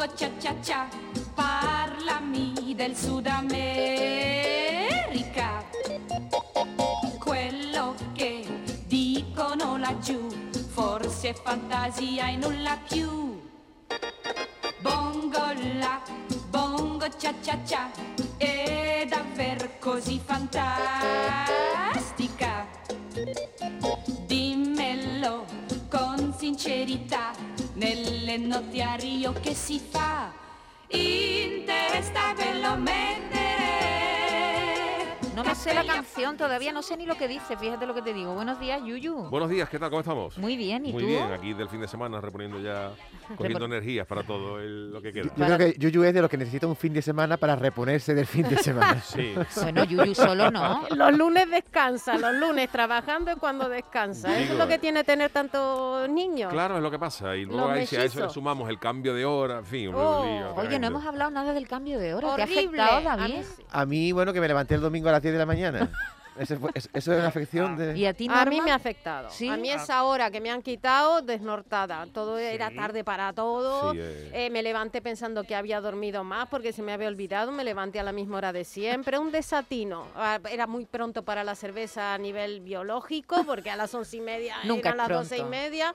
bongo 0.00 0.16
cia 0.16 0.30
cia 0.38 0.54
cia, 0.62 0.88
parlami 1.34 2.74
del 2.74 2.96
Sud 2.96 3.26
America. 3.26 3.62
Quello 7.18 7.94
che 8.14 8.46
dicono 8.86 9.76
laggiù, 9.76 10.26
forse 10.68 11.28
è 11.30 11.34
fantasia 11.34 12.28
e 12.28 12.36
nulla 12.36 12.78
più. 12.88 13.42
Bongo 14.80 15.52
la, 15.78 16.00
bongo 16.48 17.06
cia 17.18 17.34
cia 17.42 17.58
cia, 17.62 17.90
è 18.38 19.04
davvero 19.06 19.68
così 19.78 20.18
fantastica. 20.24 21.08
Dimmelo 24.24 25.44
con 25.90 26.32
sincerità, 26.38 27.32
nelle 27.80 28.36
notti 28.36 28.82
a 28.82 28.94
Rio 28.94 29.32
che 29.40 29.54
si 29.54 29.80
fa, 29.80 30.30
in 30.88 31.64
testa 31.64 32.34
ve 32.34 32.60
lo 32.60 32.76
mettere. 32.76 33.39
No 35.34 35.44
me 35.44 35.54
sé 35.54 35.72
la 35.72 35.84
canción 35.84 36.36
todavía, 36.36 36.72
no 36.72 36.82
sé 36.82 36.96
ni 36.96 37.06
lo 37.06 37.14
que 37.16 37.28
dice, 37.28 37.56
fíjate 37.56 37.86
lo 37.86 37.94
que 37.94 38.02
te 38.02 38.12
digo. 38.12 38.34
Buenos 38.34 38.58
días, 38.58 38.82
Yuyu. 38.84 39.14
Buenos 39.30 39.48
días, 39.48 39.68
¿qué 39.70 39.78
tal? 39.78 39.88
¿Cómo 39.88 40.00
estamos? 40.00 40.36
Muy 40.38 40.56
bien, 40.56 40.84
¿y 40.84 40.92
Muy 40.92 41.02
tú? 41.02 41.08
bien, 41.08 41.32
aquí 41.32 41.54
del 41.54 41.68
fin 41.68 41.80
de 41.80 41.86
semana 41.88 42.20
reponiendo 42.20 42.58
ya, 42.58 42.90
cogiendo 43.38 43.64
energías 43.64 44.06
para 44.06 44.24
todo 44.24 44.58
el- 44.58 44.90
lo 44.92 45.00
que 45.00 45.12
queda. 45.12 45.30
Yo 45.36 45.44
creo 45.46 45.56
que 45.58 45.74
Yuyu 45.78 46.02
es 46.04 46.12
de 46.14 46.20
los 46.20 46.28
que 46.30 46.36
necesita 46.36 46.66
un 46.66 46.74
fin 46.76 46.92
de 46.92 47.00
semana 47.00 47.36
para 47.36 47.54
reponerse 47.56 48.12
del 48.14 48.26
fin 48.26 48.48
de 48.48 48.56
semana. 48.62 49.00
Sí. 49.00 49.32
Bueno, 49.62 49.84
Yuyu 49.84 50.14
solo 50.14 50.50
no. 50.50 50.82
Los 50.96 51.16
lunes 51.16 51.48
descansa, 51.48 52.18
los 52.18 52.34
lunes 52.34 52.68
trabajando 52.68 53.30
es 53.30 53.36
cuando 53.38 53.68
descansa. 53.68 54.36
Eso 54.38 54.52
es 54.54 54.58
lo 54.58 54.66
que 54.66 54.78
tiene 54.78 55.04
tener 55.04 55.30
tantos 55.30 56.08
niños. 56.10 56.52
Claro, 56.52 56.76
es 56.76 56.82
lo 56.82 56.90
que 56.90 56.98
pasa. 56.98 57.36
Y 57.36 57.44
luego 57.44 57.68
ahí, 57.70 57.86
si 57.86 57.96
a 57.96 58.04
eso 58.04 58.20
le 58.20 58.28
sumamos 58.30 58.68
el 58.68 58.78
cambio 58.80 59.14
de 59.14 59.24
hora, 59.24 59.58
en 59.58 59.64
fin, 59.66 59.88
un 59.88 59.94
Oh. 59.96 60.24
lío 60.26 60.54
Oye, 60.56 60.78
no 60.78 60.88
hemos 60.88 61.06
hablado 61.06 61.30
nada 61.30 61.52
del 61.52 61.68
cambio 61.68 61.98
de 62.00 62.14
hora. 62.14 62.34
¿Te 62.34 62.42
ha 62.42 62.44
Horrible. 62.44 62.80
afectado, 62.82 62.98
A 63.08 63.16
David? 63.16 63.34
mí 63.36 63.42
sí. 63.44 63.62
A 63.70 63.86
mí, 63.86 64.12
bueno, 64.12 64.32
que 64.32 64.40
me 64.40 64.48
levanté 64.48 64.74
el 64.74 64.80
domingo 64.80 65.08
a 65.08 65.12
las 65.12 65.19
10 65.22 65.32
de 65.32 65.38
la 65.38 65.46
mañana. 65.46 65.90
Es- 66.38 66.50
eso 66.52 66.88
es 66.94 67.06
una 67.08 67.26
afección 67.26 67.76
de... 67.76 67.98
¿Y 67.98 68.06
a 68.06 68.14
ti, 68.14 68.26
A 68.30 68.44
mí 68.46 68.60
me 68.62 68.70
ha 68.70 68.76
afectado. 68.76 69.28
¿Sí? 69.30 69.48
A 69.48 69.56
mí 69.58 69.70
esa 69.70 70.04
hora 70.04 70.30
que 70.30 70.40
me 70.40 70.48
han 70.50 70.62
quitado, 70.62 71.20
desnortada. 71.20 72.06
Todo 72.14 72.38
era 72.38 72.70
Sí. 72.70 72.76
tarde 72.76 73.04
para 73.04 73.32
todo. 73.34 73.92
Sí, 73.92 73.98
eh. 74.00 74.30
Eh, 74.32 74.50
me 74.50 74.62
levanté 74.62 75.02
pensando 75.02 75.42
que 75.44 75.54
había 75.54 75.80
dormido 75.82 76.24
más 76.24 76.48
porque 76.48 76.72
se 76.72 76.82
me 76.82 76.92
había 76.92 77.08
olvidado. 77.08 77.50
Me 77.52 77.64
levanté 77.64 78.00
a 78.00 78.04
la 78.04 78.12
misma 78.12 78.38
hora 78.38 78.52
de 78.54 78.64
siempre. 78.64 79.18
Un 79.18 79.32
desatino. 79.32 80.06
Ah, 80.16 80.38
Era 80.50 80.66
muy 80.66 80.86
pronto 80.86 81.24
para 81.24 81.44
la 81.44 81.54
cerveza 81.56 82.14
a 82.14 82.18
nivel 82.18 82.60
biológico 82.60 83.44
porque 83.44 83.70
a 83.70 83.76
las 83.76 83.92
once 83.94 84.16
y 84.16 84.20
media 84.20 84.56
Nunca 84.64 84.90
eran 84.90 84.98
las 84.98 85.08
doce 85.08 85.36
y 85.38 85.44
media. 85.44 85.94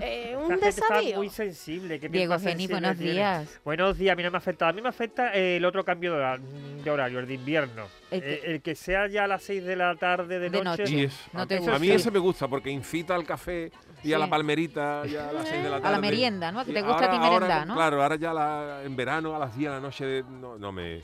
Eh, 0.00 0.30
La 0.32 0.38
un 0.42 0.48
gente 0.50 0.68
está 0.68 1.00
muy 1.16 1.28
sensible. 1.28 1.98
¿qué 1.98 2.08
Diego 2.08 2.38
Geni, 2.38 2.66
buenos 2.66 2.96
tiene? 2.96 3.12
días. 3.12 3.60
Buenos 3.64 3.98
días, 3.98 4.12
a 4.12 4.16
mí 4.16 4.22
no 4.22 4.30
me 4.30 4.38
afecta. 4.38 4.68
A 4.68 4.72
mí 4.72 4.80
me 4.80 4.88
afecta 4.88 5.32
el 5.34 5.64
otro 5.64 5.84
cambio 5.84 6.12
de, 6.12 6.18
hora- 6.18 6.38
de 6.38 6.90
horario, 6.90 7.18
el 7.18 7.26
de 7.26 7.34
invierno. 7.34 7.86
El 8.10 8.20
que- 8.22 8.40
que, 8.40 8.50
el 8.54 8.62
que 8.62 8.74
sea 8.74 9.06
ya 9.08 9.24
a 9.24 9.26
las 9.26 9.42
6 9.42 9.64
de 9.64 9.76
la 9.76 9.94
tarde 9.96 10.38
de, 10.38 10.50
De 10.50 10.62
noche. 10.62 10.82
noche. 10.82 10.94
Y 11.04 11.08
No 11.36 11.46
te 11.46 11.56
a 11.58 11.78
mí 11.78 11.86
sí. 11.88 11.92
ese 11.92 12.10
me 12.10 12.18
gusta 12.18 12.48
porque 12.48 12.70
incita 12.70 13.14
al 13.14 13.24
café 13.24 13.70
y 14.04 14.12
a 14.12 14.18
la 14.18 14.26
Sí. 14.26 14.30
palmerita 14.30 15.04
ya 15.06 15.28
a 15.28 15.32
las 15.32 15.48
6 15.48 15.62
de 15.62 15.68
la 15.70 15.76
tarde. 15.76 15.88
A 15.88 15.90
la 15.92 16.00
merienda, 16.00 16.52
¿no? 16.52 16.64
Que 16.64 16.72
te 16.72 16.78
Y 16.78 16.82
gusta 16.82 17.04
a 17.06 17.10
ti 17.10 17.16
ahora- 17.16 17.26
ahora, 17.26 17.40
merendar, 17.46 17.66
¿no? 17.66 17.74
Claro, 17.74 18.02
ahora 18.02 18.16
ya 18.16 18.32
la- 18.32 18.82
en 18.84 18.94
verano 18.96 19.34
a 19.34 19.38
las 19.38 19.56
10 19.56 19.70
de 19.70 19.74
la 19.76 19.80
noche 19.80 20.22
no, 20.28 20.56
no 20.58 20.72
me... 20.72 20.96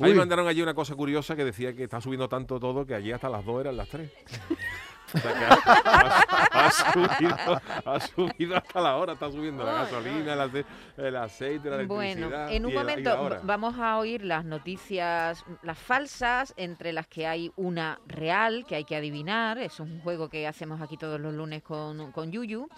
A 0.00 0.04
mí 0.04 0.10
Uy. 0.10 0.10
me 0.10 0.18
mandaron 0.20 0.46
allí 0.46 0.62
una 0.62 0.74
cosa 0.74 0.94
curiosa 0.94 1.34
que 1.34 1.44
decía 1.44 1.74
que 1.74 1.82
está 1.84 2.00
subiendo 2.00 2.28
tanto 2.28 2.60
todo 2.60 2.86
que 2.86 2.94
allí 2.94 3.10
hasta 3.12 3.28
las 3.28 3.44
2 3.44 3.60
eran 3.62 3.76
las 3.76 3.88
3. 3.88 4.10
O 5.14 5.18
sea 5.18 5.32
que 5.32 5.44
ha, 5.44 5.58
ha- 5.84 6.66
ha 6.66 6.70
subido, 6.70 7.62
ha 7.84 8.00
subido 8.00 8.56
hasta 8.56 8.80
la 8.80 8.96
hora, 8.96 9.12
está 9.14 9.30
subiendo 9.30 9.64
la 9.64 9.72
gasolina, 9.72 10.34
el, 10.34 10.40
ace- 10.40 10.64
el 10.96 11.16
aceite, 11.16 11.70
la 11.70 11.76
electricidad. 11.76 12.28
Bueno, 12.28 12.48
en 12.50 12.64
un 12.66 12.72
el- 12.72 12.78
momento 12.78 13.10
vamos 13.44 13.78
a 13.78 13.96
oír 13.98 14.24
las 14.24 14.44
noticias, 14.44 15.44
las 15.62 15.78
falsas, 15.78 16.52
entre 16.56 16.92
las 16.92 17.06
que 17.06 17.26
hay 17.26 17.50
una 17.56 17.98
real 18.06 18.64
que 18.68 18.76
hay 18.76 18.84
que 18.84 18.96
adivinar. 18.96 19.58
Es 19.58 19.80
un 19.80 20.00
juego 20.00 20.28
que 20.28 20.46
hacemos 20.46 20.80
aquí 20.80 20.96
todos 20.96 21.20
los 21.20 21.32
lunes 21.32 21.62
con, 21.62 22.12
con 22.12 22.30
Yuyu. 22.30 22.68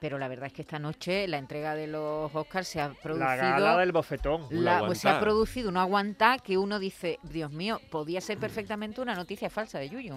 Pero 0.00 0.18
la 0.18 0.28
verdad 0.28 0.48
es 0.48 0.52
que 0.52 0.60
esta 0.62 0.78
noche 0.78 1.26
la 1.28 1.38
entrega 1.38 1.74
de 1.74 1.86
los 1.86 2.34
Oscars 2.34 2.68
se 2.68 2.78
ha 2.80 2.90
producido. 2.90 3.26
La 3.26 3.36
gala 3.36 3.76
del 3.78 3.90
bofetón. 3.92 4.46
La- 4.50 4.80
pues 4.86 4.98
se 4.98 5.08
ha 5.08 5.20
producido 5.20 5.70
un 5.70 5.78
aguantar 5.78 6.42
que 6.42 6.58
uno 6.58 6.78
dice, 6.78 7.18
Dios 7.22 7.50
mío, 7.50 7.80
podía 7.90 8.20
ser 8.20 8.36
perfectamente 8.38 9.00
una 9.00 9.14
noticia 9.14 9.48
falsa 9.48 9.78
de 9.78 9.88
Yuyu. 9.88 10.14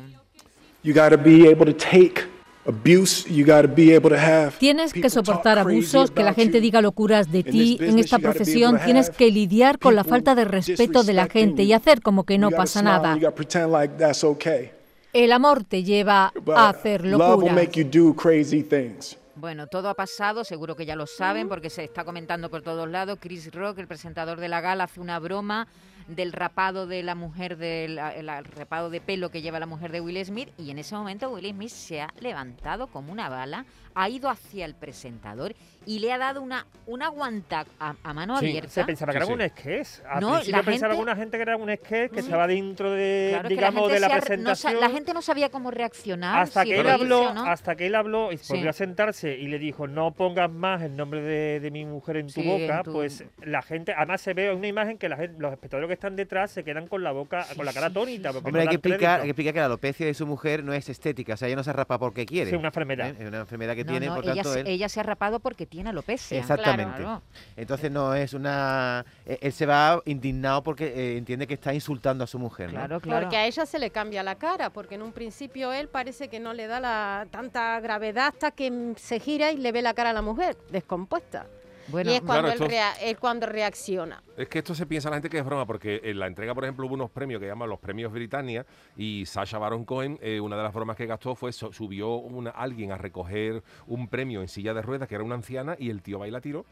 You 0.84 0.94
got 0.94 1.10
to 1.10 1.18
be 1.18 1.48
able 1.48 1.66
to 1.66 1.74
take 1.74 2.26
abuse. 2.66 3.26
You 3.30 3.46
got 3.46 3.64
to 3.64 3.68
be 3.68 3.94
able 3.94 4.10
to 4.10 4.18
have. 4.18 4.54
Tienes 4.60 4.94
que 4.94 5.10
soportar 5.10 5.62
crazy 5.64 5.78
abusos, 5.78 6.12
que 6.12 6.24
la 6.24 6.34
gente 6.34 6.62
diga 6.62 6.82
locuras 6.82 7.32
de 7.32 7.40
In 7.40 7.44
this 7.46 7.52
ti. 7.52 7.72
En 7.74 7.78
business, 7.88 8.06
esta 8.06 8.18
you 8.18 8.22
gotta 8.22 8.30
be 8.30 8.38
profesión 8.38 8.70
able 8.70 8.80
to 8.80 8.86
tienes 8.86 9.08
have 9.10 9.18
que 9.18 9.32
lidiar 9.32 9.80
con 9.80 9.96
la 9.96 10.04
people 10.04 10.12
falta 10.12 10.36
de 10.36 10.46
respeto 10.46 11.04
de 11.04 11.14
la 11.14 11.28
gente 11.28 11.64
you. 11.64 11.70
y 11.70 11.74
hacer 11.74 12.02
como 12.02 12.24
que 12.26 12.38
no 12.38 12.52
pasa 12.52 12.82
nada. 12.82 13.16
You 13.16 13.22
got 13.22 13.30
to 13.30 13.36
pretend 13.36 13.72
like 13.72 13.98
that's 13.98 14.24
okay. 14.24 14.72
El 15.14 15.32
amor 15.32 15.64
te 15.64 15.84
lleva 15.84 16.32
a 16.56 16.70
hacer 16.70 17.06
love 17.06 17.20
will 17.20 17.48
locuras. 17.48 17.56
make 17.56 17.80
you 17.80 17.86
do 17.90 18.14
crazy 18.16 18.62
things. 18.62 19.18
Bueno, 19.36 19.68
todo 19.68 19.90
ha 19.90 19.94
pasado, 19.94 20.44
seguro 20.44 20.76
que 20.76 20.86
ya 20.86 20.96
lo 20.96 21.06
saben, 21.06 21.48
porque 21.48 21.70
se 21.70 21.84
está 21.84 22.04
comentando 22.04 22.50
por 22.50 22.64
todos 22.64 22.90
lados. 22.90 23.20
Chris 23.22 23.52
Rock, 23.54 23.78
el 23.80 23.88
presentador 23.88 24.40
de 24.40 24.48
la 24.48 24.62
gala, 24.62 24.86
hace 24.86 25.00
una 25.00 25.20
broma 25.20 25.68
del 26.08 26.32
rapado 26.32 26.88
de 26.88 27.04
la 27.04 27.16
mujer, 27.16 27.58
del 27.58 27.98
el- 28.00 28.30
el 28.30 28.46
rapado 28.46 28.90
de 28.90 29.02
pelo 29.02 29.30
que 29.30 29.42
lleva 29.42 29.60
la 29.60 29.66
mujer 29.66 29.92
de 29.92 30.02
Will 30.02 30.24
Smith, 30.26 30.50
y 30.58 30.72
en 30.72 30.80
ese 30.80 30.96
momento 30.96 31.30
Will 31.30 31.50
Smith 31.52 31.70
se 31.70 32.02
ha 32.02 32.10
levantado 32.22 32.88
como 32.88 33.12
una 33.12 33.30
bala, 33.30 33.66
ha 34.00 34.10
ido 34.10 34.30
hacia 34.30 34.66
el 34.66 34.76
presentador 34.76 35.56
y 35.86 36.00
le 36.00 36.12
ha 36.12 36.18
dado 36.18 36.42
una, 36.42 36.66
una 36.86 37.08
guanta 37.08 37.66
a, 37.80 37.96
a 38.04 38.14
mano 38.14 38.38
Sí, 38.40 38.46
abierta. 38.48 38.70
Se 38.70 38.84
pensaba 38.84 39.14
que 39.14 39.20
Sí, 39.20 39.24
era 39.24 39.26
sí. 39.26 39.42
un 39.44 39.50
sketch. 39.50 40.06
Al 40.06 40.20
No, 40.22 40.32
principio 40.34 40.52
la 40.58 40.64
pensaba 40.64 40.72
gente- 40.72 40.86
alguna 40.88 41.16
gente 41.16 41.38
que 41.38 41.42
era 41.44 41.58
un 41.58 41.76
sketch 41.76 42.12
que 42.12 42.20
estaba 42.20 42.46
dentro 42.48 42.92
de, 42.92 43.28
Claro, 43.32 43.48
es 43.48 43.56
que 43.56 43.62
la 43.62 43.70
digamos, 43.70 43.92
de 43.92 44.00
la 44.02 44.08
no 44.10 44.14
presentación. 44.16 44.80
la 44.82 44.90
gente 44.90 45.14
no 45.14 45.22
sabía 45.22 45.50
cómo 45.50 45.72
reaccionar. 45.72 46.42
hasta 46.42 46.64
si 46.64 46.70
que 46.70 46.80
él 46.80 46.90
habló, 46.90 47.34
no. 47.34 47.46
hasta 47.46 47.76
que 47.76 47.88
él 47.88 47.96
habló 47.96 48.32
y 48.34 48.38
Sí. 48.38 48.54
volvió 48.54 48.70
a 48.70 48.74
sentarse 48.74 49.36
y 49.38 49.48
le 49.48 49.58
dijo 49.60 49.88
no 49.88 50.12
pongas 50.12 50.52
más 50.52 50.82
el 50.82 50.96
nombre 50.96 51.22
de, 51.22 51.60
de 51.62 51.72
mi 51.72 51.86
mujer 51.86 52.18
en 52.18 52.28
tu 52.28 52.34
Sí, 52.34 52.42
en 52.50 52.68
boca, 52.68 52.84
tu- 52.84 52.92
pues 52.92 53.24
la 53.44 53.62
gente, 53.62 53.94
además 53.94 54.22
se 54.22 54.34
ve 54.34 54.54
una 54.54 54.68
imagen 54.68 54.98
que 54.98 55.08
la 55.10 55.16
gente, 55.18 55.42
los 55.42 55.52
espectadores 55.54 55.88
que 55.88 55.94
están 55.94 56.16
detrás 56.18 56.52
se 56.52 56.64
quedan 56.66 56.88
con 56.88 57.02
la 57.04 57.14
boca, 57.14 57.46
con 57.56 57.66
la 57.66 57.72
cara 57.74 57.88
atónita. 57.88 58.32
Hombre, 58.32 58.52
no 58.52 58.60
hay 58.60 58.68
que, 58.68 58.76
explicar, 58.76 59.22
hay 59.22 59.26
que 59.28 59.32
explicar 59.32 59.54
que 59.54 59.60
la 59.62 59.66
alopecia 59.68 60.06
de 60.06 60.14
su 60.14 60.28
mujer 60.28 60.64
no 60.66 60.74
es 60.74 60.90
estética, 60.90 61.34
o 61.34 61.38
sea, 61.38 61.48
ella 61.48 61.56
no 61.56 61.64
se 61.64 61.72
rapa 61.74 61.98
porque 61.98 62.26
quiere. 62.26 62.50
Sí, 62.52 62.56
una 62.58 62.68
enfermedad. 62.68 63.08
¿eh? 63.12 63.16
Es 63.22 63.28
una 63.28 63.40
enfermedad 63.40 63.74
que 63.74 63.87
No, 63.88 63.92
tiene, 63.94 64.08
no, 64.08 64.16
por 64.16 64.24
ella, 64.26 64.36
tanto, 64.36 64.54
se- 64.54 64.60
él... 64.62 64.68
ella 64.68 64.90
se 64.90 65.00
ha 65.00 65.04
rapado 65.04 65.40
porque 65.40 65.66
tiene 65.66 65.90
alopecia. 65.90 66.38
Exactamente. 66.40 66.98
Claro. 66.98 67.22
Entonces 67.56 67.90
no 67.92 68.14
es 68.14 68.34
una... 68.34 69.06
eh, 69.26 69.40
Él 69.42 69.52
se 69.54 69.66
va 69.66 70.02
indignado 70.06 70.62
porque 70.64 70.86
eh, 70.88 71.18
entiende 71.18 71.48
que 71.48 71.56
está 71.56 71.74
insultando 71.74 72.24
a 72.24 72.28
su 72.28 72.38
mujer, 72.40 72.68
¿no? 72.68 72.80
Claro, 72.80 73.00
claro. 73.00 73.22
Porque 73.22 73.38
a 73.38 73.46
ella 73.48 73.66
se 73.66 73.80
le 73.80 73.90
cambia 73.90 74.22
la 74.24 74.36
cara, 74.36 74.70
porque 74.70 74.96
en 74.96 75.02
un 75.02 75.12
principio 75.12 75.74
él 75.74 75.88
parece 75.88 76.28
que 76.30 76.40
no 76.40 76.54
le 76.54 76.68
da 76.68 76.80
la 76.80 77.28
tanta 77.32 77.80
gravedad 77.80 78.28
hasta 78.34 78.52
que 78.52 78.94
se 78.98 79.20
gira 79.20 79.52
y 79.52 79.58
le 79.58 79.72
ve 79.72 79.82
la 79.82 79.94
cara 79.94 80.12
a 80.12 80.14
la 80.14 80.22
mujer, 80.22 80.58
descompuesta. 80.70 81.48
Bueno, 81.90 82.12
y 82.12 82.16
es 82.16 82.22
cuando, 82.22 82.34
Claro, 82.34 82.48
él 82.48 82.54
esto- 82.54 82.68
rea- 82.68 82.94
es 83.02 83.18
cuando 83.18 83.46
reacciona. 83.46 84.22
Es 84.36 84.48
que 84.50 84.60
esto 84.60 84.76
se 84.76 84.86
piensa 84.86 85.10
la 85.10 85.16
gente 85.18 85.30
que 85.30 85.38
es 85.40 85.46
broma, 85.46 85.66
porque 85.66 86.02
en 86.04 86.20
la 86.20 86.28
entrega, 86.28 86.54
por 86.54 86.64
ejemplo, 86.64 86.86
hubo 86.86 86.94
unos 86.96 87.10
premios 87.10 87.40
que 87.42 87.48
llaman 87.48 87.70
los 87.70 87.80
premios 87.80 88.12
Britannia 88.12 88.66
y 88.96 89.26
Sasha 89.26 89.58
Baron 89.58 89.86
Cohen, 89.86 90.20
eh, 90.22 90.40
una 90.40 90.58
de 90.58 90.64
las 90.64 90.74
bromas 90.74 90.96
que 90.98 91.06
gastó 91.06 91.36
fue 91.36 91.52
subió 91.54 92.16
una, 92.16 92.50
alguien 92.52 92.92
a 92.92 92.98
recoger 92.98 93.64
un 93.88 94.08
premio 94.08 94.42
en 94.42 94.48
silla 94.48 94.74
de 94.74 94.82
ruedas, 94.82 95.08
que 95.08 95.16
era 95.16 95.24
una 95.24 95.36
anciana, 95.36 95.76
y 95.80 95.90
el 95.90 96.02
tío 96.02 96.20
baila 96.20 96.42
tiró. 96.42 96.66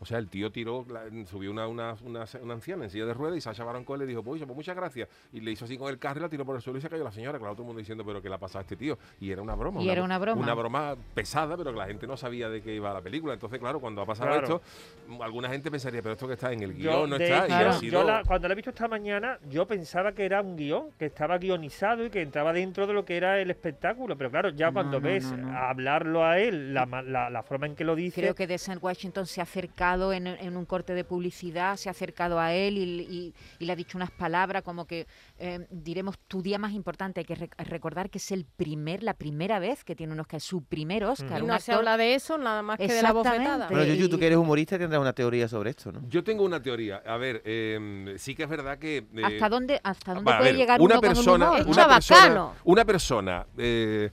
O 0.00 0.04
sea, 0.06 0.18
el 0.18 0.28
tío 0.28 0.50
tiró, 0.52 0.86
la- 0.88 1.04
subió 1.26 1.50
una, 1.50 1.66
una, 1.66 1.96
una, 2.04 2.24
una 2.40 2.54
anciana 2.54 2.84
en 2.84 2.90
silla 2.90 3.04
de 3.06 3.14
ruedas 3.14 3.36
y 3.36 3.40
Sasha 3.40 3.64
Baron 3.64 3.84
Cohen 3.84 4.00
le 4.00 4.06
dijo, 4.06 4.22
pues, 4.22 4.46
muchas 4.46 4.76
gracias. 4.76 5.08
Y 5.32 5.40
le 5.40 5.50
hizo 5.50 5.64
así 5.64 5.76
con 5.76 5.88
el 5.90 5.98
carro 5.98 6.20
y 6.20 6.22
la 6.22 6.28
tiró 6.28 6.44
por 6.46 6.54
el 6.56 6.62
suelo 6.62 6.78
y 6.78 6.82
se 6.82 6.88
cayó 6.88 7.02
la 7.02 7.10
señora. 7.10 7.38
Claro, 7.38 7.54
todo 7.54 7.62
el 7.62 7.66
mundo 7.66 7.80
diciendo, 7.80 8.04
pero 8.04 8.22
¿qué 8.22 8.28
le 8.28 8.36
ha 8.36 8.38
pasado 8.38 8.60
a 8.60 8.62
este 8.62 8.76
tío? 8.76 8.96
Y 9.20 9.30
era 9.30 9.42
una 9.42 9.54
broma. 9.56 9.82
Y 9.82 9.88
era 9.90 10.02
una 10.02 10.18
broma. 10.18 10.40
Una 10.42 10.54
broma 10.54 10.96
pesada, 11.14 11.56
pero 11.56 11.72
que 11.72 11.78
la 11.78 11.86
gente 11.86 12.06
no 12.06 12.16
sabía 12.16 12.48
de 12.48 12.62
qué 12.62 12.74
iba 12.76 12.92
la 12.94 13.00
película. 13.00 13.34
Entonces, 13.34 13.58
claro, 13.58 13.80
cuando 13.80 14.02
ha 14.02 14.06
pasado 14.06 14.30
Claro. 14.30 14.62
esto, 15.08 15.22
alguna 15.24 15.48
gente 15.48 15.70
pensaría, 15.70 16.02
pero 16.02 16.12
esto 16.12 16.26
que 16.28 16.34
está 16.34 16.52
en 16.52 16.62
el 16.62 16.74
Yo, 16.76 16.90
guion 16.92 17.10
no 17.10 17.18
de 17.18 17.24
está. 17.24 17.44
hecho, 17.46 17.48
y 17.48 17.52
ha 17.64 17.72
sido- 17.72 17.92
yo 18.00 18.04
la- 18.04 18.22
cuando 18.24 18.48
la 18.48 18.52
he 18.52 18.56
visto 18.56 18.70
esta 18.70 18.88
mañana, 18.88 19.38
yo 19.48 19.66
pensaba 19.66 20.12
que 20.12 20.24
era 20.24 20.40
un 20.42 20.56
guion, 20.56 20.90
que 20.98 21.06
estaba 21.06 21.38
guionizado 21.38 22.04
y 22.04 22.10
que 22.10 22.22
entraba 22.22 22.52
dentro 22.52 22.86
de 22.86 22.92
lo 22.92 23.04
que 23.04 23.16
era 23.16 23.40
el 23.40 23.50
espectáculo. 23.50 24.16
Pero 24.16 24.30
claro, 24.30 24.50
ya 24.50 24.66
No, 24.68 24.72
cuando 24.74 25.00
no, 25.00 25.06
ves 25.08 25.24
no, 25.32 25.36
no. 25.38 25.58
hablarlo 25.58 26.24
a 26.24 26.38
él, 26.38 26.72
la, 26.74 26.86
ma- 26.86 27.02
la- 27.02 27.30
la 27.30 27.42
forma 27.42 27.66
en 27.66 27.74
que 27.74 27.84
lo 27.84 27.96
dice, 27.96 28.20
Creo 28.20 28.34
que 28.34 28.46
Descent 28.46 28.82
Washington 28.82 29.26
se 29.26 29.40
ha 29.40 29.46
acercado 29.88 30.12
en, 30.12 30.26
en 30.26 30.56
un 30.56 30.64
corte 30.66 30.94
de 30.94 31.04
publicidad, 31.04 31.76
se 31.76 31.88
ha 31.88 31.92
acercado 31.92 32.38
a 32.38 32.52
él 32.52 32.76
y, 32.78 32.82
y- 32.82 33.34
y 33.58 33.64
le 33.64 33.72
ha 33.72 33.76
dicho 33.76 33.96
unas 33.96 34.10
palabras 34.10 34.62
como 34.62 34.86
que, 34.86 35.06
eh, 35.38 35.66
diremos, 35.70 36.18
tu 36.28 36.42
día 36.42 36.58
más 36.58 36.72
importante. 36.72 37.20
Hay 37.20 37.24
que 37.24 37.36
rec- 37.36 37.54
recordar 37.64 38.10
que 38.10 38.18
es 38.18 38.30
el 38.32 38.44
primer, 38.44 39.02
la 39.02 39.14
primera 39.14 39.58
vez 39.58 39.84
que 39.84 39.94
tiene 39.96 40.12
un 40.12 40.20
Oscar, 40.20 40.40
su 40.40 40.62
primer 40.64 41.04
Oscar. 41.04 41.38
Y 41.38 41.42
un 41.42 41.48
no 41.48 41.58
se 41.58 41.72
actor- 41.72 41.78
habla 41.78 41.96
de 41.96 42.14
eso, 42.14 42.38
nada 42.38 42.62
más 42.62 42.78
que 42.78 42.86
de 42.88 43.02
la 43.02 43.12
bofetada. 43.12 43.68
Bueno, 43.68 43.84
Yuyu, 43.84 44.08
tú 44.08 44.18
que 44.18 44.26
eres 44.26 44.38
humorista 44.38 44.78
tendrás 44.78 45.00
una 45.00 45.12
teoría 45.12 45.48
sobre 45.48 45.70
esto, 45.70 45.90
¿no? 45.92 46.02
Yo 46.08 46.22
tengo 46.22 46.44
una 46.44 46.62
teoría. 46.62 47.02
A 47.06 47.16
ver, 47.16 47.42
eh, 47.44 48.14
sí 48.18 48.34
que 48.34 48.42
es 48.44 48.48
verdad 48.48 48.78
que... 48.78 48.98
eh, 48.98 49.22
¿Hasta 49.24 49.48
dónde, 49.48 49.80
hasta 49.82 50.14
dónde 50.14 50.30
puede 50.30 50.42
ver, 50.42 50.56
llegar 50.56 50.80
una 50.80 50.94
uno 50.94 51.00
persona, 51.00 51.46
con 51.48 51.56
Es 51.58 51.64
humor? 51.64 51.76
una 51.76 51.88
persona, 51.88 52.52
una 52.64 52.84
persona 52.84 53.46
eh, 53.56 54.10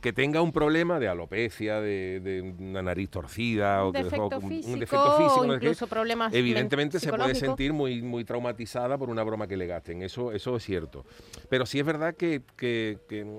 que 0.00 0.12
tenga 0.12 0.42
un 0.42 0.52
problema 0.52 0.98
de 0.98 1.08
alopecia, 1.08 1.80
de, 1.80 2.20
de 2.20 2.42
una 2.42 2.82
nariz 2.82 3.10
torcida 3.10 3.84
o 3.84 3.88
Un 3.88 3.92
que- 3.92 3.98
un 4.36 4.48
físico, 4.48 4.78
defecto 4.78 5.16
físico, 5.18 5.40
o 5.40 5.54
incluso 5.54 5.86
problemas 5.86 6.32
men- 6.32 6.40
evidentemente 6.40 6.98
se 7.00 7.10
puede 7.10 7.34
sentir 7.34 7.72
muy, 7.72 8.02
muy 8.02 8.24
traumatizada 8.24 8.96
por 8.98 9.10
una 9.10 9.22
broma 9.22 9.46
que 9.46 9.56
le 9.56 9.66
gasten. 9.66 10.02
Eso, 10.02 10.32
eso 10.32 10.56
es 10.56 10.64
cierto. 10.64 11.04
Pero 11.48 11.66
sí 11.66 11.78
es 11.80 11.86
verdad 11.86 12.14
que, 12.14 12.42
que- 12.56 12.98
que- 13.08 13.36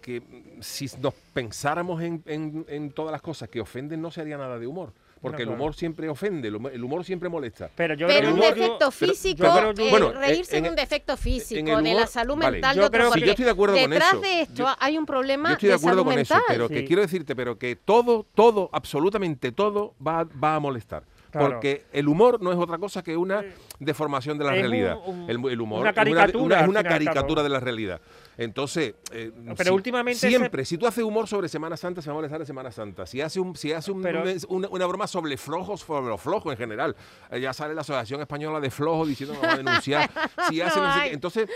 que 0.00 0.22
si 0.60 0.86
nos 1.00 1.12
pensáramos 1.34 2.02
en, 2.02 2.22
en- 2.26 2.64
en 2.68 2.90
todas 2.90 3.12
las 3.12 3.20
cosas 3.22 3.48
que 3.48 3.60
ofenden, 3.60 4.00
no 4.00 4.10
se 4.10 4.20
haría 4.22 4.38
nada 4.38 4.58
de 4.58 4.66
humor. 4.66 4.92
Porque 5.20 5.36
No, 5.36 5.40
el 5.42 5.46
claro. 5.48 5.62
humor 5.62 5.74
siempre 5.74 6.08
ofende, 6.08 6.48
el 6.48 6.56
humor, 6.56 6.72
el 6.72 6.82
humor 6.82 7.04
siempre 7.04 7.28
molesta. 7.28 7.68
Pero 7.76 7.92
yo 7.94 8.06
Pero 8.06 8.20
creo 8.20 8.34
un 8.34 8.40
que- 8.40 8.46
defecto 8.46 8.78
pero- 8.78 8.90
físico, 8.90 9.42
yo 9.44 9.52
creo- 9.74 9.86
eh, 9.86 9.90
bueno, 9.90 10.12
reírse 10.12 10.56
en- 10.56 10.64
es 10.64 10.70
un 10.70 10.76
defecto 10.76 11.16
físico, 11.18 11.58
el 11.60 11.66
de 11.84 11.90
la 11.90 11.96
humor- 11.96 12.06
salud 12.08 12.36
vale. 12.36 12.50
mental 12.52 12.74
Yo 12.76 12.80
de 12.80 12.86
otro, 12.86 12.98
creo 13.00 13.12
que- 13.12 13.20
yo 13.20 13.30
estoy 13.32 13.44
de 13.44 13.50
acuerdo 13.50 13.76
con 13.78 13.90
detrás 13.90 14.12
eso. 14.14 14.20
de 14.22 14.40
esto 14.40 14.54
Yo- 14.54 14.74
hay 14.78 14.96
un 14.96 15.04
problema 15.04 15.48
Yo 15.50 15.52
estoy 15.54 15.68
de 15.68 15.74
acuerdo 15.74 15.96
salud 15.98 16.04
con 16.06 16.14
mental. 16.16 16.38
eso, 16.38 16.44
pero 16.48 16.68
Sí. 16.68 16.74
que 16.74 16.84
quiero 16.86 17.02
decirte, 17.02 17.36
pero 17.36 17.58
que 17.58 17.76
todo, 17.76 18.26
todo, 18.34 18.70
absolutamente 18.72 19.52
todo 19.52 19.94
va, 20.06 20.24
va 20.42 20.54
a 20.54 20.60
molestar. 20.60 21.04
Claro. 21.30 21.46
Porque 21.48 21.84
el 21.92 22.08
humor 22.08 22.42
no 22.42 22.50
es 22.50 22.58
otra 22.58 22.78
cosa 22.78 23.04
que 23.04 23.16
una 23.16 23.44
deformación 23.78 24.36
de 24.38 24.44
la 24.44 24.54
Es 24.56 24.62
realidad. 24.62 24.96
un- 25.06 25.30
el, 25.30 25.36
el 25.52 25.60
humor 25.60 25.80
una 25.82 25.90
es 25.90 25.94
caricatura, 25.94 26.66
una 26.68 26.82
caricatura 26.82 27.42
de 27.44 27.48
la 27.48 27.60
realidad. 27.60 28.00
Entonces, 28.44 28.94
eh, 29.12 29.30
Pero 29.56 29.64
si- 29.64 29.70
últimamente 29.70 30.26
siempre, 30.28 30.64
si 30.64 30.78
tú 30.78 30.86
haces 30.86 31.04
humor 31.04 31.28
sobre 31.28 31.46
Semana 31.48 31.76
Santa, 31.76 32.00
se 32.00 32.08
va 32.08 32.12
a 32.12 32.16
molestar 32.16 32.40
de 32.40 32.46
Semana 32.46 32.72
Santa. 32.72 33.04
Si 33.06 33.20
hace 33.20 33.38
un, 33.38 33.54
si 33.54 33.70
hace 33.72 33.92
un- 33.92 34.00
Pero- 34.00 34.22
un- 34.22 34.38
una, 34.48 34.68
una 34.68 34.86
broma 34.86 35.06
sobre 35.06 35.36
flojos, 35.36 35.80
sobre 35.80 36.06
los 36.08 36.20
flojos 36.20 36.50
en 36.52 36.56
general, 36.58 36.96
eh, 37.30 37.38
ya 37.38 37.52
sale 37.52 37.74
la 37.74 37.82
Asociación 37.82 38.20
Española 38.22 38.58
de 38.58 38.70
Flojos 38.70 39.08
diciendo 39.08 39.38
que 39.38 39.46
va 39.46 39.52
a 39.52 39.56
denunciar. 39.58 40.10
Si 40.50 40.60
hace 40.62 40.80
no 40.80 40.92
sé. 40.94 41.12
Entonces, 41.12 41.48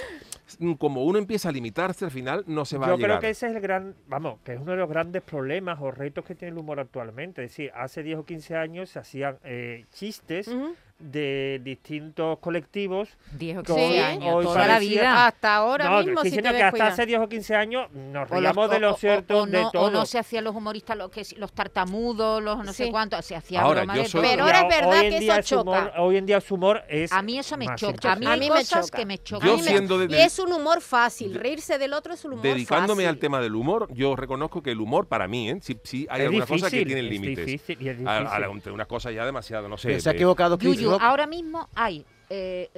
mm, 0.58 0.74
como 0.74 1.04
uno 1.04 1.18
empieza 1.18 1.48
a 1.48 1.52
limitarse, 1.52 2.04
al 2.04 2.10
final 2.10 2.44
no 2.46 2.66
se 2.66 2.76
va 2.76 2.88
Yo 2.88 2.92
a 2.92 2.96
llegar. 2.96 3.10
creo 3.12 3.20
que 3.22 3.30
ese 3.30 3.46
es 3.48 3.54
el 3.56 3.62
gran, 3.62 3.94
vamos, 4.06 4.40
que 4.44 4.52
es 4.52 4.60
uno 4.60 4.72
de 4.72 4.76
los 4.78 4.88
grandes 4.90 5.22
problemas 5.22 5.78
o 5.80 5.90
retos 5.90 6.24
que 6.26 6.34
tiene 6.34 6.52
el 6.52 6.58
humor 6.58 6.80
actualmente. 6.80 7.42
Es 7.44 7.50
decir, 7.52 7.70
hace 7.74 8.02
10 8.02 8.18
o 8.18 8.24
15 8.26 8.56
años 8.56 8.90
se 8.90 8.98
hacían 8.98 9.38
eh, 9.44 9.86
chistes. 9.90 10.50
De 10.98 11.60
distintos 11.62 12.38
colectivos. 12.38 13.08
10 13.32 13.58
o 13.58 13.62
Con- 13.64 13.76
15 13.76 13.92
Sí. 13.92 13.98
años, 13.98 14.34
hoy 14.34 14.44
toda 14.44 14.66
la 14.66 14.78
vida. 14.78 15.26
Hasta 15.26 15.56
ahora 15.56 15.90
no, 15.90 16.02
mismo, 16.02 16.22
si 16.22 16.30
te 16.30 16.42
que 16.42 16.62
hasta 16.62 16.86
hace 16.86 17.04
10 17.06 17.20
o 17.20 17.28
15 17.28 17.54
años 17.56 17.90
nos 17.92 18.30
O 18.30 18.34
reíamos 18.34 18.70
de 18.70 18.76
o- 18.76 18.80
lo 18.80 18.92
o- 18.92 18.96
cierto, 18.96 19.38
o 19.42 19.46
de 19.46 19.60
no, 19.62 19.70
todo. 19.70 19.82
o 19.86 19.90
no 19.90 20.06
se 20.06 20.18
hacían 20.18 20.44
los 20.44 20.54
humoristas 20.54 20.96
los, 20.96 21.10
que, 21.10 21.22
los 21.36 21.52
tartamudos, 21.52 22.42
los 22.42 22.64
no 22.64 22.72
sé 22.72 22.84
Sí. 22.86 22.90
cuántos, 22.90 23.24
se 23.24 23.34
hacía 23.36 23.60
Ahora, 23.62 23.80
broma 23.82 23.96
yo 23.96 24.02
de 24.02 24.08
soy-. 24.08 24.22
Pero 24.22 24.44
ahora 24.44 24.60
es 24.60 24.68
verdad 24.68 25.00
que 25.00 25.16
eso 25.18 25.42
su 25.56 25.60
humor- 25.62 25.86
choca. 25.88 26.00
hoy 26.02 26.16
en 26.16 26.26
día 26.26 26.40
su 26.40 26.54
humor 26.54 26.82
es 26.88 27.12
A 27.12 27.22
mí 27.22 27.38
eso 27.38 27.56
me 27.56 27.66
choca. 27.76 28.12
A 28.12 28.16
mí 28.16 28.26
A 28.26 28.32
hay 28.32 28.40
mí 28.40 28.48
me 28.50 28.56
cosas 28.56 28.86
choca. 28.86 28.98
que 28.98 29.06
me 29.06 29.18
chocan. 29.18 29.46
Yo 29.48 29.54
A 29.54 29.56
mí 29.56 29.62
me- 29.62 29.68
siendo 29.68 29.98
de- 29.98 30.16
y 30.16 30.20
es 30.20 30.38
un 30.38 30.52
humor 30.52 30.80
fácil, 30.80 31.34
reírse 31.34 31.76
del 31.78 31.92
otro 31.92 32.14
es 32.14 32.24
un 32.24 32.32
humor 32.34 32.44
Dedicándome 32.44 33.02
fácil. 33.02 33.08
al 33.08 33.18
tema 33.18 33.40
del 33.40 33.54
humor, 33.54 33.88
yo 33.92 34.14
reconozco 34.16 34.62
que 34.62 34.70
el 34.70 34.80
humor 34.80 35.06
para 35.08 35.26
mí, 35.28 35.50
¿eh? 35.50 35.58
sí, 35.60 35.76
sí 35.82 36.06
hay 36.08 36.20
Es 36.22 36.26
algunas 36.26 36.48
cosas 36.48 36.70
que 36.70 36.76
difícil, 36.78 36.86
tienen 36.86 37.04
es 37.06 37.10
límites. 37.20 37.46
difícil 37.46 37.82
y 37.82 37.88
es 37.88 38.06
A- 38.06 38.16
a- 38.16 38.20
difícil. 38.20 38.44
entre 38.54 38.72
unas 38.72 38.86
cosas 38.86 39.12
ya 39.14 39.24
demasiado, 39.26 39.68
no 39.68 39.76
sé. 39.76 40.00
Se 40.00 40.08
ha 40.08 40.12
equivocado 40.12 40.56
Ahora 41.00 41.26
mismo 41.26 41.68
hay 41.74 42.04
eh, 42.30 42.70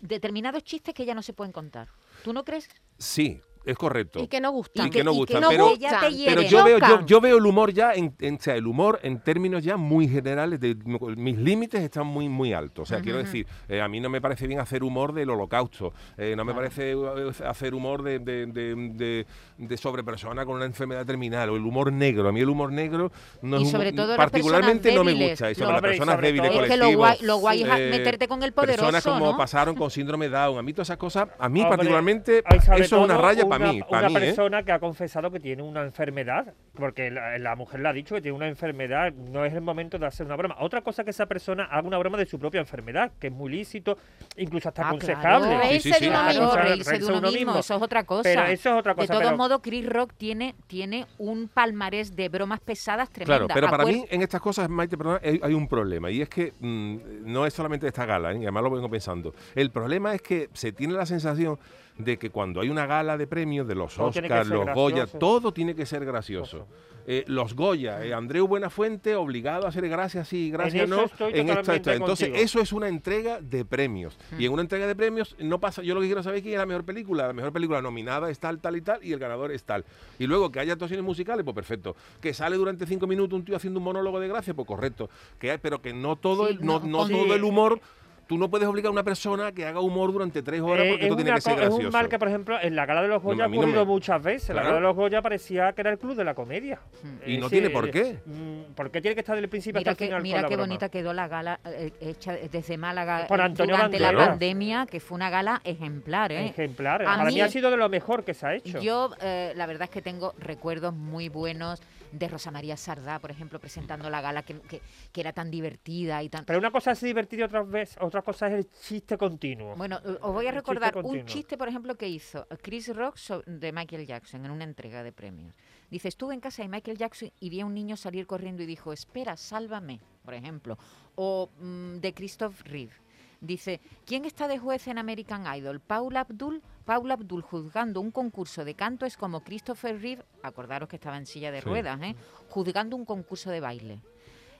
determinados 0.00 0.62
chistes 0.64 0.94
que 0.94 1.04
ya 1.04 1.14
no 1.14 1.22
se 1.22 1.32
pueden 1.32 1.52
contar. 1.52 1.88
¿Tú 2.24 2.32
no 2.32 2.44
crees? 2.44 2.68
Sí, 2.98 3.40
es 3.66 3.76
correcto. 3.76 4.20
Y 4.20 4.28
que 4.28 4.40
no 4.40 4.50
gustan. 4.52 4.86
Y 4.86 4.90
que 4.90 5.04
no 5.04 5.12
gustan, 5.12 5.40
no 5.42 5.48
pero- 5.50 5.74
ya 5.76 5.88
te 5.90 5.94
gustan. 6.06 6.12
hieren. 6.16 6.34
Pero 6.36 6.48
yo 6.48 6.64
veo, 6.64 6.78
yo, 6.78 7.04
yo 7.06 7.20
veo 7.20 7.36
el 7.38 7.46
humor 7.46 7.72
ya, 7.72 7.92
en, 7.92 8.14
en- 8.20 8.36
o 8.36 8.40
sea, 8.40 8.54
el 8.54 8.66
humor 8.66 9.00
en 9.02 9.18
términos 9.20 9.62
ya 9.64 9.76
muy 9.76 10.08
generales, 10.08 10.60
de, 10.60 10.76
mis 11.16 11.36
límites 11.36 11.82
están 11.82 12.06
muy 12.06 12.28
muy 12.28 12.52
altos. 12.52 12.84
O 12.84 12.86
sea, 12.86 13.02
quiero 13.02 13.18
decir, 13.18 13.46
eh, 13.68 13.80
a 13.80 13.88
mí 13.88 14.00
no 14.00 14.08
me 14.08 14.20
parece 14.20 14.46
bien 14.46 14.60
hacer 14.60 14.82
humor 14.84 15.12
del 15.12 15.30
holocausto, 15.30 15.92
eh, 16.16 16.34
no 16.36 16.44
me 16.44 16.54
parece 16.54 16.92
eh, 16.92 17.32
hacer 17.46 17.74
humor 17.74 18.02
de, 18.02 18.18
de, 18.20 18.46
de, 18.46 18.74
de- 18.76 19.26
de 19.58 19.76
sobre 19.76 20.04
persona 20.04 20.44
con 20.46 20.56
una 20.56 20.64
enfermedad 20.64 21.04
terminal, 21.04 21.50
o 21.50 21.56
el 21.56 21.62
humor 21.66 21.92
negro. 21.92 22.28
A 22.28 22.32
mí 22.32 22.40
el 22.40 22.48
humor 22.48 22.70
negro 22.72 23.10
no 23.42 23.56
Y 23.58 23.62
es 23.62 23.66
un- 23.66 23.72
sobre 23.72 23.92
todo 23.92 24.16
particularmente 24.16 24.94
no 24.94 25.02
me 25.04 25.14
gusta. 25.14 25.50
Y 25.50 25.54
sobre 25.54 25.72
las 25.72 25.80
personas 25.82 26.20
débiles 26.20 26.50
Es 26.54 26.68
que 26.68 26.76
lo 26.76 26.92
guay, 26.96 27.18
lo 27.22 27.36
guay 27.38 27.62
es 27.62 27.68
eh, 27.68 27.88
meterte 27.90 28.28
con 28.28 28.42
el 28.42 28.52
poderoso, 28.52 28.76
Personas 28.82 29.02
como 29.04 29.32
¿no? 29.32 29.36
pasaron 29.36 29.74
con 29.74 29.90
síndrome 29.90 30.28
Down. 30.28 30.58
A 30.58 30.62
mí 30.62 30.72
todas 30.72 30.88
esas 30.88 30.98
cosas, 30.98 31.28
a 31.38 31.48
mí 31.48 31.60
Hombre, 31.60 31.76
particularmente, 31.76 32.42
eso 32.48 32.74
es 32.74 32.92
una 32.92 33.16
raya 33.16 33.44
para 33.58 33.70
una- 33.70 33.72
mí. 33.72 33.80
Para 33.88 34.08
una 34.08 34.18
mí, 34.20 34.24
¿eh? 34.24 34.28
persona 34.28 34.62
que 34.62 34.72
ha 34.72 34.78
confesado 34.78 35.30
que 35.30 35.40
tiene 35.40 35.62
una 35.62 35.82
enfermedad, 35.82 36.54
porque 36.74 37.10
la, 37.10 37.38
la 37.38 37.56
mujer 37.56 37.80
le 37.80 37.88
ha 37.88 37.92
dicho 37.92 38.14
que 38.14 38.20
tiene 38.20 38.36
una 38.36 38.48
enfermedad, 38.48 39.12
no 39.12 39.44
es 39.44 39.52
el 39.54 39.60
momento 39.60 39.98
de 39.98 40.06
hacer 40.06 40.26
una 40.26 40.36
broma. 40.36 40.56
Otra 40.60 40.82
cosa 40.82 41.04
que 41.04 41.10
esa 41.10 41.26
persona 41.26 41.64
haga 41.64 41.86
una 41.86 41.98
broma 41.98 42.18
de 42.18 42.26
su 42.26 42.38
propia 42.38 42.60
enfermedad, 42.60 43.12
que 43.18 43.28
es 43.28 43.32
muy 43.32 43.50
lícito, 43.50 43.96
incluso 44.36 44.68
hasta 44.68 44.82
Ah, 44.82 44.88
aconsejable. 44.88 45.48
claro. 45.48 45.60
Reírse 45.62 45.88
Sí, 45.88 45.88
sí, 45.88 45.90
de 45.92 45.98
sí. 45.98 46.06
uno 46.06 46.14
Claro, 46.16 46.28
mismo. 46.28 46.50
Claro, 46.52 46.68
Reírse 46.68 46.90
reírse 46.90 47.12
de 47.12 47.18
uno 47.18 47.32
mismo, 47.32 47.58
eso 47.58 47.76
es 47.76 47.82
otra 47.82 48.04
cosa. 48.04 48.22
Pero 48.22 48.42
eso 48.44 48.70
es 48.70 48.76
otra 48.78 48.94
cosa. 48.94 49.02
de 49.04 49.08
todos 49.08 49.22
pero- 49.24 49.36
modos, 49.36 49.60
Chris 49.62 49.86
Rock 49.88 50.12
tiene, 50.16 50.54
tiene 50.66 51.06
un 51.18 51.48
palmarés 51.48 52.14
de 52.16 52.28
bromas 52.28 52.60
pesadas 52.60 53.10
tremenda. 53.10 53.46
Claro, 53.46 53.54
pero 53.54 53.70
para 53.70 53.84
Acuer- 53.84 53.92
mí 53.94 54.04
en 54.10 54.22
estas 54.22 54.40
cosas, 54.40 54.68
Maite, 54.68 54.96
perdona, 54.96 55.20
hay, 55.22 55.40
hay 55.42 55.54
un 55.54 55.68
problema 55.68 56.10
y 56.10 56.22
es 56.22 56.28
que 56.28 56.52
mm, 56.60 56.96
no 57.24 57.46
es 57.46 57.54
solamente 57.54 57.86
esta 57.86 58.04
gala, 58.06 58.32
¿eh? 58.32 58.36
y 58.38 58.42
además 58.42 58.62
lo 58.64 58.70
vengo 58.70 58.88
pensando. 58.90 59.34
El 59.54 59.70
problema 59.70 60.14
es 60.14 60.22
que 60.22 60.48
se 60.52 60.72
tiene 60.72 60.94
la 60.94 61.06
sensación 61.06 61.58
de 61.98 62.18
que 62.18 62.30
cuando 62.30 62.60
hay 62.60 62.68
una 62.68 62.86
gala 62.86 63.16
de 63.16 63.26
premios 63.26 63.66
de 63.66 63.74
los 63.74 63.98
Oscars, 63.98 64.48
los 64.48 64.66
Goya, 64.74 64.96
gracioso. 64.96 65.18
todo 65.18 65.52
tiene 65.52 65.74
que 65.74 65.86
ser 65.86 66.04
gracioso. 66.04 66.66
Eh, 67.08 67.22
los 67.28 67.54
Goya, 67.54 68.04
eh, 68.04 68.12
Andreu 68.12 68.48
Buenafuente 68.48 69.14
obligado 69.14 69.66
a 69.66 69.68
hacer 69.68 69.88
gracias 69.88 70.26
sí, 70.26 70.50
gracias 70.50 70.88
no. 70.88 71.04
estoy 71.04 71.38
en 71.38 71.48
esto. 71.50 71.92
Entonces, 71.92 72.30
eso 72.34 72.60
es 72.60 72.72
una 72.72 72.88
entrega 72.88 73.40
de 73.40 73.64
premios. 73.64 74.18
Y 74.38 74.44
en 74.44 74.52
una 74.52 74.62
entrega 74.62 74.88
de 74.88 74.96
premios 74.96 75.36
no 75.38 75.60
pasa, 75.60 75.82
yo 75.82 75.94
lo 75.94 76.00
que 76.00 76.08
quiero 76.08 76.24
saber 76.24 76.38
es 76.38 76.42
quién 76.42 76.54
es 76.54 76.58
la 76.58 76.66
mejor 76.66 76.84
película. 76.84 77.28
La 77.28 77.32
mejor 77.32 77.52
película 77.52 77.80
nominada 77.80 78.28
es 78.28 78.40
tal, 78.40 78.58
tal 78.58 78.76
y 78.76 78.80
tal, 78.80 79.04
y 79.04 79.12
el 79.12 79.20
ganador 79.20 79.52
es 79.52 79.62
tal. 79.62 79.84
Y 80.18 80.26
luego 80.26 80.50
que 80.50 80.58
haya 80.58 80.72
actuaciones 80.72 81.04
musicales, 81.04 81.44
pues 81.44 81.54
perfecto. 81.54 81.94
Que 82.20 82.34
sale 82.34 82.56
durante 82.56 82.86
cinco 82.86 83.06
minutos 83.06 83.38
un 83.38 83.44
tío 83.44 83.54
haciendo 83.54 83.78
un 83.78 83.84
monólogo 83.84 84.18
de 84.18 84.26
gracia, 84.26 84.52
pues 84.54 84.66
correcto. 84.66 85.08
Que 85.38 85.52
hay, 85.52 85.58
pero 85.58 85.80
que 85.80 85.92
no 85.92 86.16
todo 86.16 86.48
Sí, 86.48 86.54
el, 86.54 86.66
no, 86.66 86.80
no, 86.80 87.08
todo 87.08 87.34
el 87.34 87.44
humor. 87.44 87.80
Tú 88.26 88.36
no 88.38 88.50
puedes 88.50 88.66
obligar 88.66 88.88
a 88.88 88.92
una 88.92 89.04
persona 89.04 89.52
que 89.52 89.64
haga 89.66 89.78
humor 89.80 90.12
durante 90.12 90.42
tres 90.42 90.60
horas 90.60 90.84
Eh, 90.84 90.88
porque 90.90 91.04
es, 91.04 91.10
esto 91.12 91.16
tiene 91.16 91.32
que 91.34 91.40
ser 91.40 91.52
co- 91.54 91.60
es 91.60 91.66
gracioso. 91.68 91.86
un 91.86 91.92
mal 91.92 92.08
que, 92.08 92.18
por 92.18 92.26
ejemplo, 92.26 92.58
en 92.60 92.74
la 92.74 92.84
gala 92.84 93.02
de 93.02 93.06
los 93.08 93.22
Goya 93.22 93.44
ha 93.44 93.48
no 93.48 93.54
ocurrido 93.56 93.84
me- 93.86 93.92
muchas 93.92 94.20
veces. 94.20 94.48
La 94.48 94.54
Claro. 94.62 94.66
gala 94.68 94.76
de 94.76 94.82
los 94.88 94.96
Goya 94.96 95.22
parecía 95.22 95.72
que 95.72 95.80
era 95.82 95.90
el 95.90 95.98
club 95.98 96.16
de 96.16 96.24
la 96.24 96.34
comedia. 96.34 96.80
Y 97.24 97.38
no 97.38 97.48
tiene 97.48 97.70
por 97.70 97.88
qué. 97.88 98.18
mm, 98.26 98.74
¿Por 98.74 98.90
qué 98.90 99.00
tiene 99.00 99.14
que 99.14 99.20
estar 99.20 99.36
del 99.36 99.48
principio 99.48 99.78
Mira 99.78 99.92
hasta 99.92 100.04
el 100.04 100.08
qué, 100.08 100.10
final 100.10 100.22
mira 100.22 100.42
la 100.42 100.48
qué 100.48 100.56
broma? 100.56 100.66
bonita 100.66 100.88
quedó 100.88 101.12
la 101.12 101.28
gala 101.28 101.60
eh, 101.66 101.92
hecha 102.00 102.32
desde 102.50 102.76
Málaga 102.76 103.26
Por 103.28 103.38
eh, 103.38 103.42
Antonio 103.44 103.76
durante 103.76 104.00
la 104.00 104.12
pandemia, 104.12 104.86
que 104.90 104.98
fue 104.98 105.14
una 105.14 105.30
gala 105.30 105.60
ejemplar. 105.62 106.32
¿eh? 106.32 106.46
Ejemplar. 106.46 107.02
A 107.02 107.04
Para 107.04 107.24
mí 107.26 107.34
mí- 107.34 107.40
ha 107.42 107.48
sido 107.48 107.70
de 107.70 107.76
lo 107.76 107.88
mejor 107.88 108.24
que 108.24 108.34
se 108.34 108.44
ha 108.44 108.54
hecho. 108.54 108.80
Yo, 108.80 109.10
eh, 109.20 109.52
la 109.54 109.66
verdad 109.66 109.84
es 109.84 109.90
que 109.90 110.02
tengo 110.02 110.34
recuerdos 110.40 110.92
muy 110.94 111.28
buenos 111.28 111.80
de 112.18 112.28
Rosa 112.28 112.50
María 112.50 112.76
Sardá, 112.76 113.18
por 113.18 113.30
ejemplo, 113.30 113.58
presentando 113.60 114.08
la 114.10 114.20
gala, 114.20 114.42
que, 114.42 114.60
que- 114.60 114.80
que 115.12 115.20
era 115.20 115.32
tan 115.32 115.50
divertida 115.50 116.22
y 116.22 116.28
tan... 116.28 116.44
Pero 116.44 116.58
una 116.58 116.70
cosa 116.70 116.92
es 116.92 117.00
divertido 117.00 117.40
y 117.42 117.44
otra, 117.44 117.62
vez, 117.62 117.96
otra 118.00 118.22
cosa 118.22 118.48
es 118.48 118.54
el 118.54 118.70
chiste 118.70 119.16
continuo. 119.18 119.74
Bueno, 119.76 119.98
eh, 120.04 120.18
os 120.20 120.32
voy 120.32 120.46
a 120.46 120.50
chiste 120.50 120.60
recordar 120.60 120.96
un 121.04 121.24
chiste, 121.26 121.56
por 121.58 121.68
ejemplo, 121.68 121.94
que 121.96 122.08
hizo 122.08 122.46
Chris 122.62 122.94
Rock 122.94 123.16
de 123.46 123.72
Michael 123.72 124.06
Jackson 124.06 124.44
en 124.44 124.50
una 124.50 124.64
entrega 124.64 125.02
de 125.02 125.12
premios. 125.12 125.54
Dice, 125.90 126.08
estuve 126.08 126.34
en 126.34 126.40
casa 126.40 126.62
de 126.62 126.68
Michael 126.68 126.98
Jackson 126.98 127.30
y 127.40 127.50
vi 127.50 127.60
a 127.60 127.66
un 127.66 127.74
niño 127.74 127.96
salir 127.96 128.26
corriendo 128.26 128.62
y 128.62 128.66
dijo, 128.66 128.92
espera, 128.92 129.36
sálvame, 129.36 130.00
por 130.24 130.34
ejemplo. 130.34 130.78
O 131.14 131.50
mm, 131.58 131.96
de 131.98 132.12
Christoph 132.14 132.60
Reeve. 132.62 132.92
Dice, 133.40 133.80
¿quién 134.06 134.24
está 134.24 134.48
de 134.48 134.58
juez 134.58 134.86
en 134.88 134.98
American 134.98 135.44
Idol? 135.56 135.80
Paula 135.80 136.20
Abdul. 136.20 136.62
Paula 136.84 137.14
Abdul 137.14 137.42
juzgando 137.42 138.00
un 138.00 138.10
concurso 138.10 138.64
de 138.64 138.74
canto 138.74 139.06
es 139.06 139.16
como 139.16 139.40
Christopher 139.42 140.00
Reeve, 140.00 140.22
acordaros 140.42 140.88
que 140.88 140.96
estaba 140.96 141.16
en 141.18 141.26
silla 141.26 141.50
de 141.50 141.60
Sí. 141.60 141.68
ruedas, 141.68 142.00
¿eh? 142.02 142.14
juzgando 142.48 142.96
un 142.96 143.04
concurso 143.04 143.50
de 143.50 143.60
baile. 143.60 144.00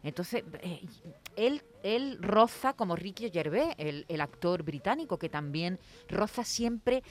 Entonces, 0.02 0.44
eh, 0.60 0.82
él, 1.36 1.62
él 1.94 2.18
roza 2.20 2.72
como 2.72 2.96
Ricky 2.96 3.30
Gervais, 3.30 3.74
el, 3.78 4.04
el 4.08 4.20
actor 4.20 4.62
británico, 4.62 5.18
que 5.18 5.28
también 5.28 5.78
roza 6.08 6.42
siempre 6.44 7.02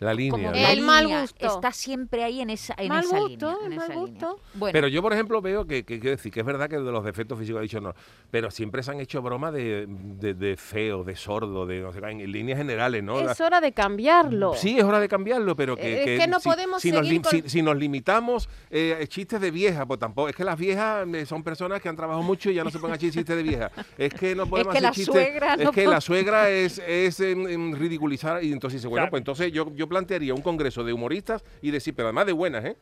La 0.00 0.12
línea. 0.14 0.30
como 0.32 0.44
¿no? 0.50 0.52
la 0.52 0.72
El 0.72 0.80
mal 0.82 1.04
línea, 1.04 1.20
gusto. 1.22 1.46
Está 1.46 1.72
siempre 1.72 2.24
ahí 2.24 2.40
en 2.40 2.50
esa, 2.50 2.74
en 2.78 2.88
Mal 2.88 3.04
esa 3.04 3.18
gusto, 3.20 3.28
línea. 3.50 3.66
en 3.66 3.76
mal 3.76 3.84
esa 3.90 3.94
línea. 3.94 4.10
gusto. 4.28 4.40
Bueno, 4.54 4.72
Pero 4.72 4.88
yo, 4.88 5.02
por 5.02 5.12
ejemplo, 5.12 5.40
veo 5.40 5.66
que, 5.66 5.84
que, 5.84 6.00
quiero 6.00 6.16
decir, 6.16 6.32
que 6.32 6.40
es 6.40 6.46
verdad 6.46 6.68
que 6.68 6.76
de 6.78 6.90
los 6.92 7.04
defectos 7.04 7.38
físicos 7.38 7.58
ha 7.60 7.62
dicho 7.62 7.80
no, 7.80 7.94
pero 8.30 8.50
siempre 8.50 8.82
se 8.82 8.90
han 8.90 9.00
hecho 9.00 9.22
bromas 9.22 9.52
de, 9.52 9.86
de, 9.88 10.34
de 10.34 10.56
feo, 10.56 11.04
de 11.04 11.16
sordo, 11.16 11.66
de 11.66 11.80
no 11.80 11.92
sé, 11.92 11.98
en, 11.98 12.20
en 12.20 12.32
líneas 12.32 12.58
generales, 12.58 13.02
¿no? 13.02 13.20
Es 13.20 13.40
hora 13.40 13.60
de 13.60 13.72
cambiarlo. 13.72 14.54
Sí, 14.54 14.78
es 14.78 14.84
hora 14.84 15.00
de 15.00 15.08
cambiarlo, 15.08 15.54
pero 15.56 15.76
que, 15.76 15.82
Eh, 16.02 16.14
es 16.16 16.20
que 16.20 16.26
no 16.28 16.40
si, 16.40 16.48
podemos 16.48 16.82
si 16.82 16.90
nos, 16.90 17.00
seguir 17.06 17.20
lim- 17.20 17.22
con- 17.22 17.30
si- 17.42 17.48
si 17.48 17.62
nos 17.62 17.76
limitamos 17.76 18.48
eh, 18.70 19.04
chistes 19.08 19.40
de 19.40 19.50
vieja, 19.50 19.86
pues 19.86 20.00
tampoco. 20.00 20.28
Es 20.28 20.36
que 20.36 20.44
las 20.44 20.58
viejas 20.58 21.06
eh, 21.12 21.26
son 21.26 21.42
personas 21.42 21.80
que 21.80 21.88
han 21.88 21.96
trabajado 21.96 22.22
mucho 22.22 22.50
y 22.50 22.54
ya 22.54 22.64
no 22.64 22.70
se 22.70 22.78
pueden 22.78 22.94
hacer 22.96 23.10
chistes 23.10 23.36
de 23.36 23.42
vieja. 23.42 23.70
Es 23.98 24.12
que 24.18 24.34
no 24.34 24.46
podemos 24.46 24.72
que 24.72 24.78
hacer 24.78 24.82
la 24.82 24.90
chistes. 24.92 25.14
suegra 25.14 25.54
es 25.54 25.64
no 25.64 25.72
que 25.72 25.86
la 25.86 26.00
suegra 26.00 26.50
es, 26.50 26.78
es 26.86 27.20
em, 27.20 27.72
ridiculizar 27.74 28.42
y 28.42 28.52
entonces 28.52 28.80
dice, 28.80 28.88
bueno, 28.88 29.02
Claro. 29.04 29.10
pues 29.10 29.20
entonces 29.20 29.52
yo, 29.52 29.72
yo 29.74 29.88
plantearía 29.88 30.34
un 30.34 30.42
congreso 30.42 30.82
de 30.84 30.92
humoristas 30.92 31.44
y 31.62 31.70
decir, 31.70 31.94
pero 31.94 32.08
además 32.08 32.26
de 32.26 32.32
buenas, 32.32 32.64
¿eh? 32.64 32.76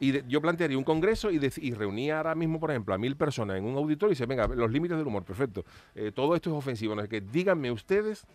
Y 0.00 0.10
de- 0.10 0.24
yo 0.26 0.40
plantearía 0.40 0.76
un 0.76 0.84
congreso 0.84 1.30
y, 1.30 1.38
dec- 1.38 1.62
y 1.62 1.72
reunía 1.74 2.16
ahora 2.18 2.34
mismo, 2.34 2.58
por 2.58 2.70
ejemplo, 2.70 2.92
a 2.94 2.98
mil 2.98 3.16
personas 3.16 3.56
en 3.58 3.64
un 3.64 3.76
auditorio 3.76 4.10
y 4.12 4.14
dice, 4.14 4.26
venga, 4.26 4.48
los 4.48 4.70
límites 4.72 4.96
del 4.98 5.06
humor, 5.06 5.22
perfecto. 5.24 5.64
Eh, 5.94 6.10
todo 6.12 6.34
esto 6.34 6.50
es 6.50 6.56
ofensivo. 6.56 6.94
No 6.96 7.02
sé 7.02 7.08
qué. 7.08 7.20
Díganme 7.20 7.70
ustedes 7.70 8.26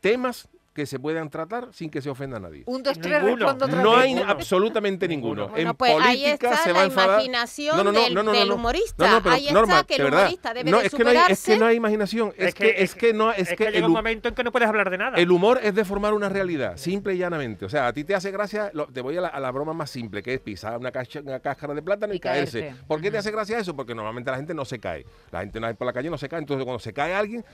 temas 0.00 0.48
que 0.72 0.86
se 0.86 0.98
puedan 0.98 1.28
tratar 1.28 1.68
sin 1.72 1.90
que 1.90 2.00
se 2.00 2.08
ofenda 2.08 2.38
a 2.38 2.40
nadie. 2.40 2.62
Un, 2.66 2.82
dos, 2.82 2.98
tres, 2.98 3.22
Ninguno. 3.22 3.36
respondo 3.46 3.66
otra 3.66 3.82
No 3.82 3.90
vez. 3.92 4.00
hay 4.00 4.18
absolutamente 4.26 5.06
ninguno. 5.06 5.48
Bueno, 5.48 5.70
en 5.70 5.76
pues 5.76 5.92
ahí 5.92 6.22
política 6.22 6.50
está 6.52 6.64
se 6.64 6.72
va 6.72 6.78
a 6.78 6.82
la 6.82 6.88
enfadar. 6.88 7.10
imaginación 7.20 7.76
No, 7.76 7.84
no, 7.84 7.92
no, 7.92 8.00
del, 8.00 8.14
no, 8.14 8.22
no, 8.22 8.32
del 8.32 8.48
no. 8.48 8.54
humorista. 8.54 9.06
No, 9.06 9.12
no, 9.16 9.22
pero 9.22 9.34
ahí 9.34 9.48
Norma, 9.52 9.74
está 9.80 9.86
que 9.86 9.94
el 9.94 9.98
de 9.98 10.04
verdad. 10.04 10.20
humorista 10.22 10.54
debe 10.54 10.70
no, 10.70 10.78
de 10.80 10.86
es 10.86 10.94
que 10.94 11.04
no 11.04 11.10
hay, 11.10 11.16
es 11.16 11.22
que 11.26 11.34
superarse. 11.36 11.58
no 11.58 11.66
hay 11.66 11.76
imaginación. 11.76 12.32
Es, 12.36 12.54
que, 12.54 12.74
es 12.78 12.94
que 12.94 13.12
no 13.12 13.32
es, 13.32 13.48
que, 13.54 13.64
el, 13.64 13.72
llega 13.74 13.86
un 13.86 13.92
momento 13.92 14.28
en 14.28 14.34
que 14.34 14.44
no 14.44 14.50
puedes 14.52 14.68
hablar 14.68 14.88
de 14.90 14.98
nada. 14.98 15.18
el 15.18 15.30
humor 15.30 15.60
es 15.62 15.74
deformar 15.74 16.14
una 16.14 16.28
realidad, 16.28 16.76
simple 16.76 17.14
y 17.14 17.18
llanamente. 17.18 17.64
O 17.66 17.68
sea, 17.68 17.86
a 17.86 17.92
ti 17.92 18.04
te 18.04 18.14
hace 18.14 18.30
gracia, 18.30 18.70
lo- 18.72 18.86
te 18.86 19.00
voy 19.02 19.16
a 19.18 19.20
la, 19.20 19.28
a 19.28 19.40
la 19.40 19.50
broma 19.50 19.74
más 19.74 19.90
simple, 19.90 20.22
que 20.22 20.34
es 20.34 20.40
pisar 20.40 20.78
una, 20.78 20.90
cacha- 20.90 21.20
una 21.20 21.40
cáscara 21.40 21.74
de 21.74 21.82
plátano 21.82 22.14
y, 22.14 22.16
Y 22.16 22.20
caerse. 22.20 22.60
caerse. 22.60 22.82
¿Por 22.86 23.00
qué 23.00 23.10
te 23.10 23.18
hace 23.18 23.30
gracia 23.30 23.58
eso? 23.58 23.76
Porque 23.76 23.94
normalmente 23.94 24.30
la 24.30 24.38
gente 24.38 24.54
no 24.54 24.64
se 24.64 24.78
cae. 24.78 25.04
La 25.30 25.40
gente 25.40 25.60
no 25.60 25.72
por 25.74 25.86
la 25.86 25.92
calle 25.92 26.08
no 26.08 26.16
se 26.18 26.28
cae. 26.28 26.38
Entonces, 26.40 26.64
cuando 26.64 26.78
se 26.80 26.92
cae 26.92 27.14
alguien, 27.14 27.44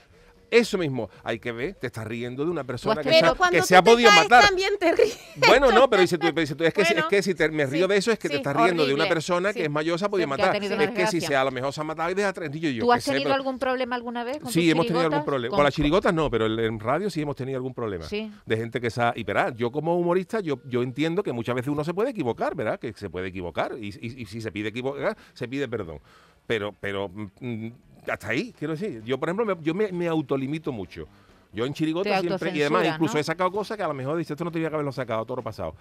eso 0.51 0.77
mismo, 0.77 1.09
hay 1.23 1.39
que 1.39 1.51
ver, 1.51 1.75
te 1.75 1.87
estás 1.87 2.05
riendo 2.05 2.43
de 2.45 2.51
una 2.51 2.63
persona 2.63 3.01
que, 3.01 3.09
se 3.11 3.19
Pero 3.19 3.31
ha- 3.31 3.35
cuando 3.35 3.57
que 3.59 3.63
se 3.63 3.75
ha 3.75 3.81
podido 3.83 4.09
caes, 4.09 4.23
matar. 4.23 4.45
también 4.45 4.73
te 4.79 4.91
ríes. 4.95 5.17
Bueno, 5.47 5.71
no, 5.71 5.89
pero 5.89 6.01
dice 6.01 6.17
tú, 6.17 6.27
pero 6.27 6.41
dice 6.41 6.55
tú, 6.55 6.63
es, 6.63 6.73
que, 6.73 6.83
Bueno, 6.83 6.99
es 7.01 7.05
que 7.07 7.21
si 7.23 7.35
te- 7.35 7.49
me 7.49 7.65
río 7.65 7.85
sí, 7.85 7.91
de 7.93 7.97
eso 7.97 8.11
es 8.11 8.19
que 8.19 8.27
sí, 8.27 8.33
te 8.33 8.37
estás 8.37 8.55
riendo 8.55 8.85
de 8.85 8.93
una 8.93 9.07
persona 9.07 9.51
sí. 9.53 9.59
que 9.59 9.63
es 9.65 9.69
mayor, 9.69 9.97
se 9.99 10.05
ha 10.05 10.09
podido 10.09 10.25
ha 10.25 10.29
matar. 10.29 10.55
Es 10.63 10.91
que 10.91 11.07
si 11.07 11.21
se, 11.21 11.35
a 11.35 11.43
lo 11.43 11.51
mejor 11.51 11.73
se 11.73 11.81
ha 11.81 11.83
matado 11.83 12.09
y 12.09 12.13
deja 12.13 12.31
tres 12.33 12.51
niños 12.51 12.73
yo. 12.73 12.83
¿Tú 12.83 12.91
has 12.93 13.03
tenido 13.03 13.33
algún 13.33 13.59
problema 13.59 13.95
alguna 13.95 14.23
vez 14.23 14.39
con 14.39 14.51
Sí, 14.51 14.69
hemos 14.69 14.85
tenido 14.87 15.05
algún 15.05 15.25
problema. 15.25 15.49
Con- 15.51 15.57
Con 15.57 15.63
las 15.65 15.73
chirigotas 15.73 16.13
no, 16.13 16.29
pero 16.29 16.45
en- 16.47 16.79
radio 16.79 17.09
sí 17.09 17.21
hemos 17.21 17.35
tenido 17.35 17.57
algún 17.57 17.73
problema. 17.73 18.05
Sí. 18.05 18.31
De 18.45 18.57
gente 18.57 18.79
que 18.79 18.89
se 18.89 19.01
ha... 19.01 19.13
Y 19.15 19.23
verá, 19.23 19.53
yo 19.55 19.71
como 19.71 19.97
humorista, 19.97 20.39
yo, 20.39 20.59
yo 20.65 20.81
entiendo 20.83 21.23
que 21.23 21.33
muchas 21.33 21.55
veces 21.55 21.69
uno 21.69 21.83
se 21.83 21.93
puede 21.93 22.11
equivocar, 22.11 22.55
¿verdad? 22.55 22.79
Que 22.79 22.93
se 22.93 23.09
puede 23.09 23.27
equivocar. 23.27 23.73
Y, 23.79 23.87
y- 23.89 24.21
y 24.21 24.25
si 24.25 24.41
se 24.41 24.51
pide 24.51 24.69
equivocar, 24.69 25.17
se 25.33 25.47
pide 25.47 25.67
perdón. 25.67 25.99
Pero, 26.47 26.73
pero 26.79 27.09
mm, 27.09 27.67
hasta 28.07 28.29
ahí, 28.29 28.53
quiero 28.57 28.73
decir. 28.73 29.01
Yo, 29.03 29.17
por 29.19 29.29
ejemplo, 29.29 29.45
me- 29.45 29.61
yo 29.63 29.73
me, 29.73 29.91
me 29.91 30.07
autolimito 30.07 30.71
mucho. 30.71 31.07
Yo 31.51 31.65
en 31.65 31.73
Te 31.73 31.77
chirigotas 31.79 32.21
siempre... 32.21 32.51
Y 32.55 32.61
además, 32.61 32.85
incluso 32.87 33.15
¿no? 33.15 33.19
he 33.19 33.23
sacado 33.23 33.51
cosas 33.51 33.75
que 33.77 33.83
a 33.83 33.87
lo 33.87 33.93
mejor 33.93 34.17
dice, 34.17 34.33
esto 34.33 34.45
no 34.45 34.51
tenía 34.51 34.69
que 34.69 34.75
haberlo 34.75 34.91
sacado, 34.91 35.25
todo 35.25 35.37
lo 35.37 35.43
pasado. 35.43 35.73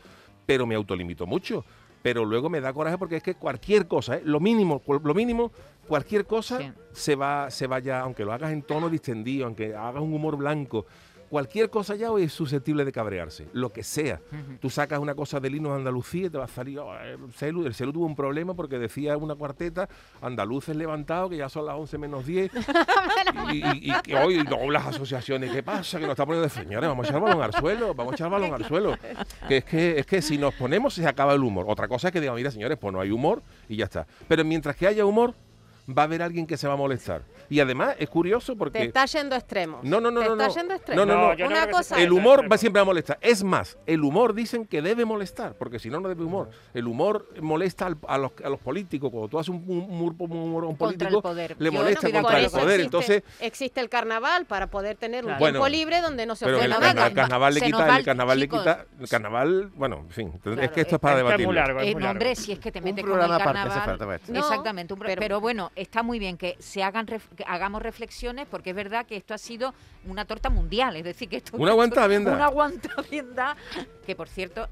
Pero 0.46 0.66
me 0.66 0.74
autolimito 0.74 1.26
mucho. 1.26 1.64
Pero 2.00 2.24
luego 2.24 2.48
me 2.48 2.60
da 2.60 2.72
coraje 2.72 2.96
porque 2.96 3.16
es 3.16 3.22
que 3.22 3.34
cualquier 3.34 3.86
cosa, 3.88 4.16
¿eh? 4.16 4.22
lo 4.24 4.38
mínimo, 4.40 4.80
lo 4.86 5.14
mínimo, 5.14 5.50
cualquier 5.86 6.24
cosa 6.26 6.58
Sí. 6.58 6.72
se 6.92 7.16
va, 7.16 7.50
se 7.50 7.66
vaya, 7.66 8.00
aunque 8.00 8.24
lo 8.24 8.32
hagas 8.32 8.52
en 8.52 8.62
tono 8.62 8.88
distendido, 8.88 9.46
aunque 9.46 9.74
hagas 9.74 10.00
un 10.00 10.14
humor 10.14 10.36
blanco, 10.36 10.86
cualquier 11.28 11.70
cosa 11.70 11.94
ya 11.94 12.10
hoy 12.10 12.24
es 12.24 12.32
susceptible 12.32 12.84
de 12.84 12.92
cabrearse, 12.92 13.46
lo 13.52 13.72
que 13.72 13.82
sea. 13.82 14.20
Tú 14.60 14.70
sacas 14.70 14.98
una 14.98 15.14
cosa 15.14 15.40
de 15.40 15.48
Andalucía 15.48 16.26
y 16.26 16.30
te 16.30 16.38
va 16.38 16.44
a 16.44 16.48
salir, 16.48 16.78
"Oh, 16.78 16.94
el 16.98 17.32
celu, 17.32 17.66
el 17.66 17.74
celu 17.74 17.92
tuvo 17.92 18.06
un 18.06 18.14
problema 18.16 18.54
porque 18.54 18.78
decía 18.78 19.16
una 19.16 19.34
cuarteta, 19.34 19.88
andaluces 20.22 20.76
levantados, 20.76 21.30
que 21.30 21.36
ya 21.36 21.48
son 21.48 21.66
las 21.66 21.76
11 21.76 21.98
menos 21.98 22.24
10, 22.26 22.50
y, 23.52 23.56
y- 23.56 23.90
y 23.90 24.02
que 24.02 24.14
hoy 24.16 24.42
no, 24.44 24.70
las 24.70 24.86
asociaciones, 24.86 25.50
¿qué 25.50 25.62
pasa? 25.62 25.98
Que 25.98 26.04
nos 26.04 26.12
está 26.12 26.24
poniendo 26.26 26.44
de 26.48 26.50
señores, 26.50 26.88
vamos 26.88 27.06
a 27.06 27.08
echar 27.10 27.20
balón 27.20 27.42
al 27.42 27.52
suelo, 27.54 27.94
vamos 27.94 28.12
a 28.12 28.14
echar 28.16 28.30
balón 28.30 28.54
al 28.54 28.64
suelo. 28.64 28.96
Que 29.48 29.58
es 29.58 29.64
que, 29.64 29.98
es 29.98 30.06
que 30.06 30.22
si 30.22 30.38
nos 30.38 30.54
ponemos 30.54 30.94
se 30.94 31.06
acaba 31.06 31.34
el 31.34 31.42
humor. 31.42 31.66
Otra 31.68 31.88
cosa 31.88 32.08
es 32.08 32.12
que 32.12 32.20
digan, 32.20 32.34
mira 32.36 32.50
señores, 32.50 32.78
pues 32.78 32.92
no 32.92 33.00
hay 33.00 33.10
humor 33.10 33.42
y 33.68 33.76
ya 33.76 33.84
está. 33.84 34.06
Pero 34.28 34.44
mientras 34.44 34.76
que 34.76 34.86
haya 34.86 35.04
humor, 35.04 35.34
va 35.96 36.02
a 36.02 36.04
haber 36.04 36.22
alguien 36.22 36.46
que 36.46 36.56
se 36.56 36.66
va 36.68 36.74
a 36.74 36.76
molestar. 36.76 37.22
Y 37.50 37.60
además 37.60 37.96
es 37.98 38.08
curioso 38.10 38.52
Te 38.52 38.58
porque... 38.58 38.82
está 38.84 39.06
yendo 39.06 39.34
a 39.34 39.38
extremos. 39.38 39.82
No, 39.84 40.00
no, 40.00 40.10
no, 40.10 40.20
Te 40.20 40.26
no, 40.26 40.32
está 40.34 40.46
no. 40.48 40.54
yendo 40.54 40.74
a 40.74 40.94
No, 40.94 41.06
no, 41.06 41.34
no. 41.34 41.46
Una 41.46 41.70
cosa- 41.70 42.00
El 42.00 42.12
humor 42.12 42.34
extremo. 42.40 42.50
va 42.52 42.58
siempre 42.58 42.82
a 42.82 42.84
molestar. 42.84 43.18
Es 43.22 43.42
más, 43.42 43.78
el 43.86 44.04
humor 44.04 44.34
dicen 44.34 44.66
que 44.66 44.82
debe 44.82 45.04
molestar, 45.06 45.54
porque 45.54 45.78
si 45.78 45.88
no, 45.88 45.98
no 46.00 46.08
debe 46.08 46.24
humor. 46.24 46.50
El 46.74 46.86
humor 46.86 47.26
molesta 47.40 47.86
al- 47.86 47.96
a, 48.06 48.18
los, 48.18 48.32
a 48.44 48.48
los 48.50 48.60
políticos. 48.60 49.10
Cuando 49.10 49.28
tú 49.28 49.38
haces 49.38 49.48
un, 49.48 49.64
un 49.66 49.78
humor, 49.80 50.14
un 50.18 50.32
un 50.32 50.76
Contra 50.76 50.88
el 50.90 50.96
político, 50.98 51.22
poder. 51.22 51.56
le 51.58 51.70
molesta 51.70 51.98
estoy 52.00 52.12
de 52.12 52.18
contra 52.20 52.38
el 52.40 52.50
poder. 52.50 52.64
existe, 52.80 52.84
Entonces, 52.84 53.22
existe 53.40 53.80
el 53.80 53.88
carnaval 53.88 54.44
para 54.46 54.66
poder 54.68 54.96
tener 54.96 55.24
un 55.24 55.28
Claro. 55.30 55.38
tiempo 55.44 55.60
Bueno, 55.60 55.68
libre 55.74 56.00
donde 56.02 56.26
no 56.26 56.36
se 56.36 56.44
pero 56.44 56.58
el, 56.58 56.70
ofenda 56.72 56.78
Bueno, 56.86 57.00
a 57.00 57.04
el- 57.04 57.10
el 57.12 57.16
carnaval 57.16 57.54
le 57.54 57.60
quita, 57.62 57.88
el 57.88 57.96
el- 57.98 58.04
carnaval 58.04 58.40
le 58.40 58.48
quita, 58.48 58.86
el 59.00 59.08
carnaval, 59.08 59.70
bueno, 59.74 59.96
en 60.00 60.10
fin, 60.10 60.32
Claro, 60.42 60.60
es 60.60 60.70
que 60.70 60.80
esto 60.82 60.96
es 60.96 61.00
para 61.00 61.14
es 61.18 61.24
que 61.24 61.28
es 61.34 61.46
muy 61.46 61.46
debatirlo. 61.46 61.52
largo, 61.54 61.80
es 61.80 61.86
Eh, 61.86 61.92
muy 61.92 61.94
no, 61.94 62.00
largo. 62.08 62.18
hombre, 62.18 62.36
si 62.36 62.52
es 62.52 62.58
que 62.58 62.72
te 62.72 62.78
Un 62.80 62.84
metes 62.84 63.04
con 63.04 63.14
el 63.14 63.20
carnaval. 63.20 64.18
Exactamente, 64.28 64.92
un 64.94 65.00
pero- 65.00 65.20
pero, 65.20 65.40
bueno, 65.40 65.70
está 65.80 66.02
muy 66.02 66.18
bien 66.18 66.36
que 66.36 66.56
se 66.58 66.82
hagan 66.82 67.06
ref- 67.06 67.28
que 67.36 67.44
hagamos 67.46 67.82
reflexiones 67.82 68.46
porque 68.50 68.70
es 68.70 68.76
verdad 68.76 69.06
que 69.06 69.16
esto 69.16 69.34
ha 69.34 69.38
sido 69.38 69.74
una 70.06 70.24
torta 70.24 70.48
mundial, 70.50 70.96
es 70.96 71.04
decir, 71.04 71.28
que 71.28 71.36
esto 71.38 71.56
Una 71.56 71.72
aguantavienda. 71.72 72.32
Una 72.32 72.46
aguantavienda 72.46 73.56
que 74.06 74.14
por 74.16 74.28
cierto 74.28 74.68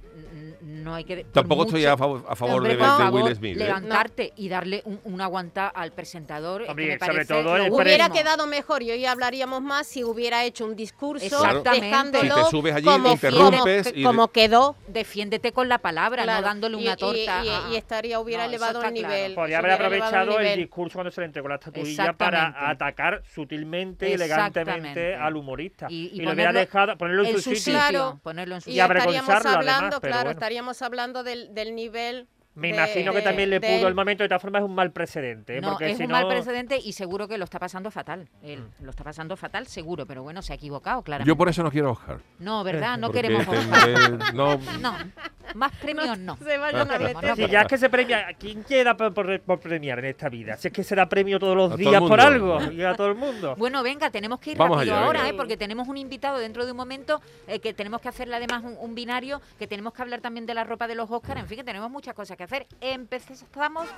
no 0.63 0.95
hay 0.95 1.05
que 1.05 1.25
Tampoco 1.25 1.65
estoy 1.65 1.85
a 1.85 1.97
favor, 1.97 2.25
a 2.29 2.35
favor 2.37 2.57
Hombre, 2.57 2.73
de, 2.73 2.79
por 2.79 2.87
de 2.87 2.97
favor, 3.05 3.23
Will 3.23 3.35
Smith. 3.37 3.57
¿eh? 3.57 3.65
Levantarte 3.65 4.33
y 4.37 4.49
darle 4.49 4.83
un, 4.85 5.01
un 5.05 5.21
aguanta 5.21 5.69
al 5.69 5.93
presentador. 5.93 6.63
es 6.63 6.67
que 6.67 6.71
Hombre, 6.71 6.87
me 6.87 6.93
sobre 6.99 7.13
parece 7.13 7.35
todo 7.35 7.59
lo 7.59 7.65
el 7.65 7.73
Hubiera 7.73 8.09
quedado 8.11 8.47
mejor 8.47 8.83
y 8.83 8.91
hoy 8.93 9.05
hablaríamos 9.05 9.61
más 9.63 9.87
si 9.87 10.05
hubiera 10.05 10.45
hecho 10.45 10.65
un 10.65 10.75
discurso 10.77 11.25
Exactamente. 11.27 11.87
dejándolo 11.87 12.37
Si 12.37 12.45
te 12.45 12.51
subes 12.51 12.75
allí, 12.75 12.85
como, 12.87 13.13
interrumpes 13.13 13.89
como- 13.89 13.99
y- 14.01 14.03
como 14.05 14.29
quedó. 14.29 14.77
Defiéndete 14.89 15.53
con 15.53 15.69
la 15.69 15.79
palabra, 15.79 16.23
Claro, 16.23 16.41
no 16.41 16.47
dándole 16.47 16.77
una 16.77 16.93
y- 16.93 16.97
torta. 16.97 17.43
y- 17.71 17.77
estaría, 17.77 18.19
hubiera 18.21 18.45
No, 18.45 18.49
elevado 18.49 18.83
el 18.83 18.93
claro. 18.93 19.09
nivel. 19.09 19.35
Podría 19.35 19.59
haber 19.59 19.73
aprovechado 19.73 20.41
el 20.41 20.59
discurso 20.59 20.96
cuando 20.97 21.11
se 21.11 21.21
le 21.21 21.27
entregó 21.27 21.49
la 21.49 21.55
estatuilla 21.57 22.13
para 22.15 22.69
atacar 22.71 23.23
sutilmente 23.25 24.09
y 24.11 24.13
elegantemente 24.15 25.15
al 25.15 25.37
humorista. 25.37 25.87
Y- 25.89 26.11
y 26.13 26.21
Y, 26.21 26.25
lo 26.25 26.33
hubiera 26.33 26.51
ponerlo 26.51 26.61
dejado, 26.61 26.99
ponerlo 26.99 27.23
en, 27.25 27.29
en 27.37 27.41
su 27.41 27.55
sitio. 27.55 27.73
Claro. 27.75 28.21
ponerlo 28.23 28.55
en 28.57 28.61
su 28.61 28.71
Y 28.71 28.75
Y 28.75 28.81
estaríamos 28.81 29.07
avergonzarlo, 29.29 29.51
hablando, 29.59 29.77
además, 29.85 30.01
pero 30.01 30.11
claro, 30.13 30.25
bueno. 30.25 30.31
estaríamos 30.39 30.83
hablando 30.83 31.23
del, 31.23 31.55
del 31.55 31.75
nivel. 31.75 32.29
Me 32.55 32.69
de- 32.69 32.75
imagino 32.75 33.13
que 33.13 33.19
de- 33.19 33.25
también 33.25 33.51
le 33.51 33.61
pudo 33.61 33.87
el 33.87 33.95
momento, 33.95 34.23
de 34.23 34.31
todas 34.31 34.41
formas 34.41 34.63
es 34.63 34.67
un 34.69 34.75
mal 34.75 34.91
precedente. 34.91 35.59
¿eh? 35.59 35.61
No, 35.61 35.73
porque 35.73 35.91
es 35.91 35.99
si 35.99 36.05
un 36.05 36.09
no, 36.09 36.15
mal 36.15 36.27
precedente 36.27 36.79
y 36.83 36.93
seguro 36.95 37.29
que 37.29 37.37
lo 37.37 37.45
está 37.45 37.59
pasando 37.59 37.91
fatal. 37.91 38.31
Él 38.43 38.65
lo 38.81 38.89
está 38.89 39.05
pasando 39.05 39.37
fatal, 39.37 39.67
seguro, 39.67 40.07
pero 40.07 40.23
bueno, 40.23 40.41
se 40.41 40.55
ha 40.55 40.57
equivocado, 40.57 41.03
claramente. 41.03 41.29
Yo 41.29 41.37
por 41.37 41.51
eso 41.51 41.63
no 41.63 41.71
quiero 41.71 41.91
Oscar. 41.93 42.21
No, 42.39 42.65
¿verdad? 42.65 42.97
No 42.97 43.09
porque 43.09 43.21
queremos 43.23 43.47
Oscar. 43.47 44.35
No, 44.35 44.59
más 45.55 45.73
premios 45.83 46.19
no. 46.19 46.37
Se 46.37 46.59
vayan 46.59 46.87
No 46.89 46.95
a 46.95 46.99
queremos, 46.99 47.23
meter. 47.23 47.39
no 47.39 47.47
Si 47.47 47.53
ya 47.53 47.61
es 47.63 47.69
que 47.69 47.79
se 47.79 47.89
premia, 47.91 48.29
¿a 48.29 48.35
quién 48.35 48.65
queda 48.65 48.97
por, 48.97 49.13
por- 49.15 49.41
por 49.41 49.61
premiar 49.61 49.99
en 50.01 50.07
esta 50.07 50.29
vida? 50.29 50.57
Si 50.57 50.69
es 50.69 50.75
que 50.75 50.83
se 50.85 50.95
da 50.95 51.07
premio 51.09 51.39
todos 51.39 51.57
los 51.57 51.67
A 51.73 51.77
todo 51.77 51.83
el 51.85 51.89
días 51.91 52.03
por 52.03 52.21
algo 52.21 52.59
y 52.73 52.83
a 52.83 52.95
todo 52.95 53.09
el 53.09 53.15
mundo. 53.15 53.55
Bueno, 53.57 53.83
venga, 53.83 54.11
tenemos 54.11 54.39
que 54.41 54.53
ir 54.53 54.59
Vamos 54.59 54.79
rápido 54.79 54.95
allá, 54.97 55.05
ahora. 55.07 55.29
¿eh? 55.29 55.35
porque 55.35 55.57
tenemos 55.57 55.89
un 55.89 55.97
invitado 55.97 56.39
dentro 56.39 56.65
de 56.65 56.71
un 56.73 56.77
momento 56.77 57.21
eh, 57.47 57.59
que 57.61 57.73
tenemos 57.75 58.01
que 58.01 58.09
hacerle 58.09 58.37
además 58.37 58.63
un, 58.65 58.77
un 58.79 58.95
binario, 58.95 59.41
que 59.59 59.67
tenemos 59.67 59.93
que 59.93 60.03
hablar 60.03 60.21
también 60.21 60.47
de 60.47 60.55
la 60.55 60.65
ropa 60.65 60.87
de 60.89 60.95
los 60.95 61.11
Oscars, 61.11 61.41
en 61.41 61.47
fin, 61.47 61.59
que 61.59 61.65
tenemos 61.65 61.91
muchas 61.91 62.15
cosas 62.15 62.37
que 62.37 62.45
hacer. 62.45 62.67
Empezamos 62.81 63.89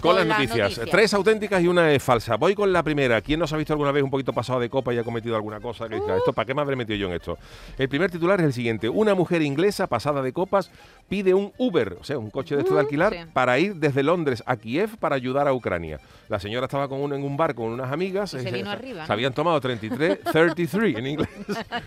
Con 0.00 0.16
las 0.16 0.26
noticias. 0.26 0.80
Tres 0.90 1.14
auténticas 1.14 1.62
y 1.62 1.68
una 1.68 1.90
es 1.92 2.02
falsa. 2.02 2.36
Voy 2.36 2.54
con 2.54 2.72
la 2.72 2.82
primera. 2.82 3.20
¿Quién 3.20 3.40
nos 3.40 3.52
ha 3.52 3.56
visto 3.56 3.72
alguna 3.72 3.92
vez 3.92 4.02
un 4.02 4.10
poquito 4.10 4.32
pasado 4.32 4.60
de 4.60 4.68
copa 4.68 4.92
y 4.94 4.98
ha 4.98 5.04
cometido 5.04 5.36
alguna 5.36 5.60
cosa? 5.60 5.88
Que 5.88 5.96
diga, 5.96 6.16
¿esto 6.16 6.32
para 6.32 6.46
qué 6.46 6.54
me 6.54 6.60
habré 6.62 6.76
metido 6.76 6.96
yo 6.98 7.06
en 7.08 7.14
esto? 7.14 7.38
El 7.78 7.88
primer 7.88 8.10
titular 8.10 8.40
es 8.40 8.46
el 8.46 8.52
siguiente. 8.52 8.88
Una 8.88 9.14
mujer 9.14 9.42
inglesa 9.42 9.86
pasada 9.86 10.22
de 10.22 10.32
copas 10.32 10.70
pide 11.08 11.34
un 11.34 11.52
Uber, 11.58 11.96
o 12.00 12.04
sea, 12.04 12.18
un 12.18 12.30
coche 12.30 12.54
de 12.56 12.62
esto 12.62 12.74
de 12.74 12.80
alquilar, 12.80 13.12
sí. 13.12 13.18
para 13.32 13.58
ir 13.58 13.76
desde 13.76 14.02
Londres 14.02 14.42
a 14.46 14.56
Kiev 14.56 14.96
para 14.98 15.14
ayudar 15.16 15.46
a 15.46 15.52
Ucrania. 15.52 16.00
La 16.28 16.40
señora 16.40 16.64
estaba 16.66 16.88
con 16.88 17.00
uno 17.00 17.14
en 17.14 17.22
un 17.22 17.36
bar 17.36 17.54
con 17.54 17.66
unas 17.66 17.92
amigas. 17.92 18.32
Y 18.34 18.40
se 18.40 18.48
eh, 18.48 18.52
vino 18.52 18.70
arriba, 18.70 19.02
Se 19.02 19.08
¿no? 19.08 19.14
habían 19.14 19.32
tomado 19.34 19.60
33, 19.60 20.20
33 20.32 20.96
en 20.98 21.06
inglés. 21.06 21.28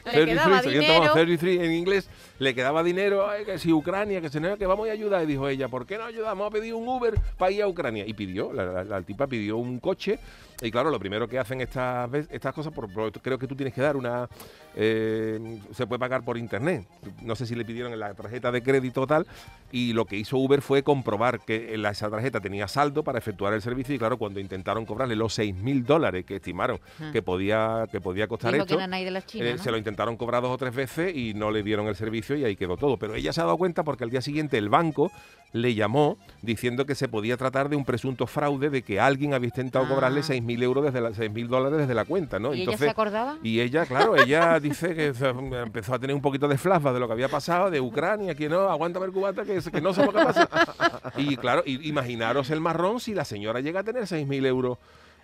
33, 0.04 0.26
quedaba 0.26 0.62
se 0.62 0.68
habían 0.70 0.84
tomado 0.86 1.00
dinero. 1.02 1.14
33 1.14 1.62
en 1.62 1.72
inglés. 1.74 2.10
Le 2.40 2.54
quedaba 2.56 2.84
dinero, 2.84 3.28
ay, 3.28 3.46
que 3.46 3.58
si 3.58 3.74
Ucrania, 3.74 4.22
que 4.22 4.30
se 4.30 4.40
que 4.58 4.66
vamos 4.66 4.88
a 4.88 4.92
ayudar. 4.92 5.24
Y 5.24 5.26
dijo 5.26 5.48
ella, 5.50 5.68
¿por 5.68 5.86
qué 5.86 5.98
no 5.98 6.06
ayudamos 6.06 6.48
a 6.48 6.52
pedir 6.52 6.74
un 6.76 6.88
Uber 6.88 7.16
para 7.38 7.52
ir 7.52 7.64
a 7.64 7.68
Ucrania? 7.68 8.06
Y 8.06 8.14
pidió, 8.14 8.54
la, 8.54 8.66
la- 8.66 8.84
la 8.84 9.02
tipa 9.02 9.28
pidió 9.28 9.58
un 9.58 9.80
coche. 9.80 10.20
Y 10.62 10.72
claro, 10.72 10.90
lo 10.90 11.00
primero 11.00 11.28
que 11.28 11.38
hacen 11.38 11.62
estas, 11.62 12.10
estas 12.32 12.54
cosas, 12.54 12.74
por, 12.74 12.92
por- 12.92 13.12
creo 13.22 13.38
que 13.38 13.46
tú 13.48 13.56
tienes 13.56 13.74
que 13.76 13.82
dar 13.82 13.96
una... 13.96 14.28
eh, 14.76 15.60
se 15.74 15.86
puede 15.86 16.00
pagar 16.00 16.24
por 16.24 16.38
internet. 16.38 16.86
No 17.22 17.36
sé 17.36 17.46
si 17.46 17.56
le 17.56 17.64
pidieron 17.66 17.94
en 17.94 18.00
la 18.00 18.14
tarjeta 18.14 18.52
de 18.52 18.62
crédito 18.64 19.02
o 19.02 19.08
tal. 19.08 19.28
Y 19.72 19.94
lo 19.94 20.06
que 20.06 20.16
hizo 20.16 20.38
Uber 20.38 20.62
fue 20.62 20.82
comprobar 20.84 21.42
que 21.42 21.78
la- 21.78 21.92
esa 21.92 22.10
tarjeta 22.10 22.40
tenía 22.40 22.68
saldo 22.68 23.04
para 23.04 23.20
efectuar 23.20 23.54
el 23.54 23.62
servicio. 23.62 23.94
Y 23.94 24.00
claro, 24.00 24.18
cuando 24.18 24.40
intentaron 24.40 24.86
cobrarle 24.86 25.16
los 25.16 25.38
6.000 25.38 25.84
dólares 25.86 26.26
que 26.26 26.38
estimaron 26.38 26.80
que 27.12 27.22
podía, 27.22 27.86
que 27.92 28.02
podía 28.02 28.28
costar 28.28 28.54
Dijo 28.54 28.64
esto, 28.66 28.76
de 29.06 29.12
las 29.12 29.26
chinas, 29.26 29.48
eh, 29.50 29.56
¿no? 29.58 29.64
se 29.64 29.72
lo 29.72 29.78
intentaron 29.78 30.18
cobrar 30.18 30.42
dos 30.42 30.52
o 30.52 30.58
tres 30.58 30.74
veces 30.74 31.16
y 31.16 31.34
no 31.34 31.52
le 31.52 31.64
dieron 31.64 31.88
el 31.88 31.96
servicio 31.96 32.36
y 32.36 32.44
ahí 32.46 32.56
quedó 32.56 32.78
todo. 32.78 32.98
Pero 32.98 33.16
ella 33.16 33.34
se 33.34 33.42
ha 33.42 33.46
dado 33.46 33.58
cuenta 33.58 33.84
porque 33.84 34.04
al 34.04 34.10
día 34.10 34.22
siguiente 34.22 34.58
el 34.58 34.70
banco 34.70 35.12
le 35.62 35.74
llamó 35.76 36.18
diciendo 36.42 36.86
que 36.86 36.96
se 36.96 37.08
podía 37.08 37.38
tratar 37.38 37.70
de 37.70 37.76
un 37.76 37.84
presunto 37.86 38.28
fraude 38.28 38.70
de 38.70 38.82
que 38.82 39.00
alguien 39.00 39.34
había 39.34 39.48
intentado 39.48 39.86
Ah. 39.86 39.90
cobrarle 39.90 40.22
6.000 40.22 40.64
euros 40.64 40.84
desde 40.86 41.02
la, 41.02 41.10
6.000 41.12 41.48
dólares 41.48 41.80
desde 41.80 41.94
la 41.94 42.06
cuenta, 42.06 42.40
¿no? 42.40 42.54
¿Y 42.54 42.62
ella 42.64 42.78
se 42.78 42.90
acordaba? 42.90 43.38
Y 43.44 43.60
ella, 43.60 43.86
claro, 43.86 44.16
ella 44.18 44.60
dice 44.60 44.96
que 44.96 45.08
empezó 45.64 45.94
a 45.94 46.00
tener 46.00 46.16
un 46.16 46.22
poquito 46.22 46.48
de 46.48 46.58
flashback 46.58 46.94
de 46.94 47.00
lo 47.00 47.08
que 47.08 47.14
había 47.14 47.30
pasado, 47.30 47.70
de 47.70 47.80
Ucrania, 47.82 48.36
que 48.36 48.48
no, 48.50 48.62
aguanta 48.70 49.00
ver 49.00 49.12
cubata, 49.12 49.44
que, 49.44 49.60
que 49.72 49.82
no 49.82 49.94
sé 49.94 50.06
lo 50.06 50.12
que 50.14 50.24
pasa. 50.24 50.48
Y 51.18 51.36
claro, 51.38 51.64
y- 51.66 51.88
imaginaros 51.88 52.50
el 52.50 52.62
marrón 52.62 53.00
si 53.00 53.14
la 53.14 53.26
señora 53.26 53.60
llega 53.60 53.80
a 53.80 53.84
tener 53.84 54.04
6.000 54.04 54.46
euros 54.46 54.78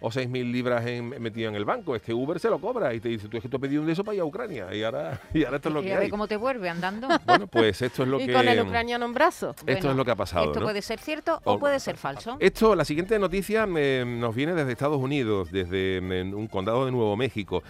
o 0.06 0.10
6.000 0.12 0.52
libras 0.52 0.86
en, 0.86 1.10
metido 1.22 1.48
en 1.48 1.56
el 1.56 1.64
banco. 1.64 1.96
Es 1.96 2.02
que 2.02 2.14
Uber 2.14 2.38
se 2.38 2.50
lo 2.50 2.60
cobra 2.60 2.94
y 2.94 3.00
te 3.00 3.08
dice, 3.08 3.30
tú 3.30 3.38
es 3.38 3.44
que 3.44 3.48
te 3.48 3.56
he 3.56 3.60
pedido 3.60 3.80
un 3.82 3.88
de 3.88 3.94
eso 3.94 4.04
para 4.04 4.16
ir 4.16 4.22
a 4.22 4.26
Ucrania. 4.26 4.68
Y 4.76 4.84
ahora, 4.84 5.22
y 5.34 5.46
ahora 5.46 5.56
esto 5.58 5.70
es 5.70 5.76
lo 5.76 5.82
Y 5.82 5.86
que 5.86 5.92
a 5.94 5.96
ver 5.96 6.04
hay. 6.04 6.10
cómo 6.10 6.28
te 6.28 6.36
vuelve 6.36 6.70
andando. 6.70 7.08
Bueno, 7.26 7.48
pues 7.48 7.82
esto 7.82 8.04
es 8.04 8.10
lo 8.10 8.20
Y 8.22 8.26
que... 8.28 8.34
con 8.34 8.46
el 8.48 8.60
ucraniano 8.60 9.06
en 9.06 9.14
brazos. 9.14 9.56
Esto 9.56 9.66
Bueno, 9.66 9.92
es 9.92 9.96
lo 9.96 10.04
que 10.06 10.12
ha 10.12 10.16
pasado, 10.16 10.46
Esto 10.48 10.60
¿no? 10.60 10.66
puede 10.66 10.82
ser 10.82 11.00
cierto 11.00 11.40
o 11.46 11.54
O- 11.54 11.60
puede 11.60 11.80
ser 11.80 11.96
falso. 11.96 12.36
Esto, 12.42 12.76
la 12.76 12.84
siguiente 12.84 13.18
noticia 13.18 13.66
eh, 13.78 14.04
nos 14.06 14.36
viene 14.36 14.54
desde 14.54 14.74
Estados 14.74 14.98
Unidos, 15.00 15.52
desde 15.52 16.02
mm, 16.02 16.34
un 16.34 16.48
condado 16.48 16.86
de 16.86 16.92
Nuevo 16.92 17.16
México. 17.16 17.64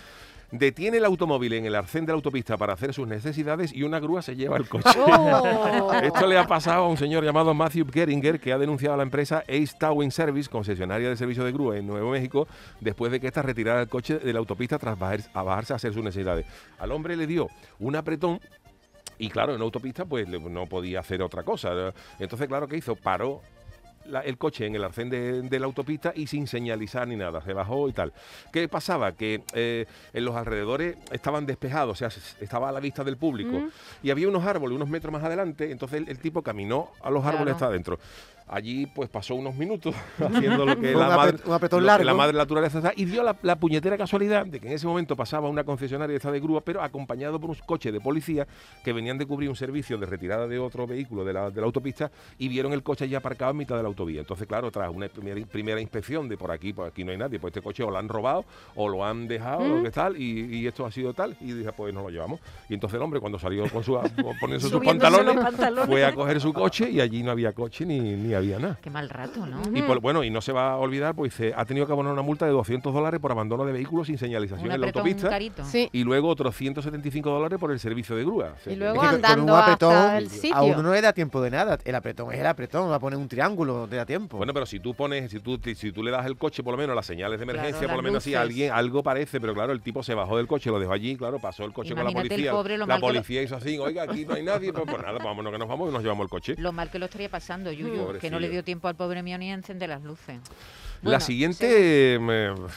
Detiene 0.55 0.97
el 0.97 1.05
automóvil 1.05 1.53
en 1.53 1.65
el 1.65 1.73
arcén 1.73 2.05
de 2.05 2.11
la 2.11 2.15
autopista 2.15 2.57
para 2.57 2.73
hacer 2.73 2.93
sus 2.93 3.07
necesidades 3.07 3.73
y 3.73 3.81
una 3.81 3.99
grúa 3.99 4.21
se 4.21 4.35
lleva 4.35 4.55
el 4.57 4.69
coche. 4.69 4.87
Oh. 5.05 5.91
Esto 5.93 6.27
le 6.27 6.37
ha 6.37 6.45
pasado 6.45 6.83
a 6.83 6.87
un 6.87 6.95
señor 6.97 7.23
llamado 7.23 7.53
Matthew 7.55 7.87
Geringer 7.91 8.39
que 8.39 8.53
ha 8.53 8.57
denunciado 8.59 8.93
a 8.93 8.97
la 8.97 9.03
empresa 9.03 9.39
Ace 9.49 9.71
Towing 9.79 10.11
Service, 10.11 10.47
concesionaria 10.49 11.09
de 11.09 11.17
servicio 11.17 11.43
de 11.43 11.51
grúa 11.51 11.77
en 11.77 11.87
Nuevo 11.87 12.11
México, 12.11 12.47
después 12.79 13.11
de 13.11 13.19
que 13.19 13.27
ésta 13.27 13.41
retirara 13.41 13.81
el 13.81 13.87
coche 13.89 14.19
de 14.19 14.31
la 14.31 14.37
autopista 14.39 14.77
tras 14.77 14.97
bajar- 14.97 15.27
a 15.33 15.41
bajarse 15.41 15.73
a 15.73 15.77
hacer 15.77 15.91
sus 15.93 16.03
necesidades. 16.03 16.45
Al 16.77 16.91
hombre 16.91 17.15
le 17.17 17.25
dio 17.25 17.47
un 17.79 17.95
apretón 17.95 18.39
y 19.17 19.29
claro, 19.29 19.55
en 19.55 19.61
autopista 19.61 20.05
pues 20.05 20.27
no 20.27 20.65
podía 20.67 20.99
hacer 20.99 21.21
otra 21.23 21.41
cosa. 21.43 21.71
Entonces, 22.19 22.47
claro, 22.47 22.67
¿qué 22.67 22.77
hizo? 22.77 22.95
Paró 22.95 23.41
la- 24.05 24.21
el 24.21 24.37
coche 24.37 24.65
en 24.65 24.75
el 24.75 24.83
arcén 24.83 25.09
de, 25.09 25.41
de 25.43 25.59
la 25.59 25.65
autopista 25.65 26.11
y 26.15 26.27
sin 26.27 26.47
señalizar 26.47 27.07
ni 27.07 27.15
nada, 27.15 27.41
se 27.41 27.53
bajó 27.53 27.87
y 27.89 27.93
tal. 27.93 28.13
¿Qué 28.51 28.67
pasaba? 28.67 29.11
Que 29.13 29.43
eh, 29.53 29.85
en 30.13 30.25
los 30.25 30.35
alrededores 30.35 30.97
estaban 31.11 31.45
despejados, 31.45 32.01
o 32.01 32.09
sea, 32.09 32.21
estaba 32.41 32.69
a 32.69 32.71
la 32.71 32.79
vista 32.79 33.03
del 33.03 33.17
público 33.17 33.63
y 34.01 34.09
había 34.11 34.27
unos 34.27 34.45
árboles 34.45 34.75
unos 34.75 34.89
metros 34.89 35.11
más 35.11 35.23
adelante, 35.23 35.71
entonces 35.71 36.01
el, 36.01 36.09
el 36.09 36.19
tipo 36.19 36.41
caminó 36.41 36.89
a 37.01 37.09
los 37.09 37.23
árboles 37.25 37.53
hasta 37.53 37.67
adentro. 37.67 37.99
Allí 38.53 38.85
pues 38.85 39.09
pasó 39.09 39.33
unos 39.33 39.55
minutos 39.55 39.95
haciendo 40.19 40.63
lo 40.63 40.79
que 40.79 40.93
la 40.93 41.17
madre, 41.17 41.37
un 41.43 41.53
apretón 41.53 41.79
lo 41.79 41.85
que 41.85 41.87
largo. 41.87 42.05
la 42.05 42.13
madre 42.13 42.37
naturaleza 42.37 42.77
está, 42.77 42.93
y 42.95 43.05
dio 43.05 43.23
la, 43.23 43.35
la 43.41 43.55
puñetera 43.55 43.97
casualidad 43.97 44.45
de 44.45 44.59
que 44.59 44.67
en 44.67 44.73
ese 44.73 44.85
momento 44.85 45.15
pasaba 45.15 45.49
una 45.49 45.63
concesionaria 45.63 46.15
esta 46.15 46.31
de 46.31 46.39
grúa, 46.39 46.61
pero 46.61 46.83
acompañado 46.83 47.39
por 47.39 47.49
un 47.49 47.55
coche 47.65 47.91
de 47.91 47.99
policía 47.99 48.45
que 48.83 48.93
venían 48.93 49.17
de 49.17 49.25
cubrir 49.25 49.49
un 49.49 49.55
servicio 49.55 49.97
de 49.97 50.05
retirada 50.05 50.47
de 50.47 50.59
otro 50.59 50.85
vehículo 50.85 51.25
de 51.25 51.33
la, 51.33 51.49
de 51.49 51.61
la 51.61 51.65
autopista 51.65 52.11
y 52.37 52.47
vieron 52.47 52.73
el 52.73 52.83
coche 52.83 53.09
ya 53.09 53.17
aparcado 53.17 53.49
en 53.49 53.57
mitad 53.57 53.75
de 53.75 53.81
la 53.81 53.87
autovía. 53.87 54.19
Entonces, 54.19 54.45
claro, 54.45 54.69
tras 54.69 54.93
una 54.93 55.07
primera, 55.07 55.43
primera 55.47 55.81
inspección 55.81 56.29
de 56.29 56.37
por 56.37 56.51
aquí, 56.51 56.73
por 56.73 56.87
aquí 56.87 57.03
no 57.03 57.11
hay 57.11 57.17
nadie, 57.17 57.39
pues 57.39 57.51
este 57.51 57.63
coche 57.63 57.81
o 57.81 57.89
lo 57.89 57.97
han 57.97 58.07
robado 58.07 58.45
o 58.75 58.87
lo 58.87 59.03
han 59.03 59.27
dejado, 59.27 59.67
lo 59.67 59.81
que 59.81 59.89
tal, 59.89 60.15
y, 60.15 60.57
y 60.57 60.67
esto 60.67 60.85
ha 60.85 60.91
sido 60.91 61.11
tal, 61.15 61.35
y 61.41 61.53
dije, 61.53 61.71
pues 61.75 61.91
nos 61.91 62.03
lo 62.03 62.09
llevamos. 62.11 62.39
Y 62.69 62.75
entonces 62.75 62.97
el 62.97 63.01
hombre, 63.01 63.19
cuando 63.19 63.39
salió 63.39 63.67
con 63.71 63.83
su, 63.83 63.93
poniéndose 64.39 64.69
sus 64.69 64.83
pantalones. 64.85 65.35
fue 65.87 66.05
a 66.05 66.13
coger 66.13 66.39
su 66.39 66.53
coche 66.53 66.91
y 66.91 67.01
allí 67.01 67.23
no 67.23 67.31
había 67.31 67.51
coche 67.51 67.83
ni, 67.83 67.99
ni 67.99 68.33
había 68.35 68.42
nada. 68.43 68.77
Qué 68.81 68.89
mal 68.89 69.09
rato, 69.09 69.45
¿no? 69.45 69.61
Y 69.73 69.81
por- 69.81 69.99
bueno, 69.99 70.23
y 70.23 70.29
no 70.29 70.41
se 70.41 70.51
va 70.51 70.71
a 70.73 70.77
olvidar, 70.77 71.15
pues 71.15 71.31
dice, 71.37 71.53
ha 71.55 71.65
tenido 71.65 71.85
que 71.85 71.93
abonar 71.93 72.13
una 72.13 72.21
multa 72.21 72.45
de 72.45 72.51
200 72.51 72.93
dólares 72.93 73.19
por 73.19 73.31
abandono 73.31 73.65
de 73.65 73.73
vehículos 73.73 74.07
sin 74.07 74.17
señalización 74.17 74.67
Un 74.67 74.73
en 74.73 74.81
la 74.81 74.87
autopista. 74.87 75.29
carito. 75.29 75.63
Sí. 75.65 75.89
Y 75.91 76.03
luego 76.03 76.27
otros 76.29 76.55
175 76.55 77.29
dólares 77.29 77.59
por 77.59 77.71
el 77.71 77.79
servicio 77.79 78.15
de 78.15 78.23
grúa. 78.23 78.53
O 78.59 78.63
sea 78.63 78.73
Y 78.73 78.75
luego 78.75 78.95
Es 78.95 79.01
que 79.01 79.07
con- 79.07 79.21
con 79.21 79.25
andando 79.31 79.53
un 79.53 79.59
apretón 79.59 79.93
hasta 79.95 80.17
el 80.17 80.25
a 80.25 80.29
sitio. 80.29 80.63
uno 80.63 80.83
no 80.83 80.93
le 80.93 81.01
da 81.01 81.13
tiempo 81.13 81.41
de 81.41 81.49
nada. 81.51 81.77
El 81.83 81.95
apretón 81.95 82.31
es 82.33 82.39
el 82.39 82.45
apretón, 82.47 82.89
va 82.89 82.95
a 82.95 82.99
poner 82.99 83.17
un 83.19 83.27
triángulo, 83.27 83.87
te 83.89 83.95
da 83.95 84.05
tiempo. 84.05 84.37
Bueno, 84.37 84.53
pero 84.53 84.65
si 84.65 84.79
tú 84.79 84.93
pones, 84.93 85.31
si 85.31 85.39
tú, 85.39 85.59
si 85.75 85.91
tú 85.91 86.03
le 86.03 86.11
das 86.11 86.25
el 86.25 86.37
coche, 86.37 86.63
por 86.63 86.73
lo 86.73 86.77
menos 86.77 86.95
las 86.95 87.05
señales 87.05 87.39
de 87.39 87.43
emergencia, 87.43 87.79
Claro, 87.79 87.93
por 87.93 87.97
lo 87.97 88.03
menos 88.03 88.23
así, 88.23 88.35
alguien, 88.35 88.71
algo 88.71 89.03
parece, 89.03 89.39
pero 89.39 89.53
claro, 89.53 89.73
el 89.73 89.81
tipo 89.81 90.03
se 90.03 90.13
bajó 90.13 90.37
del 90.37 90.47
coche, 90.47 90.69
lo 90.69 90.79
dejó 90.79 90.93
allí, 90.93 91.15
claro, 91.15 91.39
pasó 91.39 91.63
el 91.65 91.73
coche 91.73 91.89
con 91.93 92.01
Imagínate 92.01 92.13
la 92.13 92.21
el 92.23 92.29
policía. 92.29 92.51
pobre, 92.51 92.77
lo 92.77 92.85
la 92.85 92.95
lo- 92.95 93.01
policía 93.01 93.41
hizo 93.41 93.55
así, 93.55 93.77
oiga, 93.77 94.03
aquí 94.03 94.25
no 94.25 94.33
hay 94.35 94.43
nadie, 94.43 94.71
pues, 94.73 94.85
pues 94.85 95.01
nada, 95.01 95.17
vámonos 95.23 95.51
que 95.51 95.57
nos 95.59 95.67
vamos 95.67 95.89
y 95.89 95.93
nos 95.93 96.01
llevamos 96.01 96.23
el 96.25 96.29
coche. 96.29 96.55
Lo 96.57 96.71
mal 96.71 96.89
que 96.89 96.99
lo 96.99 97.05
estaría 97.05 97.29
pasando, 97.29 97.71
Yuyu, 97.71 98.13
que 98.23 98.31
no 98.31 98.39
le 98.39 98.47
dio 98.47 98.63
tiempo 98.63 98.87
al 98.87 98.95
pobre 98.95 99.21
mío 99.21 99.37
ni 99.37 99.51
a 99.51 99.53
encender 99.53 99.89
las 99.89 100.01
luces. 100.01 100.39
la 101.01 101.19
siguiente 101.19 102.15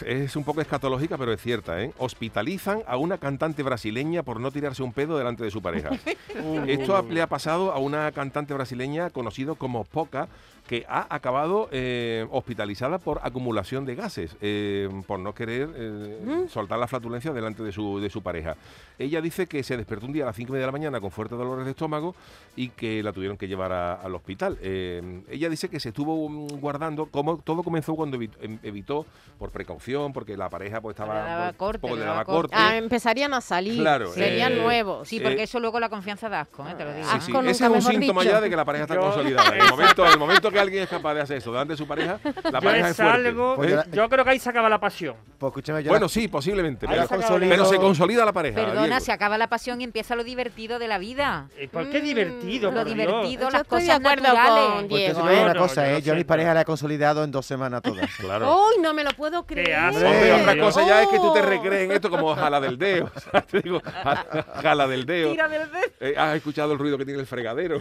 es 0.05 0.35
un 0.35 0.43
poco 0.43 0.61
escatológica, 0.61 1.17
pero 1.17 1.33
es 1.33 1.41
cierta. 1.41 1.81
¿eh? 1.81 1.93
Hospitalizan 1.99 2.83
a 2.85 2.97
una 2.97 3.19
cantante 3.19 3.62
brasileña 3.62 4.25
por 4.25 4.41
no 4.41 4.50
tirarse 4.50 4.83
un 4.83 4.93
pedo 4.93 5.17
delante 5.17 5.45
de 5.45 5.53
su 5.53 5.62
pareja. 5.62 5.91
Esto 6.67 7.07
le 7.09 7.23
ha 7.23 7.29
pasado 7.29 7.71
a 7.71 7.79
una 7.79 8.11
cantante 8.11 8.55
brasileña 8.55 9.11
conocido 9.11 9.55
como 9.55 9.85
Poca, 9.85 10.26
que 10.66 10.85
ha 10.88 11.06
acabado 11.14 11.68
eh, 11.70 12.26
hospitalizada 12.30 12.99
por 12.99 13.20
acumulación 13.23 13.85
de 13.87 13.94
gases, 13.94 14.37
eh, 14.40 14.88
por 15.06 15.20
no 15.20 15.32
querer 15.35 15.68
eh, 15.76 16.46
soltar 16.49 16.78
la 16.78 16.88
flatulencia 16.88 17.32
delante 17.32 17.62
de 17.62 17.70
su, 17.73 18.00
de 18.00 18.11
su 18.11 18.23
pareja. 18.23 18.56
Ella 18.99 19.20
dice 19.20 19.46
que 19.46 19.62
se 19.62 19.76
despertó 19.76 20.06
un 20.06 20.12
día 20.12 20.25
a 20.25 20.26
las 20.26 20.37
5 20.37 20.54
de 20.54 20.64
la 20.66 20.73
mañana 20.73 21.00
con 21.00 21.11
fuertes 21.11 21.37
dolores 21.38 21.64
de 21.66 21.70
estómago 21.73 22.14
y 22.56 22.70
que 22.70 23.02
la 23.02 23.12
tuvieron 23.12 23.37
que 23.37 23.46
llevar 23.46 23.70
a- 23.73 23.94
al 23.94 24.14
hospital. 24.14 24.58
Eh, 24.61 25.23
ella 25.30 25.49
dice 25.49 25.68
que 25.68 25.78
se 25.78 25.90
estuvo 25.90 26.28
mm, 26.28 26.58
guardando, 26.61 27.06
como 27.06 27.37
todo 27.38 27.62
comenzó 27.62 27.94
cuando 27.94 28.16
em- 28.20 28.58
evitó, 28.62 29.06
por 29.38 29.50
precaución, 29.50 30.12
porque 30.14 30.37
la 30.37 30.49
pareja 30.49 30.80
pues 30.80 30.94
estaba 30.94 31.14
Le 31.14 31.20
daba 31.28 31.44
pues, 31.49 31.56
corte, 31.58 31.78
poco 31.80 31.94
le 31.94 32.00
le 32.00 32.06
daba 32.06 32.16
daba 32.20 32.25
corte. 32.25 32.54
Ah, 32.56 32.76
empezarían 32.76 33.35
a 33.35 33.40
salir. 33.42 33.78
Claro, 33.80 34.12
Serían 34.12 34.52
eh, 34.55 34.62
nuevos. 34.62 35.07
Sí, 35.07 35.18
Eh, 35.18 35.20
porque 35.22 35.42
eso 35.42 35.61
luego 35.61 35.79
la 35.79 35.90
confianza 35.90 36.29
da 36.31 36.40
asco, 36.40 36.66
¿eh? 36.66 36.74
te 36.76 36.85
lo 36.85 36.92
digo. 36.94 37.07
Sí, 37.07 37.20
sí. 37.20 37.33
Ese 37.46 37.64
es 37.66 37.70
un 37.70 37.83
síntoma 37.83 38.22
dicho. 38.22 38.33
ya 38.33 38.40
de 38.40 38.48
que 38.50 38.57
la 38.57 38.64
pareja 38.64 38.85
está 38.85 38.94
Yo- 38.94 39.02
consolidada. 39.02 39.52
Momento, 39.70 40.07
el 40.07 40.18
momento 40.18 40.50
que 40.50 40.56
alguien 40.59 40.83
es 40.85 40.88
capaz 40.88 41.14
de 41.14 41.21
hacer 41.23 41.37
eso 41.38 41.51
delante 41.53 41.73
de 41.75 41.77
su 41.77 41.87
pareja, 41.87 42.19
la 42.25 42.33
Yo 42.33 42.61
pareja 42.61 42.87
es 42.88 42.90
es 42.90 42.97
fuerte. 42.97 43.29
algo, 43.29 43.57
Pues 43.57 43.73
¿eh? 43.73 43.79
yo- 43.92 44.09
creo 44.09 44.25
que 44.25 44.31
ahí 44.31 44.38
se 44.38 44.51
acaba 44.51 44.69
la 44.69 44.81
pasión. 44.81 45.14
Pues 45.38 45.51
escúchame, 45.51 45.83
yo 45.83 45.90
Bueno, 45.90 46.05
la- 46.07 46.09
sí, 46.11 46.29
posiblemente. 46.29 46.87
Pero, 46.87 47.01
la 47.03 47.09
consolido- 47.09 47.51
pero 47.51 47.64
se 47.66 47.77
consolida 47.77 48.25
la 48.25 48.33
pareja. 48.33 48.57
Perdona, 48.57 48.83
Diego. 48.87 49.01
se 49.01 49.12
acaba 49.12 49.37
la 49.38 49.49
pasión 49.49 49.81
y 49.81 49.85
empieza 49.85 50.14
lo 50.16 50.25
divertido 50.25 50.79
de 50.79 50.88
la 50.88 50.99
vida. 50.99 51.49
Eh, 51.57 51.69
¿Por 51.69 51.90
qué 51.90 52.01
divertido? 52.01 52.71
Lo 52.71 52.79
por 52.79 52.87
Dios? 52.87 52.97
divertido, 52.97 53.42
Yo 53.45 53.51
las 53.51 53.62
estoy 53.62 53.81
de 53.83 53.87
cosas 53.87 54.01
acuerdo 54.01 54.23
naturales. 54.23 54.71
con 54.75 54.88
Diego, 54.88 55.29
¿eh? 55.31 55.42
una 55.42 55.55
No, 55.55 55.61
cosa, 55.61 55.90
yo 55.90 55.97
¿eh? 55.97 56.03
Yo 56.03 56.12
a 56.12 56.16
mi 56.16 56.25
pareja 56.25 56.55
la 56.55 56.61
he 56.62 56.64
consolidado 56.64 57.25
en 57.25 57.31
dos 57.31 57.45
semanas 57.47 57.83
todas. 57.83 58.09
Claro. 58.19 58.57
¡Uy, 58.69 58.83
no 58.83 58.92
me 58.95 59.05
lo 59.05 59.11
puedo 59.12 59.45
creer! 59.47 59.79
Hombre, 59.88 60.33
otra 60.33 60.59
cosa 60.59 60.87
ya 60.87 61.03
es 61.03 61.09
que 61.09 61.19
tú 61.19 61.33
te 61.33 61.40
Oh. 61.40 61.42
recrees 61.47 61.83
en 61.85 61.92
esto 61.92 62.09
como 62.11 62.35
jala 62.35 62.61
del 62.61 62.79
dedo. 62.79 63.11
O 63.16 63.21
sea, 63.21 63.40
te 63.42 63.61
digo, 63.61 63.81
jala 64.62 64.87
del 64.88 65.05
dedo. 65.07 65.31
Tira 65.33 65.49
del 65.49 65.71
dedo. 65.71 65.83
Eh, 66.01 66.14
¿Has 66.16 66.37
escuchado 66.37 66.73
el 66.73 66.79
ruido 66.79 66.97
que 66.99 67.05
tiene 67.05 67.21
el 67.21 67.27
fregadero? 67.27 67.81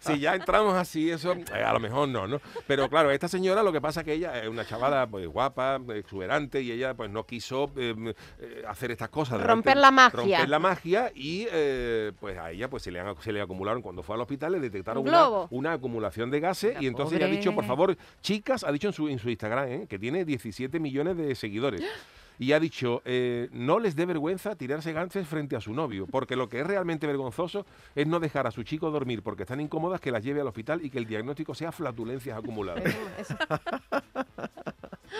si 0.00 0.18
ya 0.18 0.34
entramos 0.34 0.74
así, 0.74 1.10
eso 1.14 1.32
eh, 1.32 1.62
a 1.64 1.72
lo 1.72 1.80
mejor 1.80 2.08
no, 2.08 2.26
¿no? 2.26 2.40
Pero 2.66 2.88
claro, 2.88 3.10
esta 3.10 3.28
señora 3.28 3.62
lo 3.62 3.72
que 3.72 3.80
pasa 3.80 4.00
es 4.00 4.06
que 4.06 4.12
ella 4.14 4.42
es 4.42 4.48
una 4.48 4.64
chavala 4.64 5.06
pues 5.06 5.26
guapa, 5.26 5.80
exuberante 5.94 6.60
y 6.62 6.72
ella 6.72 6.94
pues 6.94 7.10
no 7.10 7.24
quiso 7.24 7.70
eh, 7.76 8.14
eh, 8.40 8.62
hacer 8.68 8.90
estas 8.90 9.08
cosas. 9.08 9.40
Romper 9.42 9.76
la 9.76 9.90
magia. 9.90 10.16
Romper 10.38 10.48
la 10.48 10.58
magia 10.58 11.12
y 11.14 11.46
eh, 11.50 12.12
pues 12.20 12.38
a 12.38 12.50
ella 12.50 12.68
pues 12.68 12.82
se 12.82 12.90
le, 12.90 13.00
han- 13.00 13.16
se 13.20 13.32
le 13.32 13.40
acumularon 13.40 13.82
cuando 13.82 14.02
fue 14.02 14.14
al 14.14 14.20
hospital 14.22 14.52
le 14.52 14.60
detectaron 14.60 15.02
Un 15.02 15.08
una, 15.08 15.28
una 15.50 15.72
acumulación 15.72 16.30
de 16.30 16.40
gases 16.40 16.74
La 16.74 16.82
y 16.82 16.86
entonces 16.86 17.16
ella 17.16 17.26
ha 17.26 17.30
dicho, 17.30 17.54
por 17.54 17.64
favor, 17.64 17.96
chicas, 18.20 18.64
ha 18.64 18.72
dicho 18.72 18.88
en 18.88 18.92
su, 18.92 19.08
en 19.08 19.18
su 19.18 19.28
Instagram, 19.30 19.68
¿eh? 19.68 19.86
que 19.88 19.98
tiene 19.98 20.24
17 20.24 20.78
millones 20.80 21.16
de 21.16 21.34
seguidores. 21.34 21.82
Y 22.42 22.52
ha 22.54 22.58
dicho, 22.58 23.02
eh, 23.04 23.48
no 23.52 23.78
les 23.78 23.94
dé 23.94 24.04
vergüenza 24.04 24.56
tirarse 24.56 24.92
ganses 24.92 25.28
frente 25.28 25.54
a 25.54 25.60
su 25.60 25.72
novio, 25.72 26.08
porque 26.08 26.34
lo 26.34 26.48
que 26.48 26.58
es 26.58 26.66
realmente 26.66 27.06
vergonzoso 27.06 27.64
es 27.94 28.04
no 28.08 28.18
dejar 28.18 28.48
a 28.48 28.50
su 28.50 28.64
chico 28.64 28.90
dormir 28.90 29.22
porque 29.22 29.44
están 29.44 29.60
incómodas, 29.60 30.00
que 30.00 30.10
las 30.10 30.24
lleve 30.24 30.40
al 30.40 30.48
hospital 30.48 30.84
y 30.84 30.90
que 30.90 30.98
el 30.98 31.06
diagnóstico 31.06 31.54
sea 31.54 31.70
flatulencias 31.70 32.36
acumuladas. 32.36 32.82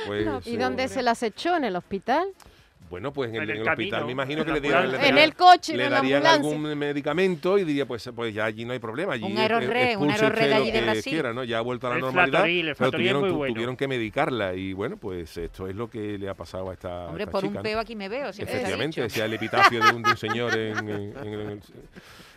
Pues, 0.07 0.47
¿Y 0.47 0.55
eh, 0.55 0.59
dónde 0.59 0.89
se 0.89 1.03
las 1.03 1.23
echó? 1.23 1.55
¿En 1.55 1.65
el 1.65 1.77
hospital? 1.77 2.27
Bueno, 2.93 3.11
pues 3.11 3.31
en 3.31 3.37
el, 3.37 3.43
En 3.45 3.49
el 3.49 3.57
en 3.57 3.63
el 3.63 3.69
hospital 3.71 4.05
me 4.05 4.13
imagino 4.13 4.45
que 4.45 4.53
le 4.53 4.61
dieran, 4.61 4.93
le. 4.93 5.09
En 5.09 5.17
el 5.17 5.35
coche, 5.35 5.75
le 5.79 5.85
en 5.87 5.91
la 5.93 5.97
darían 5.97 6.27
algún 6.27 6.61
medicamento 6.79 7.57
y 7.57 7.65
diría, 7.65 7.87
pues, 7.87 8.11
pues 8.15 8.35
ya 8.35 8.45
allí 8.45 8.67
no 8.67 8.75
hay 8.75 8.81
problema. 8.81 9.15
Allí 9.15 9.25
Un 9.25 9.39
aerorre, 9.39 9.97
un 9.97 10.11
aerorre 10.11 10.47
de 10.47 10.55
allí 10.55 10.71
de 10.71 10.79
que 10.81 10.85
Brasil. 10.85 11.13
quiera, 11.15 11.33
¿no? 11.33 11.43
Ya 11.43 11.57
ha 11.57 11.61
vuelto 11.63 11.87
a 11.87 11.91
la 11.91 11.97
El 11.97 12.03
normalidad, 12.03 12.41
Flatoril, 12.41 12.69
el 12.69 12.77
pero 12.77 12.91
tuvieron, 12.91 13.21
muy 13.23 13.31
tu- 13.31 13.37
bueno. 13.39 13.55
tuvieron 13.55 13.77
que 13.79 13.89
medicarla 13.89 14.55
y 14.55 14.75
bueno, 14.75 14.99
pues 14.99 15.35
esto 15.39 15.67
es 15.69 15.75
lo 15.75 15.89
que 15.89 16.19
le 16.19 16.29
ha 16.29 16.35
pasado 16.35 16.69
a 16.69 16.75
esta, 16.75 17.05
a 17.05 17.07
Hombre, 17.07 17.23
esta 17.23 17.33
por 17.33 17.41
chica, 17.41 17.49
un 17.49 17.55
¿no? 17.55 17.63
peo 17.63 17.79
aquí 17.79 17.97
me 17.97 18.11
veo. 18.11 18.27
ha 18.27 18.29
Efectivamente, 18.29 19.01
decía 19.01 19.25
el 19.25 19.33
epitafio 19.33 19.83
de 19.83 19.91
un, 19.95 20.03
de 20.03 20.11
un 20.11 20.17
señor 20.19 20.55
en, 20.55 20.89
en- 20.91 21.15
en 21.17 21.33
el- 21.33 21.61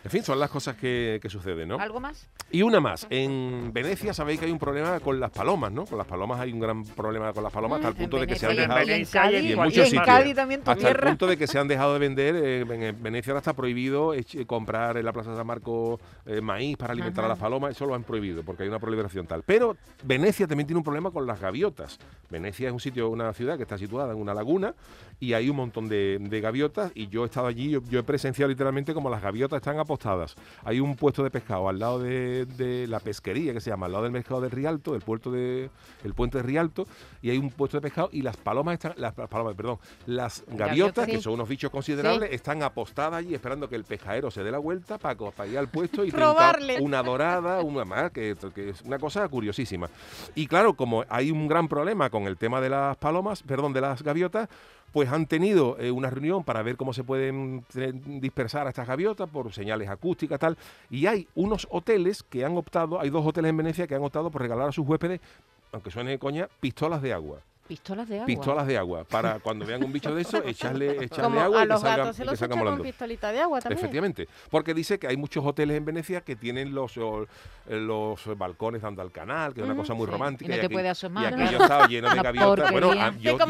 En 0.06 0.10
fin, 0.10 0.22
son 0.22 0.38
las 0.38 0.48
cosas 0.50 0.76
que, 0.76 1.18
que 1.20 1.28
suceden, 1.28 1.66
¿no? 1.68 1.80
¿Algo 1.80 1.98
más? 1.98 2.28
Y 2.52 2.62
una 2.62 2.78
más. 2.78 3.08
En 3.10 3.72
Venecia 3.72 4.14
sabéis 4.14 4.38
que 4.38 4.46
hay 4.46 4.52
un 4.52 4.58
problema 4.60 5.00
con 5.00 5.18
las 5.18 5.32
palomas, 5.32 5.72
¿no? 5.72 5.84
Con 5.84 5.98
las 5.98 6.06
palomas 6.06 6.38
hay 6.38 6.52
un 6.52 6.60
gran 6.60 6.84
problema 6.84 7.32
con 7.32 7.42
las 7.42 7.52
palomas 7.52 7.78
hasta 7.78 7.88
el 7.88 7.96
punto 7.96 8.20
de 8.20 8.28
que 8.28 8.36
se 8.36 8.46
han 8.46 8.54
dejado... 8.54 8.82
y 8.86 8.92
en 8.92 9.00
en 9.00 9.04
Cádiz, 9.06 9.42
y 9.42 9.48
en 9.50 9.56
cualquier 9.56 9.64
muchos 9.64 9.76
y 9.76 9.80
en 9.80 9.86
sitios. 9.86 10.06
Cádiz 10.06 10.34
también 10.36 10.62
tu 10.62 10.70
hasta 10.70 10.88
el 10.90 10.96
punto 10.98 11.26
de 11.26 11.36
que 11.36 11.46
se 11.48 11.58
han 11.58 11.66
dejado 11.66 11.92
de 11.94 11.98
vender. 11.98 12.36
eh, 12.36 12.60
en 12.60 13.02
Venecia 13.02 13.32
ahora 13.32 13.40
está 13.40 13.52
prohibido 13.54 14.14
ech- 14.14 14.46
comprar 14.46 14.96
en 14.96 15.04
la 15.04 15.12
Plaza 15.12 15.30
de 15.32 15.38
San 15.38 15.46
Marcos 15.48 15.98
eh, 16.24 16.40
maíz 16.40 16.76
para 16.76 16.92
alimentar 16.92 17.24
a 17.24 17.28
las 17.28 17.38
palomas. 17.40 17.72
Eso 17.72 17.84
lo 17.84 17.96
han 17.96 18.04
prohibido 18.04 18.44
porque 18.44 18.62
hay 18.62 18.68
una 18.68 18.78
proliferación 18.78 19.26
tal. 19.26 19.42
Pero 19.42 19.76
Venecia 20.04 20.46
también 20.46 20.68
tiene 20.68 20.78
un 20.78 20.84
problema 20.84 21.10
con 21.10 21.26
las 21.26 21.40
gaviotas. 21.40 21.98
Venecia 22.30 22.68
es 22.68 22.72
un 22.72 22.78
sitio, 22.78 23.08
una 23.08 23.32
ciudad 23.32 23.56
que 23.56 23.64
está 23.64 23.76
situada 23.76 24.12
en 24.12 24.18
una 24.20 24.34
laguna 24.34 24.72
y 25.18 25.32
hay 25.32 25.50
un 25.50 25.56
montón 25.56 25.88
de, 25.88 26.18
de 26.20 26.40
gaviotas. 26.40 26.92
Y 26.94 27.08
yo 27.08 27.24
he 27.24 27.26
estado 27.26 27.48
allí, 27.48 27.70
yo, 27.70 27.80
yo 27.90 27.98
he 27.98 28.02
presenciado 28.04 28.48
literalmente 28.50 28.94
como 28.94 29.10
las 29.10 29.20
gaviotas 29.20 29.56
están 29.56 29.80
Hay 30.64 30.80
un 30.80 30.96
puesto 30.96 31.22
de 31.22 31.30
pescado 31.30 31.68
al 31.68 31.78
lado 31.78 31.98
de, 31.98 32.46
de 32.46 32.86
la 32.86 33.00
pesquería 33.00 33.52
que 33.52 33.60
se 33.60 33.70
llama, 33.70 33.86
al 33.86 33.92
lado 33.92 34.04
del 34.04 34.12
mercado 34.12 34.40
de 34.40 34.48
Rialto, 34.48 34.92
del 34.92 35.02
puerto 35.02 35.30
de, 35.30 35.70
el 36.04 36.14
puente 36.14 36.38
de 36.38 36.42
Rialto, 36.42 36.86
y 37.22 37.30
hay 37.30 37.38
un 37.38 37.50
puesto 37.50 37.76
de 37.78 37.82
pescado 37.82 38.08
y 38.12 38.22
las 38.22 38.36
palomas 38.36 38.74
están, 38.74 38.94
las, 38.96 39.16
las 39.16 39.28
palomas, 39.28 39.54
perdón, 39.54 39.78
las 40.06 40.44
gaviotas, 40.48 41.06
sí. 41.06 41.12
que 41.12 41.20
son 41.20 41.34
unos 41.34 41.48
bichos 41.48 41.70
considerables, 41.70 42.32
están 42.32 42.62
apostadas 42.62 43.14
allí 43.14 43.34
esperando 43.34 43.68
que 43.68 43.76
el 43.76 43.84
pescadero 43.84 44.30
se 44.30 44.42
dé 44.42 44.50
la 44.50 44.58
vuelta 44.58 44.98
para, 44.98 45.16
para 45.16 45.48
ir 45.48 45.58
al 45.58 45.68
puesto 45.68 46.04
y 46.04 46.10
Robarle. 46.16 46.78
una 46.80 47.02
dorada, 47.02 47.62
una 47.62 47.84
más, 47.84 48.10
que, 48.10 48.36
que 48.54 48.70
es 48.70 48.82
una 48.82 48.98
cosa 48.98 49.28
curiosísima. 49.28 49.88
Y 50.34 50.46
claro, 50.46 50.74
como 50.74 51.04
hay 51.08 51.30
un 51.30 51.48
gran 51.48 51.68
problema 51.68 52.10
con 52.10 52.24
el 52.24 52.36
tema 52.36 52.60
de 52.60 52.70
las 52.70 52.96
palomas, 52.96 53.42
perdón, 53.42 53.72
de 53.72 53.80
las 53.80 54.02
gaviotas, 54.02 54.48
pues 54.92 55.10
han 55.10 55.26
tenido 55.26 55.78
eh, 55.78 55.90
una 55.90 56.10
reunión 56.10 56.44
para 56.44 56.62
ver 56.62 56.76
cómo 56.76 56.92
se 56.92 57.04
pueden 57.04 57.64
eh, 57.76 57.92
dispersar 57.94 58.66
a 58.66 58.70
estas 58.70 58.86
gaviotas 58.86 59.28
por 59.28 59.52
señales 59.52 59.88
acústicas 59.88 60.38
tal 60.38 60.56
y 60.90 61.06
hay 61.06 61.28
unos 61.34 61.66
hoteles 61.70 62.22
que 62.22 62.44
han 62.44 62.56
optado 62.56 63.00
hay 63.00 63.10
dos 63.10 63.26
hoteles 63.26 63.50
en 63.50 63.56
Venecia 63.56 63.86
que 63.86 63.94
han 63.94 64.02
optado 64.02 64.30
por 64.30 64.42
regalar 64.42 64.68
a 64.68 64.72
sus 64.72 64.86
huéspedes 64.86 65.20
aunque 65.72 65.90
suene 65.90 66.10
de 66.10 66.18
coña 66.18 66.48
pistolas 66.60 67.02
de 67.02 67.12
agua 67.12 67.40
Pistolas 67.68 68.08
de 68.08 68.14
agua. 68.16 68.26
pistolas 68.26 68.66
de 68.66 68.78
agua. 68.78 69.04
Para 69.04 69.38
cuando 69.40 69.66
vean 69.66 69.82
un 69.82 69.92
bicho 69.92 70.14
de 70.14 70.22
eso, 70.22 70.42
echarle, 70.44 70.90
echarle 71.04 71.24
Como 71.24 71.40
agua 71.40 71.58
a 71.60 71.64
y 71.64 71.66
que 71.66 71.72
los 71.72 71.80
salga, 71.80 71.96
gatos 71.96 72.16
se 72.16 72.22
y 72.22 72.26
que 72.26 72.46
los 72.46 72.64
con 72.76 72.82
pistolita 72.82 73.32
de 73.32 73.40
agua 73.40 73.60
también. 73.60 73.78
Efectivamente, 73.78 74.28
porque 74.50 74.72
dice 74.74 74.98
que 74.98 75.06
hay 75.08 75.16
muchos 75.16 75.44
hoteles 75.44 75.76
en 75.76 75.84
Venecia 75.84 76.20
que 76.20 76.36
tienen 76.36 76.74
los, 76.74 76.96
los 77.68 78.38
balcones 78.38 78.82
dando 78.82 79.02
al 79.02 79.10
canal, 79.10 79.52
que 79.54 79.60
es 79.60 79.66
una 79.66 79.74
cosa 79.76 79.94
muy 79.94 80.06
sí. 80.06 80.12
romántica. 80.12 80.52
Y 80.52 80.56
no 80.56 80.60
te 80.60 80.66
aquí- 80.66 80.72
puede 80.74 80.86
Y 80.86 80.90
asomar, 80.90 81.26
aquello 81.26 81.58
¿no? 81.58 81.64
estaba 81.64 81.86
lleno 81.88 82.08
de 82.14 82.16
gaviotas. 82.22 82.70
Bueno, 82.70 82.90
ah, 82.98 83.12
yo, 83.18 83.36
yo- 83.38 83.46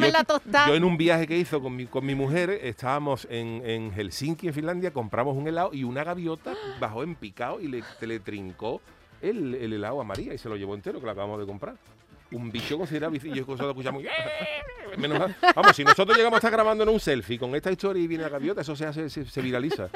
yo 0.67 0.75
en 0.75 0.85
un 0.85 0.97
viaje 0.97 1.27
que 1.27 1.37
hizo 1.37 1.61
con 1.61 1.77
mi, 1.77 1.87
con 1.87 2.05
mi 2.07 2.15
mujer, 2.15 2.51
estábamos 2.51 3.27
en, 3.31 3.63
en 3.65 3.93
Helsinki, 3.93 4.49
en 4.49 4.55
Finlandia, 4.55 4.93
compramos 4.93 5.37
un 5.37 5.47
helado 5.47 5.71
y 5.73 5.85
una 5.85 6.05
gaviota 6.05 6.55
bajó 6.81 7.03
en 7.03 7.15
picado 7.15 7.61
y 7.61 7.69
le, 7.69 7.83
le 8.01 8.21
trincó 8.21 8.81
el, 9.21 9.55
el 9.55 9.73
helado 9.73 10.01
a 10.01 10.05
María 10.05 10.33
y 10.35 10.39
se 10.39 10.49
lo 10.49 10.57
llevó 10.57 10.75
entero, 10.75 11.01
que 11.01 11.07
lo 11.07 11.13
acabamos 11.13 11.39
de 11.41 11.47
comprar. 11.47 11.75
Un 12.33 12.51
bicho 12.51 12.77
considerable 12.77 13.21
y 13.23 13.35
yo 13.35 13.45
solo 13.45 13.71
escuchamos. 13.71 14.03
Menos 14.97 15.19
mal. 15.19 15.37
Vamos, 15.55 15.77
si 15.77 15.85
nosotros 15.85 16.17
llegamos 16.17 16.37
a 16.37 16.39
estar 16.39 16.51
grabando 16.51 16.83
en 16.83 16.89
un 16.91 16.99
selfie 16.99 17.39
con 17.39 17.55
esta 17.55 17.71
historia 17.71 18.03
y 18.03 18.07
viene 18.07 18.25
la 18.25 18.31
gaviota, 18.31 18.63
eso 18.63 18.75
se 18.75 18.87
hace, 18.87 19.09
se, 19.11 19.25
se 19.25 19.41
viraliza. 19.43 19.89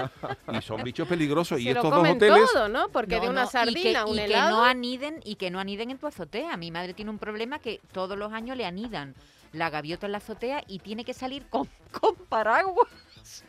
Y 0.53 0.63
son 0.63 0.83
bichos 0.83 1.09
peligrosos. 1.09 1.59
y 1.61 1.65
lo 1.65 1.71
estos 1.71 1.91
dos 1.91 2.09
hoteles. 2.09 2.51
todo, 2.53 2.69
¿no? 2.69 2.89
Porque 2.91 3.17
No, 3.17 3.23
de 3.23 3.29
una 3.31 3.45
no, 3.45 3.51
sardina, 3.51 3.81
y 3.81 4.05
que, 4.05 4.11
un 4.11 4.15
y 4.15 4.19
que 4.19 4.25
helado... 4.27 4.51
no 4.59 4.65
aniden 4.65 5.21
y 5.25 5.35
que 5.37 5.51
no 5.51 5.59
aniden 5.59 5.91
en 5.91 5.99
tu 5.99 6.07
azotea. 6.07 6.57
Mi 6.57 6.71
madre 6.71 6.95
tiene 6.95 7.11
un 7.11 7.19
problema 7.19 7.59
que 7.59 7.81
todos 7.93 8.17
los 8.17 8.33
años 8.33 8.57
le 8.57 8.65
anidan 8.67 9.15
la 9.53 9.69
gaviota 9.71 10.07
en 10.07 10.13
la 10.13 10.19
azotea 10.19 10.63
y 10.69 10.79
tiene 10.79 11.05
que 11.05 11.15
salir 11.15 11.47
con, 11.49 11.69
con 12.01 12.15
paraguas 12.29 12.89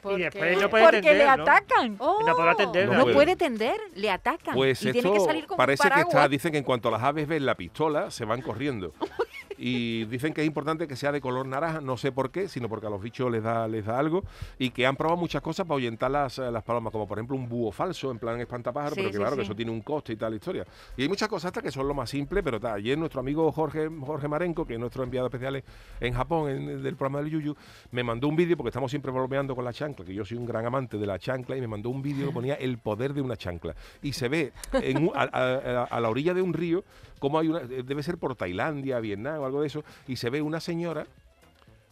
¿por 0.02 0.20
Y 0.20 0.24
después 0.24 0.56
qué? 0.56 0.62
no 0.62 0.70
puede 0.70 0.84
porque 0.84 0.98
le 1.02 1.02
tender, 1.02 1.26
¿no? 1.38 1.44
atacan. 1.44 1.98
No 1.98 2.36
podrá 2.36 2.52
atender. 2.52 2.88
No 2.90 2.94
No 3.06 3.12
puede. 3.12 3.36
tender, 3.36 3.80
le 3.96 4.10
atacan. 4.12 4.56
Pues 4.56 4.82
y 4.84 4.92
tiene 4.92 5.12
que 5.14 5.20
salir 5.20 5.46
con 5.46 5.56
un 5.56 5.58
parece 5.58 5.90
que 5.90 6.00
está, 6.02 6.28
dicen 6.28 6.52
que 6.52 6.58
en 6.60 6.64
cuanto 6.64 6.90
las 6.92 7.02
aves 7.04 7.28
ven 7.28 7.46
la 7.46 7.56
pistola, 7.56 8.12
se 8.12 8.26
van 8.26 8.42
corriendo. 8.42 8.94
Y 9.64 10.06
dicen 10.06 10.34
que 10.34 10.42
es 10.42 10.48
importante 10.48 10.88
que 10.88 10.96
sea 10.96 11.12
de 11.12 11.22
color 11.22 11.46
naranja, 11.46 11.82
no 11.82 11.96
sé 11.96 12.12
por 12.12 12.32
qué, 12.32 12.48
sino 12.48 12.68
porque 12.68 12.88
a 12.88 12.90
los 12.90 13.00
bichos 13.00 13.32
les 13.32 13.44
da, 13.44 13.68
les 13.68 13.86
da 13.86 14.00
algo. 14.00 14.24
Y 14.58 14.72
que 14.72 14.88
han 14.88 14.96
probado 14.96 15.18
muchas 15.18 15.42
cosas 15.44 15.68
para 15.68 15.76
ahuyentar 15.76 16.10
las, 16.10 16.40
eh, 16.40 16.50
las 16.52 16.64
palomas, 16.64 16.92
como 16.92 17.08
por 17.08 17.20
ejemplo 17.20 17.36
un 17.38 17.48
búho 17.48 17.72
falso, 17.72 18.10
en 18.10 18.18
plan 18.18 18.40
espantapájaro, 18.42 18.96
Sí, 18.96 19.02
pero 19.02 19.10
que 19.10 19.14
sí, 19.14 19.20
claro, 19.20 19.36
que 19.36 19.44
eso 19.44 19.56
tiene 19.56 19.72
un 19.72 19.82
coste 19.82 20.14
y 20.14 20.16
tal 20.16 20.34
historia. 20.34 20.66
Y 20.98 21.04
hay 21.04 21.08
muchas 21.10 21.30
cosas 21.30 21.50
hasta 21.50 21.62
que 21.62 21.70
son 21.72 21.88
lo 21.88 21.94
más 21.94 22.10
simple, 22.10 22.42
pero 22.42 22.60
tal. 22.60 22.74
Ayer 22.78 22.98
nuestro 22.98 23.20
amigo 23.20 23.52
Jorge, 23.52 23.88
Jorge 24.02 24.28
Marenco, 24.28 24.66
que 24.66 24.74
es 24.74 24.80
nuestro 24.80 25.04
enviado 25.04 25.28
especial 25.28 25.64
en 26.00 26.14
Japón, 26.14 26.50
en- 26.50 26.82
del 26.82 26.96
programa 26.96 27.20
del 27.22 27.30
Yuyu, 27.30 27.56
me 27.92 28.04
mandó 28.04 28.28
un 28.28 28.36
vídeo, 28.36 28.58
porque 28.58 28.70
estamos 28.70 28.90
siempre 28.90 29.12
bromeando 29.12 29.56
con 29.56 29.64
la 29.64 29.74
chancla, 29.74 30.04
que 30.04 30.14
yo 30.16 30.26
soy 30.26 30.38
un 30.38 30.46
gran 30.48 30.66
amante 30.66 30.98
de 30.98 31.06
la 31.06 31.20
chancla, 31.20 31.56
y 31.56 31.62
me 31.62 31.68
mandó 31.68 31.90
un 31.92 32.02
vídeo 32.02 32.26
que 32.28 32.34
ponía 32.34 32.56
el 32.56 32.80
poder 32.80 33.14
de 33.14 33.22
una 33.22 33.38
chancla. 33.38 33.76
Y 34.02 34.14
se 34.14 34.28
ve 34.28 34.54
en 34.74 35.04
un- 35.08 35.12
a, 35.16 35.22
a- 35.32 35.82
a- 35.82 35.84
a 35.84 36.00
la 36.00 36.10
orilla 36.10 36.34
de 36.34 36.42
un 36.42 36.54
río, 36.54 36.84
como 37.20 37.38
hay 37.38 37.50
una, 37.50 37.60
eh, 37.60 37.84
debe 37.86 38.02
ser 38.02 38.18
por 38.18 38.36
Tailandia, 38.36 39.00
Vietnam 39.00 39.42
o 39.42 39.46
algo 39.52 39.62
de 39.62 39.68
eso, 39.68 39.84
y 40.08 40.16
se 40.16 40.30
ve 40.30 40.42
una 40.42 40.60
señora 40.60 41.06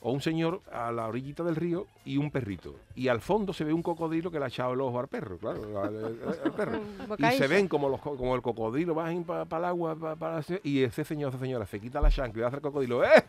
o 0.01 0.13
un 0.13 0.21
señor 0.21 0.61
a 0.71 0.93
la 0.93 1.07
orillita 1.07 1.43
del 1.43 1.57
río 1.57 1.85
y 2.05 2.15
un 2.17 2.31
perrito. 2.31 2.73
Y 2.95 3.09
al 3.09 3.19
fondo 3.19 3.51
se 3.51 3.65
ve 3.65 3.73
un 3.73 3.83
cocodrilo 3.83 4.31
que 4.31 4.39
le 4.39 4.45
ha 4.45 4.47
echado 4.47 4.71
el 4.73 4.79
ojo 4.79 4.97
al 4.97 5.09
perro, 5.09 5.37
claro, 5.37 5.81
al, 5.81 5.97
al- 6.05 6.39
al 6.45 6.51
perro. 6.55 6.79
Y 7.17 7.25
se 7.37 7.47
ven 7.47 7.67
como, 7.67 7.89
los, 7.89 7.99
co- 7.99 8.15
como 8.15 8.33
el 8.35 8.41
cocodrilo 8.41 8.95
va 8.95 9.11
para 9.25 9.59
el 9.59 9.65
agua, 9.65 9.95
pa- 10.17 10.37
hacer- 10.37 10.61
y 10.63 10.83
ese 10.83 11.03
señor, 11.03 11.29
esa 11.31 11.39
señora, 11.39 11.65
se 11.65 11.81
quita 11.81 11.99
la 11.99 12.09
chancla 12.09 12.43
y 12.43 12.45
hace 12.45 12.55
el 12.55 12.61
cocodrilo, 12.61 13.03
¡eh! 13.03 13.25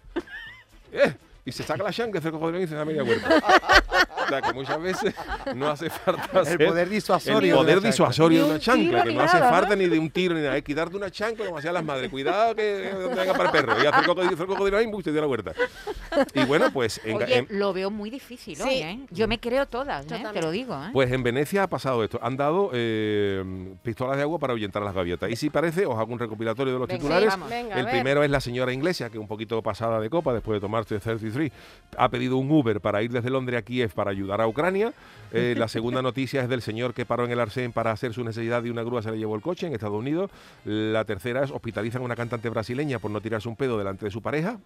¡eh! 0.93 1.15
Y 1.45 1.51
se 1.53 1.65
saca 1.65 1.83
la 1.83 1.93
chancla, 1.93 2.21
hace 2.21 2.29
el 2.29 2.35
cocodrilo 2.35 2.63
y 2.63 2.69
se 2.69 2.75
da 2.77 2.85
media 2.85 3.03
vuelta. 3.03 3.29
sea, 4.31 4.43
que 4.43 4.53
muchas 4.53 4.81
veces 4.83 5.15
no 5.57 5.69
hace 5.69 5.91
falta 5.91 6.29
El 6.33 6.39
hacer 6.39 6.67
poder 6.67 6.85
el 6.85 6.91
disuasorio. 6.91 7.51
de 7.53 7.57
poder 7.59 7.75
chancla. 7.77 7.91
disuasorio 7.91 8.39
de 8.39 8.45
un 8.45 8.51
una 8.51 8.59
chancla, 8.61 9.03
que 9.05 9.13
no 9.15 9.21
hace 9.23 9.39
nada, 9.39 9.51
¿no? 9.51 9.57
falta 9.59 9.77
ni 9.77 9.87
de 9.87 9.99
un 9.99 10.11
tiro 10.11 10.35
ni 10.35 10.41
nada, 10.43 10.57
es 10.57 10.63
quitarte 10.65 10.97
una 10.97 11.11
chancla 11.11 11.45
como 11.47 11.59
hacían 11.59 11.75
las 11.75 11.85
madres. 11.85 12.11
Cuidado 12.11 12.55
que 12.55 12.91
no 12.93 13.09
te 13.09 13.15
venga 13.15 13.33
para 13.33 13.45
el 13.45 13.51
perro. 13.51 13.83
Y 13.83 13.87
hacer 13.87 14.07
cocodrilo, 14.07 14.81
y 14.81 14.87
dio 15.13 15.21
la 15.21 15.27
vuelta. 15.27 15.53
Y 16.35 16.45
bueno, 16.45 16.71
pues 16.73 17.01
en, 17.05 17.17
Oye, 17.17 17.39
en- 17.39 17.47
lo 17.51 17.73
veo 17.73 17.91
muy 17.91 18.11
difícil 18.11 18.61
hoy, 18.63 18.69
Sí. 18.71 18.83
¿eh? 18.83 19.01
Yo 19.11 19.29
me 19.29 19.39
creo 19.39 19.67
todas, 19.67 20.11
¿eh? 20.11 20.23
Te 20.33 20.43
lo 20.43 20.51
digo, 20.51 20.75
¿eh? 20.75 20.89
Pues 20.93 21.11
en 21.13 21.23
Venecia 21.23 21.65
ha 21.65 21.67
pasado 21.69 22.03
esto. 22.05 22.19
Han 22.23 22.37
dado 22.37 22.71
eh, 22.73 23.75
pistolas 23.83 24.17
de 24.17 24.23
agua 24.23 24.39
para 24.39 24.53
ahuyentar 24.53 24.83
a 24.83 24.85
las 24.87 24.95
gaviotas. 24.95 25.31
Y 25.31 25.37
si 25.37 25.51
parece, 25.51 25.87
os 25.87 25.99
hago 25.99 26.13
un 26.13 26.19
recopilatorio 26.19 26.73
de 26.75 26.79
los 26.79 26.89
Venga, 26.89 26.99
titulares. 26.99 27.29
vamos. 27.31 27.49
Venga, 27.51 27.79
El 27.79 27.87
primero 27.87 28.23
es 28.23 28.31
la 28.31 28.41
señora 28.41 28.73
inglesa, 28.73 29.11
que 29.11 29.19
un 29.19 29.27
poquito 29.29 29.63
pasada 29.63 30.01
de 30.01 30.11
copa 30.11 30.33
después 30.33 30.57
de 30.57 30.61
tomarse 30.61 30.99
33. 30.99 31.53
Ha 31.97 32.09
pedido 32.09 32.37
un 32.37 32.51
Uber 32.51 32.81
para 32.81 33.03
ir 33.03 33.11
desde 33.11 33.31
Londres 33.31 33.59
a 33.59 33.63
Kiev 33.63 33.93
para 33.95 34.13
ayudar 34.21 34.41
a 34.41 34.47
Ucrania. 34.49 34.93
Eh, 35.33 35.55
la 35.57 35.69
segunda 35.69 36.03
noticia 36.03 36.43
es 36.43 36.49
del 36.49 36.61
señor 36.61 36.93
que 36.93 37.07
paró 37.07 37.25
en 37.25 37.31
el 37.31 37.39
Arsén 37.39 37.71
para 37.71 37.93
hacer 37.93 38.13
su 38.13 38.25
necesidad 38.25 38.65
y 38.65 38.71
una 38.71 38.83
grúa 38.83 39.01
se 39.01 39.13
le 39.13 39.17
llevó 39.19 39.37
el 39.37 39.43
coche 39.43 39.69
en 39.69 39.73
Estados 39.75 39.97
Unidos. 39.97 40.29
La 40.65 41.05
tercera 41.05 41.45
es 41.45 41.53
hospitalizan 41.53 42.03
a 42.03 42.05
una 42.05 42.17
cantante 42.17 42.49
brasileña 42.49 42.99
por 42.99 43.13
no 43.13 43.21
tirarse 43.21 43.49
un 43.49 43.55
pedo 43.55 43.79
delante 43.79 44.07
de 44.07 44.11
su 44.11 44.23
pareja. 44.23 44.59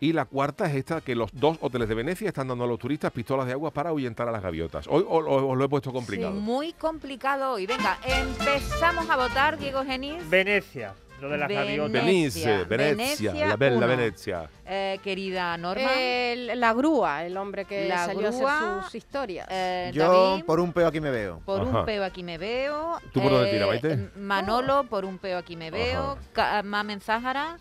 Y 0.00 0.12
la 0.12 0.24
cuarta 0.24 0.66
es 0.68 0.74
esta, 0.74 1.00
que 1.00 1.14
los 1.14 1.30
dos 1.32 1.58
hoteles 1.60 1.88
de 1.88 1.94
Venecia 1.94 2.26
están 2.26 2.48
dando 2.48 2.64
a 2.64 2.66
los 2.66 2.80
turistas 2.80 3.12
pistolas 3.12 3.46
de 3.46 3.52
agua 3.52 3.70
para 3.70 3.90
ahuyentar 3.90 4.28
a 4.28 4.32
las 4.32 4.42
gaviotas. 4.42 4.88
Hoy 4.88 5.04
os, 5.08 5.24
os- 5.28 5.42
os 5.44 5.56
lo 5.56 5.64
he 5.64 5.68
puesto 5.68 5.92
complicado. 5.92 6.32
Muy 6.32 6.72
complicado 6.72 7.52
hoy. 7.52 7.66
Venga, 7.66 7.96
empezamos 8.04 9.08
a 9.08 9.16
votar, 9.16 9.58
Diego 9.58 9.84
Genís. 9.84 10.28
Venecia, 10.28 10.92
lo 11.20 11.28
de 11.28 11.38
las 11.38 11.48
gaviotas. 11.48 11.92
Venecia, 11.92 12.64
Venecia, 12.64 13.32
Venecia, 13.32 13.46
la 13.46 13.56
bella 13.56 13.76
uno. 13.76 13.86
Venecia. 13.86 14.50
Eh, 14.66 14.98
querida 15.02 15.56
Norma. 15.56 15.90
El- 15.94 16.58
la 16.60 16.72
grúa, 16.72 17.24
el 17.24 17.36
hombre 17.36 17.64
que 17.64 17.88
La 17.88 18.06
salió 18.06 18.30
grúa, 18.32 18.52
a 18.52 18.70
hacer 18.78 18.84
sus 18.84 18.94
historias. 18.94 19.46
eh, 19.50 19.90
Yo 19.92 20.30
David, 20.30 20.44
por 20.44 20.60
un 20.60 20.72
peo 20.72 20.86
aquí 20.86 21.00
me 21.00 21.10
veo. 21.10 21.40
por 21.44 21.60
Ajá. 21.60 21.80
un 21.80 21.84
peo 21.84 22.04
aquí 22.04 22.22
me 22.22 22.38
veo. 22.38 22.98
¿Tú 23.12 23.20
por 23.20 23.30
dónde 23.32 23.80
eh, 23.82 24.08
Manolo, 24.16 24.84
por 24.84 25.04
un 25.04 25.18
peo 25.18 25.38
aquí 25.38 25.56
me 25.56 25.70
veo. 25.70 26.18
Mamen 26.64 27.00
Záhara. 27.00 27.58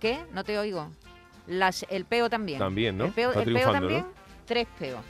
¿Qué? 0.00 0.18
No 0.32 0.44
te 0.44 0.58
oigo. 0.58 0.90
Las, 1.46 1.84
el 1.88 2.04
peo 2.04 2.28
también. 2.28 2.58
También, 2.58 2.96
¿no? 2.96 3.06
El 3.06 3.12
peo, 3.12 3.30
el 3.30 3.34
peo 3.34 3.42
triunfando, 3.44 3.72
también. 3.80 4.00
¿no? 4.02 4.12
Tres 4.46 4.66
peos. 4.78 5.00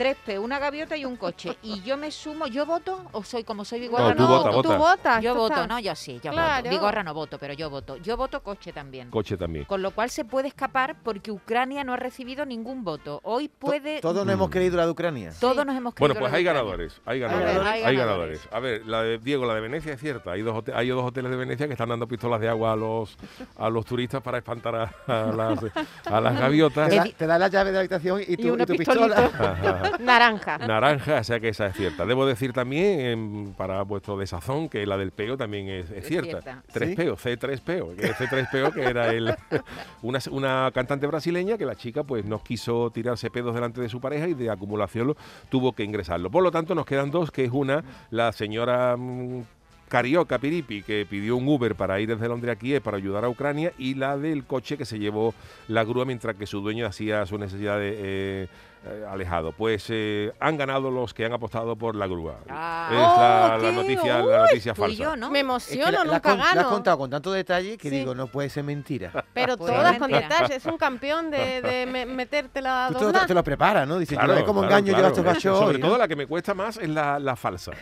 Tres 0.00 0.16
peos, 0.24 0.42
una 0.42 0.58
gaviota 0.58 0.96
y 0.96 1.04
un 1.04 1.16
coche. 1.18 1.58
Y 1.62 1.82
yo 1.82 1.98
me 1.98 2.10
sumo, 2.10 2.46
¿yo 2.46 2.64
voto 2.64 3.04
o 3.12 3.22
soy 3.22 3.44
como 3.44 3.66
soy 3.66 3.80
Vigorra? 3.80 4.14
No, 4.14 4.16
tú 4.16 4.26
vota, 4.26 4.50
tú 4.50 4.56
vota. 4.56 4.76
votas. 4.78 5.22
Yo 5.22 5.34
voto, 5.34 5.66
no, 5.66 5.78
yo 5.78 5.94
sí, 5.94 6.18
yo 6.24 6.30
Claro. 6.32 6.62
voto. 6.64 6.70
Vigorra 6.74 7.02
no 7.02 7.12
voto, 7.12 7.36
pero 7.38 7.52
yo 7.52 7.68
voto. 7.68 7.98
Yo 7.98 8.16
voto 8.16 8.42
coche 8.42 8.72
también. 8.72 9.10
Coche 9.10 9.36
también. 9.36 9.66
Con 9.66 9.82
lo 9.82 9.90
cual 9.90 10.08
se 10.08 10.24
puede 10.24 10.48
escapar 10.48 10.96
porque 11.04 11.30
Ucrania 11.30 11.84
no 11.84 11.92
ha 11.92 11.98
recibido 11.98 12.46
ningún 12.46 12.82
voto. 12.82 13.20
Hoy 13.24 13.48
To- 13.48 13.54
puede... 13.58 14.00
Todos 14.00 14.24
nos 14.24 14.32
hemos 14.32 14.48
Mm. 14.48 14.52
creído 14.52 14.78
la 14.78 14.86
de 14.86 14.90
Ucrania. 14.90 15.32
Todos 15.38 15.66
nos 15.66 15.76
hemos 15.76 15.94
Bueno, 15.94 16.14
creído 16.14 16.20
pues 16.20 16.32
la 16.32 16.38
hay 16.38 16.44
de 16.44 16.50
ganadores, 16.50 17.00
hay 17.04 17.20
ganadores. 17.20 17.56
Hay 17.58 17.82
hay 17.84 17.96
ganadores. 17.96 17.98
ganadores. 17.98 18.48
A 18.52 18.60
ver, 18.60 18.86
la 18.86 19.02
de 19.02 19.18
Diego, 19.18 19.44
la 19.44 19.54
de 19.54 19.60
Venecia 19.60 19.92
es 19.92 20.00
cierta. 20.00 20.32
Hay 20.32 20.40
dos, 20.40 20.64
hay 20.74 20.88
dos 20.88 21.04
hoteles 21.04 21.30
de 21.30 21.36
Venecia 21.36 21.66
que 21.66 21.74
están 21.74 21.90
dando 21.90 22.08
pistolas 22.08 22.40
de 22.40 22.48
agua 22.48 22.72
a 22.72 22.76
los 22.76 23.18
a 23.58 23.68
los 23.68 23.84
turistas 23.84 24.22
para 24.22 24.38
espantar 24.38 24.74
a, 24.74 24.94
a 25.06 25.26
las, 25.26 25.58
a 26.06 26.20
las 26.22 26.38
gaviotas. 26.40 26.88
Te 26.88 26.96
da, 26.96 27.04
te 27.04 27.26
da 27.26 27.38
la 27.38 27.48
llave 27.48 27.66
de 27.68 27.74
la 27.74 27.78
habitación 27.80 28.22
y 28.26 28.34
tu, 28.38 28.46
y 28.46 28.50
una 28.50 28.64
tu 28.64 28.76
pistola. 28.76 29.30
Ajá. 29.38 29.89
Naranja. 29.98 30.58
Naranja, 30.58 31.20
o 31.20 31.24
sea 31.24 31.40
que 31.40 31.48
esa 31.48 31.66
es 31.66 31.76
cierta. 31.76 32.06
Debo 32.06 32.26
decir 32.26 32.52
también, 32.52 33.00
em, 33.00 33.52
para 33.54 33.82
vuestro 33.82 34.16
desazón, 34.16 34.68
que 34.68 34.86
la 34.86 34.96
del 34.96 35.10
peo 35.12 35.36
también 35.36 35.68
es, 35.68 36.06
cierta. 36.06 36.62
Tres 36.72 36.90
¿Sí? 36.90 36.96
peos, 36.96 37.24
C3 37.24 37.60
peo. 37.60 37.96
Que 37.96 38.12
C3 38.12 38.50
peo, 38.50 38.72
que 38.72 38.82
era 38.82 39.10
el, 39.12 39.34
una, 40.02 40.18
una 40.30 40.70
cantante 40.72 41.06
brasileña 41.06 41.58
que 41.58 41.66
la 41.66 41.74
chica 41.74 42.04
pues 42.04 42.24
no 42.24 42.42
quiso 42.42 42.90
tirarse 42.90 43.30
pedos 43.30 43.54
delante 43.54 43.80
de 43.80 43.88
su 43.88 44.00
pareja 44.00 44.28
y 44.28 44.34
de 44.34 44.50
acumulación 44.50 45.16
tuvo 45.48 45.72
que 45.72 45.84
ingresarlo. 45.84 46.30
Por 46.30 46.42
lo 46.42 46.50
tanto, 46.50 46.74
nos 46.74 46.86
quedan 46.86 47.10
dos, 47.10 47.30
que 47.30 47.44
es 47.44 47.50
una, 47.52 47.84
la 48.10 48.32
señora... 48.32 48.96
mm, 48.96 49.42
Carioca 49.90 50.38
Piripi, 50.38 50.84
que 50.84 51.04
pidió 51.04 51.36
un 51.36 51.48
Uber 51.48 51.74
para 51.74 51.98
ir 51.98 52.08
desde 52.08 52.28
Londres 52.28 52.54
a 52.54 52.58
Kiev 52.58 52.80
para 52.80 52.96
ayudar 52.96 53.24
a 53.24 53.28
Ucrania, 53.28 53.72
y 53.76 53.94
la 53.94 54.16
del 54.16 54.44
coche 54.44 54.78
que 54.78 54.84
se 54.84 55.00
llevó 55.00 55.34
la 55.66 55.82
grúa 55.82 56.04
mientras 56.04 56.36
que 56.36 56.46
su 56.46 56.60
dueño 56.60 56.86
hacía 56.86 57.26
su 57.26 57.36
necesidad 57.38 57.76
de, 57.76 57.96
eh, 57.98 58.48
eh, 58.86 59.04
alejado. 59.08 59.52
Pues 59.52 59.86
eh, 59.90 60.32
han 60.40 60.56
ganado 60.56 60.90
los 60.90 61.12
que 61.12 61.24
han 61.24 61.32
apostado 61.32 61.76
por 61.76 61.94
la 61.94 62.06
grúa. 62.06 62.36
Ah. 62.48 62.88
es 62.90 62.96
la, 62.98 63.56
Oh, 63.56 63.62
la 63.62 63.72
noticia, 63.72 64.22
uy, 64.24 64.30
la 64.30 64.38
noticia 64.38 64.74
falsa. 64.74 64.96
yo, 65.02 65.16
¿no? 65.16 65.30
Me 65.30 65.40
Es 65.40 65.44
que 65.44 65.46
emociono, 65.74 65.90
la, 65.90 65.98
la 65.98 66.04
nunca 66.04 66.20
con- 66.30 66.38
la 66.38 66.44
has 66.44 66.54
gano. 66.54 66.68
contado 66.70 66.98
con 66.98 67.10
tanto 67.10 67.32
detalle 67.32 67.76
que 67.76 67.90
Sí. 67.90 67.96
digo, 67.98 68.14
no 68.14 68.26
puede 68.28 68.48
ser 68.48 68.64
mentira. 68.64 69.10
Pero 69.34 69.56
Pues 69.58 69.72
todas 69.72 69.98
con 69.98 70.10
detalles. 70.10 70.50
Es 70.50 70.66
un 70.66 70.78
campeón 70.78 71.30
de, 71.30 71.60
de 71.62 71.86
me- 71.86 72.06
metértela 72.06 72.86
a 72.86 72.92
Tú 72.92 73.12
te 73.12 73.26
te 73.26 73.34
lo 73.34 73.44
preparas, 73.44 73.86
¿no? 73.86 73.98
Dices, 73.98 74.16
Claro, 74.18 74.38
yo, 74.38 74.44
como 74.46 74.60
claro, 74.60 74.76
engaño 74.78 74.92
claro. 74.96 75.14
yo 75.14 75.28
a 75.28 75.32
estos 75.32 75.42
Sobre 75.58 75.76
hoy, 75.76 75.80
todo 75.80 75.92
¿no? 75.92 75.98
la 75.98 76.08
que 76.08 76.16
me 76.16 76.26
cuesta 76.26 76.54
más 76.54 76.76
es 76.78 76.88
la, 76.88 77.18
la 77.18 77.36
falsa. 77.36 77.72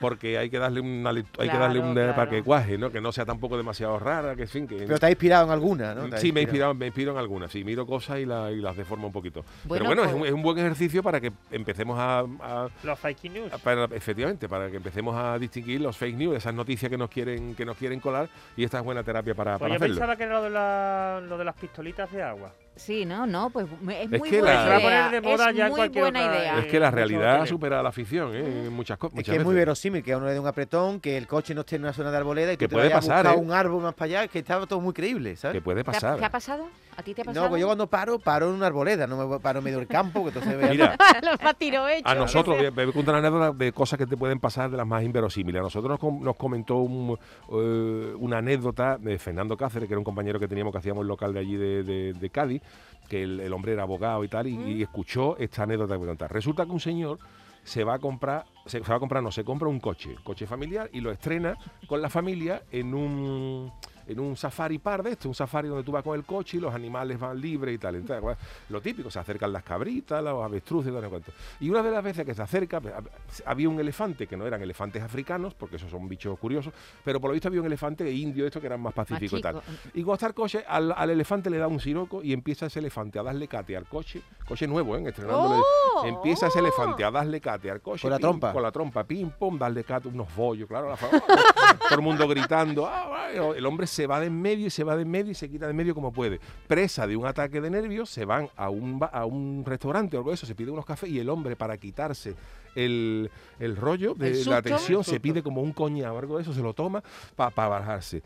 Porque 0.00 0.38
hay 0.38 0.48
que 0.50 0.58
darle 0.58 0.80
una 0.80 1.10
hay 1.10 1.22
que 1.22 1.46
darle 1.46 1.78
Claro, 1.78 1.88
un 1.90 1.94
para 1.94 2.14
claro. 2.14 2.30
que 2.30 2.42
cuaje, 2.42 2.78
¿no? 2.78 2.90
Que 2.90 3.00
no 3.00 3.12
sea 3.12 3.24
tampoco 3.26 3.56
demasiado 3.56 3.98
rara, 3.98 4.34
que 4.34 4.46
fin, 4.46 4.66
que 4.66 4.76
Pero 4.76 4.98
te 4.98 5.06
has 5.06 5.12
inspirado 5.12 5.44
en 5.44 5.52
alguna, 5.52 5.94
¿no? 5.94 6.16
Sí, 6.18 6.32
me 6.32 6.40
he 6.40 6.42
inspirado. 6.44 6.72
me 6.74 6.86
inspiro 6.86 7.12
en 7.12 7.18
algunas, 7.18 7.52
sí, 7.52 7.62
miro 7.64 7.86
cosas 7.86 8.18
y, 8.18 8.24
la- 8.26 8.50
y 8.50 8.56
las 8.56 8.76
deformo 8.76 9.06
un 9.08 9.12
poquito. 9.12 9.44
Bueno, 9.64 9.84
Pero 9.84 9.84
bueno, 9.84 10.02
es, 10.04 10.08
pues- 10.10 10.20
un, 10.22 10.26
es 10.26 10.32
un 10.32 10.42
buen 10.42 10.58
ejercicio 10.58 11.02
para 11.02 11.20
que 11.20 11.30
empecemos 11.50 11.98
a, 11.98 12.20
a- 12.20 12.68
Los 12.82 12.98
fake 12.98 13.24
news. 13.30 13.52
a- 13.52 13.58
para- 13.58 13.84
efectivamente, 13.94 14.48
para 14.48 14.70
que 14.70 14.76
empecemos 14.78 15.14
a 15.16 15.38
distinguir 15.38 15.80
los 15.82 15.96
fake 15.96 16.16
news, 16.16 16.36
esas 16.36 16.54
noticias 16.54 16.90
que 16.90 16.96
nos 16.96 17.10
quieren 17.10 17.54
que 17.54 17.64
nos 17.66 17.76
quieren 17.76 18.00
colar 18.00 18.28
y 18.56 18.64
esta 18.64 18.78
es 18.78 18.84
buena 18.84 19.02
terapia 19.02 19.34
para, 19.34 19.58
Pues 19.58 19.68
para 19.68 19.70
yo 19.70 19.76
hacerlo. 19.76 19.94
pensaba 19.96 20.16
que 20.16 20.22
era 20.24 20.32
lo 20.34 20.42
de, 20.42 20.50
la- 20.50 21.20
lo 21.28 21.36
de 21.36 21.44
las 21.44 21.54
pistolitas 21.56 22.10
de 22.10 22.22
agua. 22.22 22.52
Sí, 22.80 23.04
no, 23.04 23.26
no, 23.26 23.50
pues 23.50 23.66
me- 23.82 24.02
es 24.04 24.12
Es 24.12 24.18
muy 24.18 24.30
que 24.30 24.40
buena 24.40 24.54
la- 24.54 24.62
a 24.74 24.78
idea. 24.80 24.80
poner 25.08 25.10
de 25.22 25.28
moda 25.28 25.50
es 25.50 25.56
ya 25.56 25.64
en 25.64 25.70
muy 25.70 25.76
cualquier 25.78 26.04
buena 26.04 26.20
otra- 26.24 26.38
idea. 26.38 26.58
Es 26.58 26.66
que 26.66 26.80
la 26.80 26.90
realidad 26.90 27.46
supera 27.46 27.82
la 27.82 27.92
ficción, 27.92 28.34
¿eh? 28.34 28.66
En 28.66 28.72
muchas, 28.72 28.98
co- 28.98 29.08
Es 29.14 29.24
que 29.24 29.32
es 29.36 29.44
muy 29.44 29.54
veces. 29.54 29.54
verosímil 29.54 30.02
que 30.02 30.12
a 30.12 30.16
uno 30.16 30.26
le 30.26 30.32
dé 30.32 30.40
un 30.40 30.46
apretón, 30.46 30.98
que 31.00 31.16
el 31.16 31.26
coche 31.26 31.54
no 31.54 31.60
esté 31.60 31.76
en 31.76 31.82
una 31.82 31.92
zona 31.92 32.10
de 32.10 32.16
arboleda 32.16 32.52
y 32.52 32.56
Que 32.56 32.66
tú 32.66 32.70
te 32.70 32.76
puede 32.76 32.88
vayas 32.88 33.06
pasar, 33.06 33.26
a 33.26 33.30
buscar 33.32 33.44
¿eh? 33.44 33.46
un 33.46 33.52
árbol 33.52 33.82
más 33.82 33.94
para 33.94 34.06
allá, 34.20 34.28
que 34.28 34.38
estaba 34.40 34.66
todo 34.66 34.80
muy 34.80 34.92
creíble, 34.94 35.36
¿sabes? 35.36 35.56
Que 35.58 35.60
puede 35.62 35.84
¿Te 35.84 35.90
ha- 35.90 35.92
pasar. 35.92 36.18
¿Te 36.18 36.24
ha 36.24 36.30
pasado? 36.30 36.68
¿A 36.96 37.02
ti 37.02 37.14
te 37.14 37.22
ha 37.22 37.24
pasado? 37.24 37.46
No, 37.46 37.50
pues 37.50 37.60
yo 37.60 37.66
cuando 37.66 37.86
paro, 37.86 38.18
paro 38.18 38.48
en 38.48 38.54
una 38.56 38.66
arboleda, 38.66 39.06
no 39.06 39.16
me 39.16 39.24
voy- 39.24 39.38
paro 39.38 39.58
en 39.60 39.64
medio 39.64 39.78
del 39.78 39.86
campo, 39.86 40.22
que 40.24 40.28
entonces 40.28 40.70
Mira. 40.70 40.96
A 42.04 42.14
nosotros, 42.14 42.56
voy 42.56 42.66
a, 42.66 42.70
voy 42.70 42.84
a 42.88 42.92
contar 42.92 43.14
una 43.14 43.28
anécdota 43.28 43.52
de 43.52 43.72
cosas 43.72 43.98
que 43.98 44.06
te 44.06 44.16
pueden 44.16 44.38
pasar 44.40 44.70
de 44.70 44.76
las 44.76 44.86
más 44.86 45.02
inverosímiles. 45.04 45.60
A 45.60 45.62
nosotros 45.62 45.88
nos, 45.90 45.98
com- 46.00 46.22
nos 46.22 46.36
comentó 46.36 46.76
un, 46.76 47.16
eh, 47.52 48.14
una 48.18 48.38
anécdota 48.38 48.98
de 48.98 49.18
Fernando 49.18 49.56
Cáceres, 49.56 49.86
que 49.88 49.94
era 49.94 49.98
un 49.98 50.04
compañero 50.04 50.38
que 50.40 50.48
teníamos 50.48 50.72
que 50.72 50.78
hacíamos 50.78 51.02
el 51.02 51.08
local 51.08 51.32
de 51.32 51.40
allí 51.40 51.56
de, 51.56 51.82
de- 51.84 52.12
de 52.12 52.30
Cádiz, 52.30 52.62
que 53.08 53.22
el, 53.22 53.40
el 53.40 53.52
hombre 53.52 53.72
era 53.72 53.82
abogado 53.82 54.22
y 54.24 54.28
tal, 54.28 54.46
y, 54.46 54.54
y 54.54 54.82
escuchó 54.82 55.36
esta 55.38 55.64
anécdota 55.64 55.94
que 55.94 55.98
voy 55.98 56.06
a 56.06 56.10
contar. 56.10 56.32
Resulta 56.32 56.64
que 56.64 56.70
un 56.72 56.80
señor 56.80 57.18
se 57.64 57.84
va 57.84 57.94
a 57.94 57.98
comprar, 57.98 58.44
se, 58.66 58.82
se 58.82 58.90
va 58.90 58.96
a 58.96 59.00
comprar, 59.00 59.22
no, 59.22 59.30
se 59.30 59.44
compra 59.44 59.68
un 59.68 59.80
coche, 59.80 60.16
coche 60.22 60.46
familiar, 60.46 60.88
y 60.92 61.00
lo 61.00 61.10
estrena 61.10 61.56
con 61.86 62.00
la 62.00 62.08
familia 62.08 62.62
en 62.70 62.94
un 62.94 63.72
en 64.06 64.20
un 64.20 64.36
safari 64.36 64.78
par 64.78 65.02
de 65.02 65.10
esto, 65.12 65.28
un 65.28 65.34
safari 65.34 65.68
donde 65.68 65.84
tú 65.84 65.92
vas 65.92 66.02
con 66.02 66.16
el 66.18 66.24
coche 66.24 66.56
y 66.56 66.60
los 66.60 66.74
animales 66.74 67.18
van 67.18 67.40
libres 67.40 67.74
y 67.74 67.78
tal. 67.78 67.94
Entonces, 67.96 68.22
bueno, 68.22 68.38
lo 68.68 68.80
típico, 68.80 69.10
se 69.10 69.18
acercan 69.18 69.52
las 69.52 69.62
cabritas, 69.62 70.22
los 70.22 70.44
avestruces 70.44 70.90
y 70.92 70.94
todo 70.94 71.08
cuento. 71.10 71.32
Y 71.60 71.70
una 71.70 71.82
de 71.82 71.90
las 71.90 72.02
veces 72.02 72.24
que 72.24 72.34
se 72.34 72.42
acerca, 72.42 72.80
pues, 72.80 72.94
hab- 72.94 73.08
había 73.46 73.68
un 73.68 73.78
elefante, 73.80 74.26
que 74.26 74.36
no 74.36 74.46
eran 74.46 74.60
elefantes 74.62 75.02
africanos, 75.02 75.54
porque 75.54 75.76
esos 75.76 75.90
son 75.90 76.08
bichos 76.08 76.38
curiosos, 76.38 76.72
pero 77.04 77.20
por 77.20 77.30
lo 77.30 77.34
visto 77.34 77.48
había 77.48 77.60
un 77.60 77.66
elefante 77.66 78.10
indio, 78.10 78.46
esto 78.46 78.60
que 78.60 78.66
eran 78.66 78.80
más 78.80 78.92
pacíficos 78.94 79.38
y 79.38 79.42
tal. 79.42 79.60
chico. 79.60 79.72
Y 79.94 80.02
cuando 80.02 80.14
está 80.14 80.26
el 80.26 80.34
coche, 80.34 80.64
al, 80.66 80.92
al 80.96 81.10
elefante 81.10 81.50
le 81.50 81.58
da 81.58 81.66
un 81.68 81.80
siroco 81.80 82.22
y 82.22 82.32
empieza 82.32 82.66
ese 82.66 82.78
elefante 82.80 83.18
a 83.18 83.22
darle 83.22 83.48
cate 83.48 83.76
al 83.76 83.86
coche, 83.86 84.22
coche 84.46 84.66
nuevo, 84.66 84.96
¿eh? 84.96 85.02
estrenándole. 85.06 85.60
¡Oh! 85.94 86.04
Empieza 86.06 86.46
ese 86.48 86.58
elefante 86.60 87.04
a 87.04 87.10
darle 87.10 87.40
cate 87.40 87.70
al 87.70 87.80
coche. 87.80 88.02
Con 88.02 88.10
la 88.10 88.16
pim, 88.16 88.22
trompa. 88.22 88.52
Con 88.52 88.62
la 88.62 88.72
trompa, 88.72 89.04
pim, 89.04 89.30
pum, 89.30 89.58
darle 89.58 89.84
cate, 89.84 90.08
unos 90.08 90.34
bollos, 90.34 90.68
claro. 90.68 90.88
la 90.90 90.96
todo 91.88 91.94
el 91.94 92.00
mundo 92.02 92.26
gritando. 92.28 92.86
"Ah, 92.86 93.06
ah", 93.10 93.30
el 93.56 93.64
hombre 93.66 93.86
se 93.90 94.06
va 94.06 94.20
de 94.20 94.26
en 94.26 94.40
medio 94.40 94.66
y 94.66 94.70
se 94.70 94.84
va 94.84 94.96
de 94.96 95.02
en 95.02 95.10
medio 95.10 95.32
y 95.32 95.34
se 95.34 95.50
quita 95.50 95.66
de 95.66 95.72
en 95.72 95.76
medio 95.76 95.94
como 95.94 96.12
puede. 96.12 96.40
Presa 96.66 97.06
de 97.06 97.16
un 97.16 97.26
ataque 97.26 97.60
de 97.60 97.70
nervios, 97.70 98.08
se 98.08 98.24
van 98.24 98.48
a 98.56 98.70
un, 98.70 99.00
a 99.12 99.26
un 99.26 99.64
restaurante 99.66 100.16
o 100.16 100.20
algo 100.20 100.30
de 100.30 100.34
eso, 100.34 100.46
se 100.46 100.54
pide 100.54 100.70
unos 100.70 100.86
cafés 100.86 101.10
y 101.10 101.18
el 101.18 101.28
hombre, 101.28 101.56
para 101.56 101.76
quitarse 101.76 102.34
el, 102.74 103.30
el 103.58 103.76
rollo 103.76 104.14
de 104.14 104.30
¿El 104.30 104.48
la 104.48 104.62
tensión, 104.62 105.04
se 105.04 105.20
pide 105.20 105.42
como 105.42 105.60
un 105.60 105.72
coñado 105.72 106.14
o 106.14 106.18
algo 106.18 106.36
de 106.36 106.42
eso, 106.42 106.52
se 106.52 106.62
lo 106.62 106.72
toma 106.72 107.02
para 107.36 107.68
bajarse. 107.68 108.22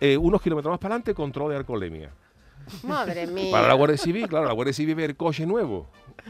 Eh, 0.00 0.16
unos 0.16 0.40
kilómetros 0.40 0.72
más 0.72 0.78
para 0.78 0.94
adelante, 0.94 1.14
control 1.14 1.50
de 1.50 1.56
alcoholemia. 1.56 2.10
Madre 2.82 3.26
mía. 3.26 3.50
Para 3.52 3.68
la 3.68 3.74
Guardia 3.74 3.96
Civil, 3.98 4.28
claro, 4.28 4.46
la 4.46 4.52
Guardia 4.52 4.72
Civil 4.72 4.94
ve 4.94 5.04
el 5.06 5.16
coche 5.16 5.46
nuevo. 5.46 5.86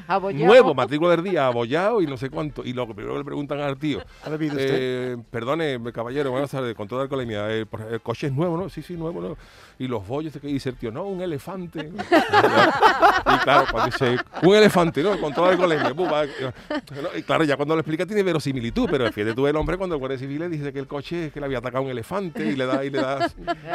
Abollado. 0.07 0.47
Nuevo, 0.47 0.73
matrícula 0.75 1.11
del 1.17 1.25
día, 1.25 1.47
abollado 1.49 2.01
y 2.01 2.07
no 2.07 2.17
sé 2.17 2.31
cuánto. 2.31 2.65
Y 2.65 2.73
lo 2.73 2.87
primero 2.87 3.13
que 3.15 3.19
le 3.19 3.25
preguntan 3.25 3.59
al 3.61 3.77
tío, 3.77 4.01
¿Ha 4.25 4.29
bebido 4.31 4.53
usted? 4.55 4.69
eh, 4.71 5.17
perdone, 5.31 5.81
caballero, 5.93 6.31
buenas 6.31 6.51
tardes, 6.51 6.77
con 6.77 6.87
toda 6.87 7.01
la 7.01 7.03
alcoholemia, 7.05 7.51
eh, 7.53 7.67
por- 7.67 7.83
el 7.83 8.01
coche 8.01 8.29
es 8.29 8.33
nuevo, 8.33 8.57
¿no? 8.57 8.69
Sí, 8.69 8.83
sí, 8.83 8.95
nuevo, 8.95 9.21
¿no? 9.21 9.37
Y 9.81 9.89
los 9.89 10.07
bollos, 10.07 10.33
que 10.41 10.47
dice 10.47 10.69
el 10.69 10.77
tío, 10.77 10.93
no, 10.93 11.05
un 11.07 11.21
elefante. 11.23 11.91
y 12.01 13.39
claro, 13.39 13.67
cuando 13.71 13.87
dice, 13.91 14.17
un 14.43 14.55
elefante, 14.55 15.03
¿no? 15.03 15.19
Con 15.21 15.35
toda 15.35 15.55
la 15.57 15.67
va, 15.67 16.25
no, 16.25 17.19
y 17.19 17.23
claro, 17.23 17.45
ya 17.45 17.57
cuando 17.57 17.75
lo 17.75 17.81
explica 17.81 18.07
tiene 18.07 18.23
verosimilitud, 18.23 18.89
pero 18.91 19.11
fíjate 19.13 19.35
tú 19.35 19.47
el 19.47 19.57
hombre 19.57 19.77
cuando 19.77 19.97
el 19.97 19.99
guardia 19.99 20.19
civil 20.19 20.39
le 20.41 20.49
dice 20.49 20.73
que 20.73 20.79
el 20.79 20.87
coche 20.87 21.27
es 21.27 21.33
que 21.33 21.41
le 21.41 21.47
había 21.47 21.59
atacado 21.59 21.83
un 21.85 21.91
elefante 21.91 22.47
y 22.47 22.55
le 22.57 22.67
da, 22.67 22.85
y 22.85 22.91
le 22.91 23.01
da, 23.01 23.29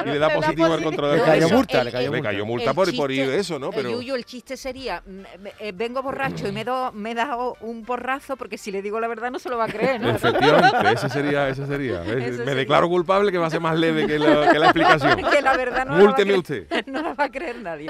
y 0.05 0.09
le 0.09 0.19
da 0.19 0.29
positivo 0.33 0.71
al 0.73 0.81
control 0.83 1.11
del 1.11 1.51
multa, 1.51 1.79
el- 1.81 1.85
le 1.85 1.91
cayó 1.91 2.05
el- 2.07 2.11
Le 2.11 2.17
multa. 2.17 2.29
cayó 2.29 2.44
multa 2.45 2.73
por, 2.73 2.95
por 2.95 3.11
ir 3.11 3.23
chiste- 3.25 3.37
eso, 3.39 3.59
¿no? 3.59 3.69
Pero... 3.71 3.89
El 3.89 3.95
Yuyu, 3.95 4.15
el 4.15 4.25
chiste 4.25 4.55
sería, 4.57 5.03
eh, 5.59 5.71
vengo 5.75 6.01
borracho 6.01 6.47
y 6.47 6.51
me, 6.51 6.63
do- 6.63 6.91
me 6.91 7.11
he 7.11 7.15
dado 7.15 7.57
un 7.61 7.83
porrazo 7.83 8.37
porque 8.37 8.57
si 8.57 8.71
le 8.71 8.81
digo 8.81 8.99
la 8.99 9.07
verdad 9.07 9.31
no 9.31 9.39
se 9.39 9.49
lo 9.49 9.57
va 9.57 9.65
a 9.65 9.67
creer, 9.67 9.99
¿no? 10.01 10.09
Efectivamente, 10.11 10.93
ese 10.93 11.09
sería, 11.09 11.49
ese 11.49 11.65
sería. 11.65 12.01
Me 12.01 12.31
sería. 12.31 12.55
declaro 12.55 12.87
culpable 12.89 13.31
que 13.31 13.37
va 13.37 13.47
a 13.47 13.49
ser 13.49 13.59
más 13.61 13.77
leve 13.77 14.05
que 14.07 14.17
la, 14.19 14.51
que 14.51 14.59
la 14.59 14.65
explicación. 14.67 15.21
que 15.31 15.41
la 15.41 15.57
verdad 15.57 15.85
no 15.85 15.91
la, 15.91 15.97
va 15.97 15.97
a 15.97 16.03
Múlteme 16.05 16.41
creer, 16.43 16.67
usted. 16.67 16.85
no 16.87 17.01
la 17.01 17.13
va 17.13 17.23
a 17.25 17.31
creer 17.31 17.57
nadie. 17.61 17.89